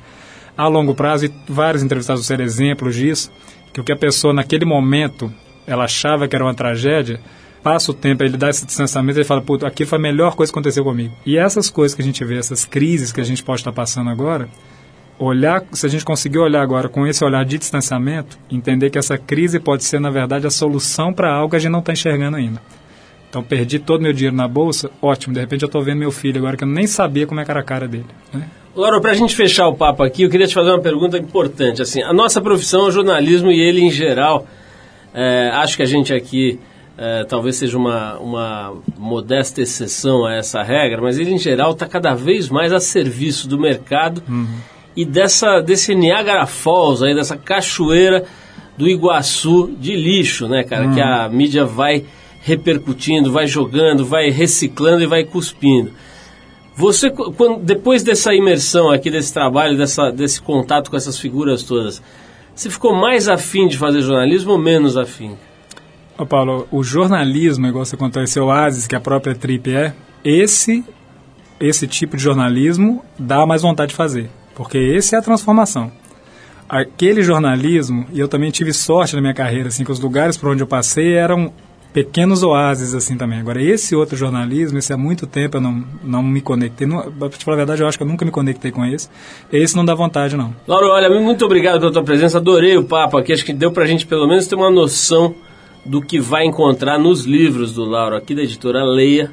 a 0.55 0.67
longo 0.67 0.93
prazo, 0.93 1.25
e 1.25 1.33
vários 1.47 1.81
entrevistados 1.81 2.25
serem 2.25 2.45
exemplos 2.45 2.95
disso, 2.95 3.31
que 3.73 3.81
o 3.81 3.83
que 3.83 3.91
a 3.91 3.97
pessoa 3.97 4.33
naquele 4.33 4.65
momento, 4.65 5.33
ela 5.65 5.85
achava 5.85 6.27
que 6.27 6.35
era 6.35 6.45
uma 6.45 6.53
tragédia, 6.53 7.19
passa 7.63 7.91
o 7.91 7.93
tempo, 7.93 8.23
ele 8.23 8.37
dá 8.37 8.49
esse 8.49 8.65
distanciamento, 8.65 9.17
ele 9.17 9.25
fala, 9.25 9.41
puta, 9.41 9.65
aquilo 9.65 9.89
foi 9.89 9.97
a 9.97 10.01
melhor 10.01 10.35
coisa 10.35 10.51
que 10.51 10.57
aconteceu 10.57 10.83
comigo. 10.83 11.15
E 11.25 11.37
essas 11.37 11.69
coisas 11.69 11.95
que 11.95 12.01
a 12.01 12.05
gente 12.05 12.23
vê, 12.23 12.37
essas 12.37 12.65
crises 12.65 13.11
que 13.11 13.21
a 13.21 13.23
gente 13.23 13.41
pode 13.41 13.61
estar 13.61 13.71
passando 13.71 14.11
agora, 14.11 14.47
olhar, 15.17 15.63
se 15.71 15.85
a 15.85 15.89
gente 15.89 16.05
conseguir 16.05 16.39
olhar 16.39 16.61
agora 16.61 16.89
com 16.89 17.07
esse 17.07 17.23
olhar 17.23 17.43
de 17.45 17.57
distanciamento, 17.57 18.37
entender 18.51 18.89
que 18.89 18.97
essa 18.99 19.17
crise 19.17 19.59
pode 19.59 19.83
ser, 19.85 19.99
na 19.99 20.09
verdade, 20.09 20.45
a 20.45 20.51
solução 20.51 21.13
para 21.13 21.33
algo 21.33 21.51
que 21.51 21.55
a 21.55 21.59
gente 21.59 21.71
não 21.71 21.79
está 21.79 21.93
enxergando 21.93 22.37
ainda. 22.37 22.61
Então, 23.33 23.41
perdi 23.41 23.79
todo 23.79 23.99
meu 23.99 24.13
dinheiro 24.13 24.35
na 24.35 24.47
bolsa, 24.47 24.91
ótimo, 25.01 25.33
de 25.33 25.39
repente 25.39 25.63
eu 25.63 25.65
estou 25.65 25.81
vendo 25.81 25.97
meu 25.97 26.11
filho 26.11 26.37
agora 26.37 26.55
que 26.55 26.63
eu 26.63 26.67
nem 26.67 26.85
sabia 26.85 27.25
como 27.25 27.39
é 27.39 27.43
que 27.43 27.49
era 27.49 27.61
a 27.61 27.63
cara 27.63 27.87
dele. 27.87 28.05
Né? 28.31 28.47
Laura, 28.75 29.01
para 29.01 29.09
a 29.09 29.15
gente 29.15 29.35
fechar 29.35 29.67
o 29.67 29.73
papo 29.73 30.03
aqui, 30.03 30.21
eu 30.21 30.29
queria 30.29 30.45
te 30.45 30.53
fazer 30.53 30.69
uma 30.69 30.81
pergunta 30.81 31.17
importante. 31.17 31.81
Assim, 31.81 32.03
a 32.03 32.13
nossa 32.13 32.39
profissão 32.39 32.85
é 32.85 32.89
o 32.89 32.91
jornalismo 32.91 33.49
e 33.49 33.59
ele, 33.59 33.81
em 33.81 33.89
geral, 33.89 34.45
é, 35.15 35.49
acho 35.51 35.75
que 35.75 35.81
a 35.81 35.85
gente 35.87 36.13
aqui 36.13 36.59
é, 36.95 37.23
talvez 37.23 37.55
seja 37.55 37.75
uma, 37.75 38.19
uma 38.19 38.75
modesta 38.99 39.63
exceção 39.63 40.27
a 40.27 40.35
essa 40.35 40.61
regra, 40.61 41.01
mas 41.01 41.17
ele, 41.17 41.31
em 41.31 41.39
geral, 41.39 41.71
está 41.71 41.87
cada 41.87 42.13
vez 42.13 42.49
mais 42.49 42.71
a 42.71 42.79
serviço 42.79 43.49
do 43.49 43.59
mercado 43.59 44.21
e 44.95 45.03
dessa, 45.05 45.59
desse 45.59 45.95
Niagara 45.95 46.45
Falls, 46.45 47.03
aí, 47.03 47.15
dessa 47.15 47.35
cachoeira 47.35 48.25
do 48.77 48.87
Iguaçu 48.87 49.75
de 49.79 49.95
lixo, 49.95 50.47
né, 50.47 50.63
cara? 50.63 50.93
Que 50.93 51.01
a 51.01 51.27
mídia 51.29 51.65
vai 51.65 52.05
repercutindo, 52.43 53.31
vai 53.31 53.47
jogando, 53.47 54.05
vai 54.05 54.29
reciclando 54.29 55.01
e 55.01 55.07
vai 55.07 55.23
cuspindo. 55.23 55.91
Você, 56.75 57.09
qu- 57.09 57.31
quando, 57.31 57.59
depois 57.63 58.03
dessa 58.03 58.33
imersão 58.33 58.91
aqui, 58.91 59.09
desse 59.09 59.33
trabalho, 59.33 59.77
dessa, 59.77 60.11
desse 60.11 60.41
contato 60.41 60.91
com 60.91 60.97
essas 60.97 61.17
figuras 61.17 61.63
todas, 61.63 62.03
você 62.53 62.69
ficou 62.69 62.93
mais 62.93 63.29
afim 63.29 63.67
de 63.67 63.77
fazer 63.77 64.01
jornalismo 64.01 64.51
ou 64.51 64.59
menos 64.59 64.97
afim? 64.97 65.37
Ô 66.17 66.25
Paulo, 66.25 66.67
o 66.69 66.83
jornalismo, 66.83 67.65
igual 67.65 67.85
você 67.85 67.95
contou, 67.95 68.21
esse 68.21 68.39
oásis 68.39 68.87
que 68.87 68.95
a 68.95 68.99
própria 68.99 69.33
Trip 69.33 69.73
é, 69.73 69.93
esse, 70.23 70.83
esse 71.61 71.87
tipo 71.87 72.17
de 72.17 72.23
jornalismo 72.23 73.03
dá 73.17 73.45
mais 73.45 73.61
vontade 73.61 73.91
de 73.91 73.95
fazer, 73.95 74.29
porque 74.53 74.77
esse 74.77 75.15
é 75.15 75.17
a 75.17 75.21
transformação. 75.21 75.91
Aquele 76.67 77.23
jornalismo, 77.23 78.05
e 78.11 78.19
eu 78.19 78.27
também 78.27 78.51
tive 78.51 78.73
sorte 78.73 79.15
na 79.15 79.21
minha 79.21 79.33
carreira, 79.33 79.69
assim, 79.69 79.83
que 79.85 79.91
os 79.91 79.99
lugares 79.99 80.35
por 80.37 80.49
onde 80.49 80.61
eu 80.61 80.67
passei 80.67 81.13
eram 81.13 81.53
pequenos 81.93 82.41
oásis, 82.41 82.95
assim, 82.95 83.15
também. 83.15 83.39
Agora, 83.39 83.61
esse 83.61 83.95
outro 83.95 84.17
jornalismo, 84.17 84.79
esse 84.79 84.91
há 84.91 84.97
muito 84.97 85.27
tempo 85.27 85.57
eu 85.57 85.61
não, 85.61 85.83
não 86.03 86.23
me 86.23 86.41
conectei, 86.41 86.87
não, 86.87 87.11
pra 87.11 87.29
te 87.29 87.45
falar 87.45 87.55
a 87.55 87.57
verdade, 87.57 87.83
eu 87.83 87.87
acho 87.87 87.97
que 87.97 88.03
eu 88.03 88.07
nunca 88.07 88.25
me 88.25 88.31
conectei 88.31 88.71
com 88.71 88.83
esse. 88.83 89.09
Esse 89.51 89.75
não 89.75 89.85
dá 89.85 89.93
vontade, 89.93 90.35
não. 90.35 90.53
Laura, 90.67 90.87
olha, 90.87 91.21
muito 91.21 91.45
obrigado 91.45 91.79
pela 91.79 91.91
tua 91.91 92.03
presença, 92.03 92.39
adorei 92.39 92.75
o 92.75 92.83
papo 92.83 93.17
aqui, 93.17 93.31
acho 93.31 93.45
que 93.45 93.53
deu 93.53 93.71
pra 93.71 93.85
gente 93.85 94.07
pelo 94.07 94.27
menos 94.27 94.47
ter 94.47 94.55
uma 94.55 94.71
noção 94.71 95.35
do 95.85 96.01
que 96.01 96.19
vai 96.19 96.45
encontrar 96.45 96.97
nos 96.97 97.25
livros 97.25 97.73
do 97.73 97.85
Lauro, 97.85 98.15
aqui 98.15 98.33
da 98.33 98.41
editora 98.41 98.83
Leia, 98.83 99.31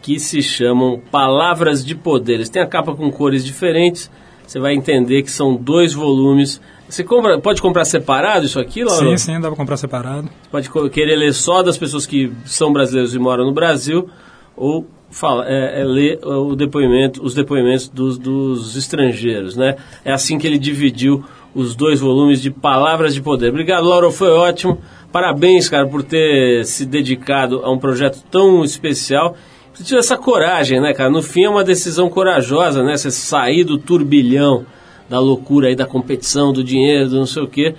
que 0.00 0.20
se 0.20 0.40
chamam 0.40 1.00
Palavras 1.10 1.84
de 1.84 1.94
Poder. 1.94 2.34
Eles 2.34 2.48
têm 2.48 2.62
a 2.62 2.66
capa 2.66 2.94
com 2.94 3.10
cores 3.10 3.44
diferentes, 3.44 4.10
você 4.46 4.60
vai 4.60 4.74
entender 4.74 5.22
que 5.22 5.30
são 5.30 5.56
dois 5.56 5.92
volumes. 5.92 6.60
Você 6.88 7.04
compra, 7.04 7.38
pode 7.38 7.60
comprar 7.60 7.84
separado 7.84 8.46
isso 8.46 8.58
aqui, 8.58 8.82
Laura? 8.82 9.04
Sim, 9.10 9.16
sim, 9.16 9.40
dá 9.40 9.48
pra 9.48 9.56
comprar 9.56 9.76
separado. 9.76 10.28
pode 10.50 10.70
co- 10.70 10.88
querer 10.88 11.16
ler 11.16 11.34
só 11.34 11.62
das 11.62 11.76
pessoas 11.76 12.06
que 12.06 12.32
são 12.46 12.72
brasileiros 12.72 13.14
e 13.14 13.18
moram 13.18 13.44
no 13.44 13.52
Brasil, 13.52 14.08
ou 14.56 14.86
fala, 15.10 15.44
é, 15.46 15.82
é 15.82 15.84
ler 15.84 16.18
o 16.24 16.54
depoimento, 16.56 17.22
os 17.22 17.34
depoimentos 17.34 17.88
dos, 17.88 18.18
dos 18.18 18.74
estrangeiros, 18.76 19.54
né? 19.56 19.76
É 20.04 20.12
assim 20.12 20.38
que 20.38 20.46
ele 20.46 20.58
dividiu 20.58 21.22
os 21.54 21.74
dois 21.74 22.00
volumes 22.00 22.40
de 22.40 22.50
Palavras 22.50 23.14
de 23.14 23.20
Poder. 23.22 23.50
Obrigado, 23.50 23.84
Laura, 23.86 24.10
foi 24.10 24.30
ótimo. 24.30 24.78
Parabéns, 25.12 25.68
cara, 25.68 25.86
por 25.86 26.02
ter 26.02 26.64
se 26.66 26.84
dedicado 26.86 27.60
a 27.64 27.70
um 27.70 27.78
projeto 27.78 28.22
tão 28.30 28.62
especial. 28.64 29.34
Você 29.72 29.82
tive 29.84 29.98
essa 29.98 30.16
coragem, 30.18 30.80
né, 30.80 30.92
cara? 30.92 31.08
No 31.10 31.22
fim 31.22 31.44
é 31.44 31.48
uma 31.50 31.64
decisão 31.64 32.10
corajosa, 32.10 32.82
né? 32.82 32.96
Você 32.96 33.10
sair 33.10 33.64
do 33.64 33.78
turbilhão 33.78 34.66
da 35.08 35.18
loucura 35.18 35.68
aí 35.68 35.74
da 35.74 35.86
competição, 35.86 36.52
do 36.52 36.62
dinheiro, 36.62 37.08
do 37.08 37.16
não 37.16 37.26
sei 37.26 37.42
o 37.42 37.48
quê, 37.48 37.74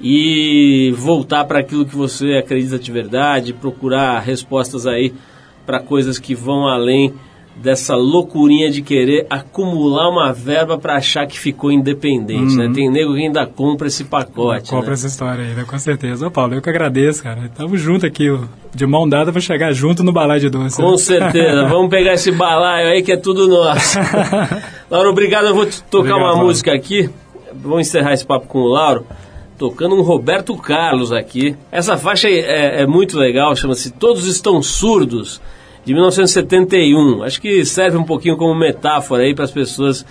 e 0.00 0.92
voltar 0.96 1.44
para 1.44 1.60
aquilo 1.60 1.86
que 1.86 1.94
você 1.94 2.34
acredita 2.34 2.78
de 2.78 2.90
verdade, 2.90 3.52
procurar 3.52 4.18
respostas 4.20 4.86
aí 4.86 5.14
para 5.64 5.80
coisas 5.80 6.18
que 6.18 6.34
vão 6.34 6.66
além 6.66 7.14
dessa 7.54 7.94
loucurinha 7.94 8.70
de 8.70 8.82
querer 8.82 9.26
acumular 9.28 10.08
uma 10.08 10.32
verba 10.32 10.78
para 10.78 10.96
achar 10.96 11.26
que 11.26 11.38
ficou 11.38 11.70
independente, 11.70 12.56
né? 12.56 12.70
Tem 12.74 12.90
nego 12.90 13.14
que 13.14 13.20
ainda 13.20 13.46
compra 13.46 13.86
esse 13.88 14.04
pacote, 14.04 14.70
Compra 14.70 14.88
né? 14.88 14.94
essa 14.94 15.06
história 15.06 15.44
aí, 15.44 15.54
né? 15.54 15.64
com 15.68 15.78
certeza. 15.78 16.26
Ô, 16.26 16.30
Paulo, 16.30 16.54
eu 16.54 16.62
que 16.62 16.70
agradeço, 16.70 17.22
cara. 17.22 17.50
Tamo 17.54 17.76
junto 17.76 18.06
aqui, 18.06 18.30
ó, 18.30 18.38
de 18.74 18.86
mão 18.86 19.08
dada 19.08 19.30
pra 19.30 19.40
chegar 19.40 19.72
junto 19.72 20.02
no 20.02 20.12
balai 20.12 20.40
de 20.40 20.48
doce. 20.48 20.76
Com 20.80 20.96
certeza, 20.96 21.66
vamos 21.68 21.90
pegar 21.90 22.14
esse 22.14 22.32
balaio 22.32 22.88
aí 22.88 23.02
que 23.02 23.12
é 23.12 23.16
tudo 23.16 23.46
nosso. 23.46 23.98
Lauro, 24.90 25.10
obrigado. 25.10 25.46
Eu 25.46 25.54
vou 25.54 25.66
te 25.66 25.82
tocar 25.84 25.98
Obrigado, 25.98 26.18
uma 26.20 26.30
Lauro. 26.32 26.46
música 26.46 26.72
aqui. 26.72 27.08
Vamos 27.54 27.80
encerrar 27.82 28.14
esse 28.14 28.26
papo 28.26 28.46
com 28.46 28.60
o 28.60 28.68
Lauro. 28.68 29.06
Tocando 29.58 29.94
um 29.94 30.02
Roberto 30.02 30.56
Carlos 30.56 31.12
aqui. 31.12 31.54
Essa 31.70 31.96
faixa 31.96 32.28
é, 32.28 32.82
é 32.82 32.86
muito 32.86 33.16
legal, 33.18 33.54
chama-se 33.54 33.92
Todos 33.92 34.26
Estão 34.26 34.60
Surdos, 34.62 35.40
de 35.84 35.92
1971. 35.92 37.22
Acho 37.22 37.40
que 37.40 37.64
serve 37.64 37.96
um 37.96 38.04
pouquinho 38.04 38.36
como 38.36 38.54
metáfora 38.54 39.24
aí 39.24 39.34
para 39.34 39.44
as 39.44 39.50
pessoas 39.50 40.04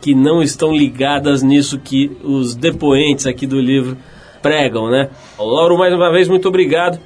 que 0.00 0.14
não 0.14 0.42
estão 0.42 0.74
ligadas 0.74 1.42
nisso 1.42 1.78
que 1.78 2.10
os 2.24 2.54
depoentes 2.54 3.26
aqui 3.26 3.46
do 3.46 3.60
livro 3.60 3.96
pregam, 4.42 4.90
né? 4.90 5.10
Lauro, 5.38 5.78
mais 5.78 5.94
uma 5.94 6.10
vez, 6.10 6.28
muito 6.28 6.48
obrigado. 6.48 6.98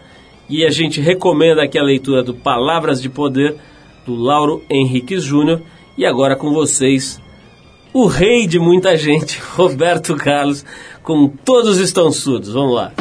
E 0.48 0.64
a 0.64 0.70
gente 0.70 1.00
recomenda 1.00 1.62
aqui 1.62 1.78
a 1.78 1.82
leitura 1.82 2.22
do 2.22 2.32
Palavras 2.32 3.02
de 3.02 3.10
Poder, 3.10 3.56
do 4.06 4.14
Lauro 4.14 4.62
Henriques 4.70 5.22
Júnior. 5.22 5.60
E 5.98 6.06
agora 6.06 6.36
com 6.36 6.52
vocês, 6.52 7.20
o 7.92 8.06
rei 8.06 8.46
de 8.46 8.58
muita 8.58 8.96
gente, 8.96 9.40
Roberto 9.56 10.14
Carlos, 10.16 10.64
com 11.02 11.28
Todos 11.28 11.78
Estão 11.78 12.10
Surdos. 12.10 12.52
Vamos 12.52 12.74
lá. 12.74 12.92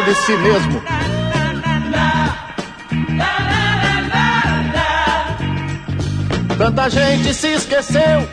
Dentro 0.00 0.04
de 0.04 0.14
si 0.14 0.36
mesmo. 0.36 0.82
Tanta 6.56 6.90
gente 6.90 7.34
se 7.34 7.48
esqueceu 7.48 8.28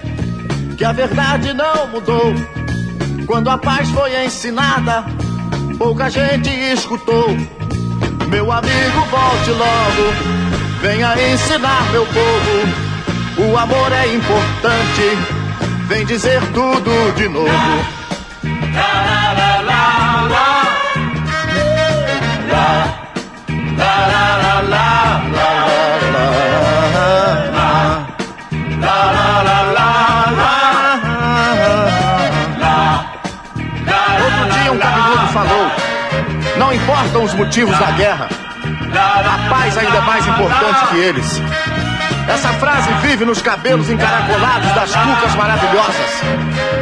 que 0.78 0.86
a 0.86 0.92
verdade 0.92 1.54
não 1.54 1.88
mudou. 1.88 2.34
Quando 3.26 3.50
a 3.50 3.58
paz 3.58 3.90
foi 3.90 4.26
ensinada, 4.26 5.06
pouca 5.78 6.10
gente 6.10 6.50
escutou. 6.50 7.30
Meu 8.30 8.52
amigo, 8.52 9.02
volte 9.10 9.52
logo, 9.52 10.14
venha 10.82 11.16
ensinar 11.34 11.92
meu 11.92 12.06
povo. 12.06 13.50
O 13.50 13.58
amor 13.58 13.92
é 13.92 14.16
importante, 14.16 15.18
vem 15.88 16.06
dizer 16.06 16.42
tudo 16.54 17.16
de 17.16 17.30
novo. 17.30 17.98
Outro 18.78 19.97
os 37.28 37.34
motivos 37.34 37.78
da 37.78 37.92
guerra, 37.92 38.30
a 38.30 39.50
paz 39.50 39.78
ainda 39.78 39.98
é 39.98 40.02
mais 40.02 40.26
importante 40.26 40.88
que 40.88 40.98
eles. 40.98 41.42
Essa 42.28 42.50
frase 42.54 42.90
vive 43.02 43.26
nos 43.26 43.42
cabelos 43.42 43.90
encaracolados 43.90 44.72
das 44.74 44.96
cucas 44.96 45.36
maravilhosas, 45.36 46.24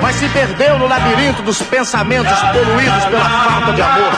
mas 0.02 0.16
se 0.16 0.30
perdeu 0.30 0.78
no 0.78 0.88
labirinto 0.88 1.42
dos 1.42 1.62
pensamentos 1.64 2.38
poluídos 2.40 3.06
pela 3.06 3.26
falta 3.26 3.74
de 3.74 3.82
amor. 3.82 4.12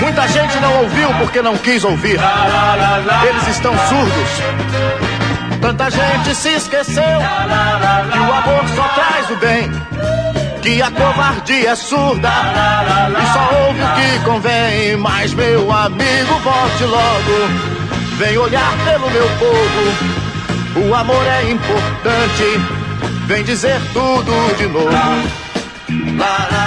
Muita 0.00 0.26
gente 0.28 0.58
não 0.58 0.82
ouviu 0.82 1.08
porque 1.18 1.42
não 1.42 1.56
quis 1.58 1.84
ouvir. 1.84 2.18
Eles 3.28 3.48
estão 3.48 3.74
surdos. 3.88 4.30
Tanta 5.60 5.90
gente 5.90 6.34
se 6.34 6.50
esqueceu 6.50 7.02
que 8.12 8.18
o 8.18 8.32
amor 8.32 8.68
só 8.74 8.88
traz 8.88 9.30
o 9.30 9.36
bem. 9.36 10.15
Que 10.66 10.82
a 10.82 10.90
covardia 10.90 11.70
é 11.70 11.74
surda 11.76 12.28
e 12.28 13.32
só 13.32 13.66
ouve 13.68 13.80
o 13.80 13.94
que 13.94 14.24
convém. 14.24 14.96
Mas 14.96 15.32
meu 15.32 15.70
amigo, 15.70 16.40
volte 16.42 16.82
logo. 16.82 17.48
Vem 18.18 18.36
olhar 18.36 18.76
pelo 18.84 19.08
meu 19.08 19.28
povo. 19.38 20.88
O 20.88 20.92
amor 20.92 21.24
é 21.24 21.52
importante. 21.52 22.60
Vem 23.28 23.44
dizer 23.44 23.80
tudo 23.92 24.56
de 24.56 24.66
novo. 24.66 24.90
La, 26.18 26.48
la, 26.50 26.65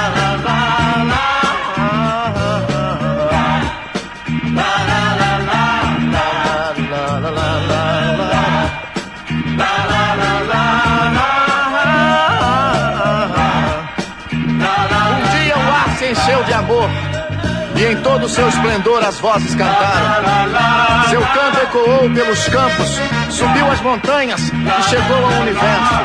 e 17.80 17.86
em 17.86 18.02
todo 18.02 18.26
o 18.26 18.30
seu 18.30 18.48
esplendor 18.50 19.02
as 19.04 19.20
vozes 19.20 19.56
cantaram. 19.56 21.10
Seu 21.10 21.22
canto 21.22 21.60
ecoou 21.64 22.10
pelos 22.14 22.48
campos, 22.50 23.00
subiu 23.30 23.72
as 23.72 23.82
montanhas 23.82 24.42
e 24.42 24.84
chegou 24.90 25.18
ao 25.18 25.42
universo. 25.42 25.96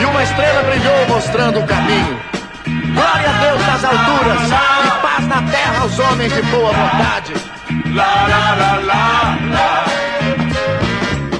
E 0.00 0.04
uma 0.06 0.22
estrela 0.22 0.62
brilhou 0.62 1.08
mostrando 1.08 1.60
o 1.60 1.66
caminho. 1.66 2.18
Glória 2.94 3.28
a 3.28 3.32
Deus 3.44 3.66
nas 3.66 3.84
alturas 3.84 4.42
e 4.86 5.02
paz 5.02 5.26
na 5.26 5.42
terra 5.42 5.82
aos 5.82 5.98
homens 5.98 6.32
de 6.32 6.42
boa 6.42 6.72
vontade. 6.72 7.34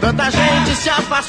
Tanta 0.00 0.30
gente 0.30 0.76
se 0.76 0.90
afastou 0.90 1.23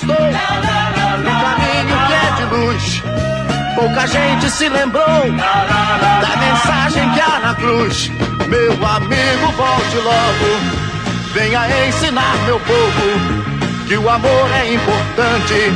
gente 4.15 4.49
se 4.49 4.69
lembrou 4.69 5.03
da 5.03 6.37
mensagem 6.37 7.09
que 7.11 7.19
há 7.19 7.39
na 7.39 7.55
cruz. 7.55 8.09
Meu 8.47 8.71
amigo, 8.71 9.51
volte 9.57 9.97
logo. 9.97 10.85
Venha 11.33 11.87
ensinar 11.87 12.35
meu 12.45 12.59
povo 12.59 13.85
que 13.87 13.97
o 13.97 14.09
amor 14.09 14.49
é 14.53 14.73
importante. 14.73 15.73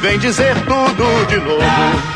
Vem 0.00 0.18
dizer 0.18 0.54
tudo 0.64 1.26
de 1.28 1.36
novo. 1.38 2.15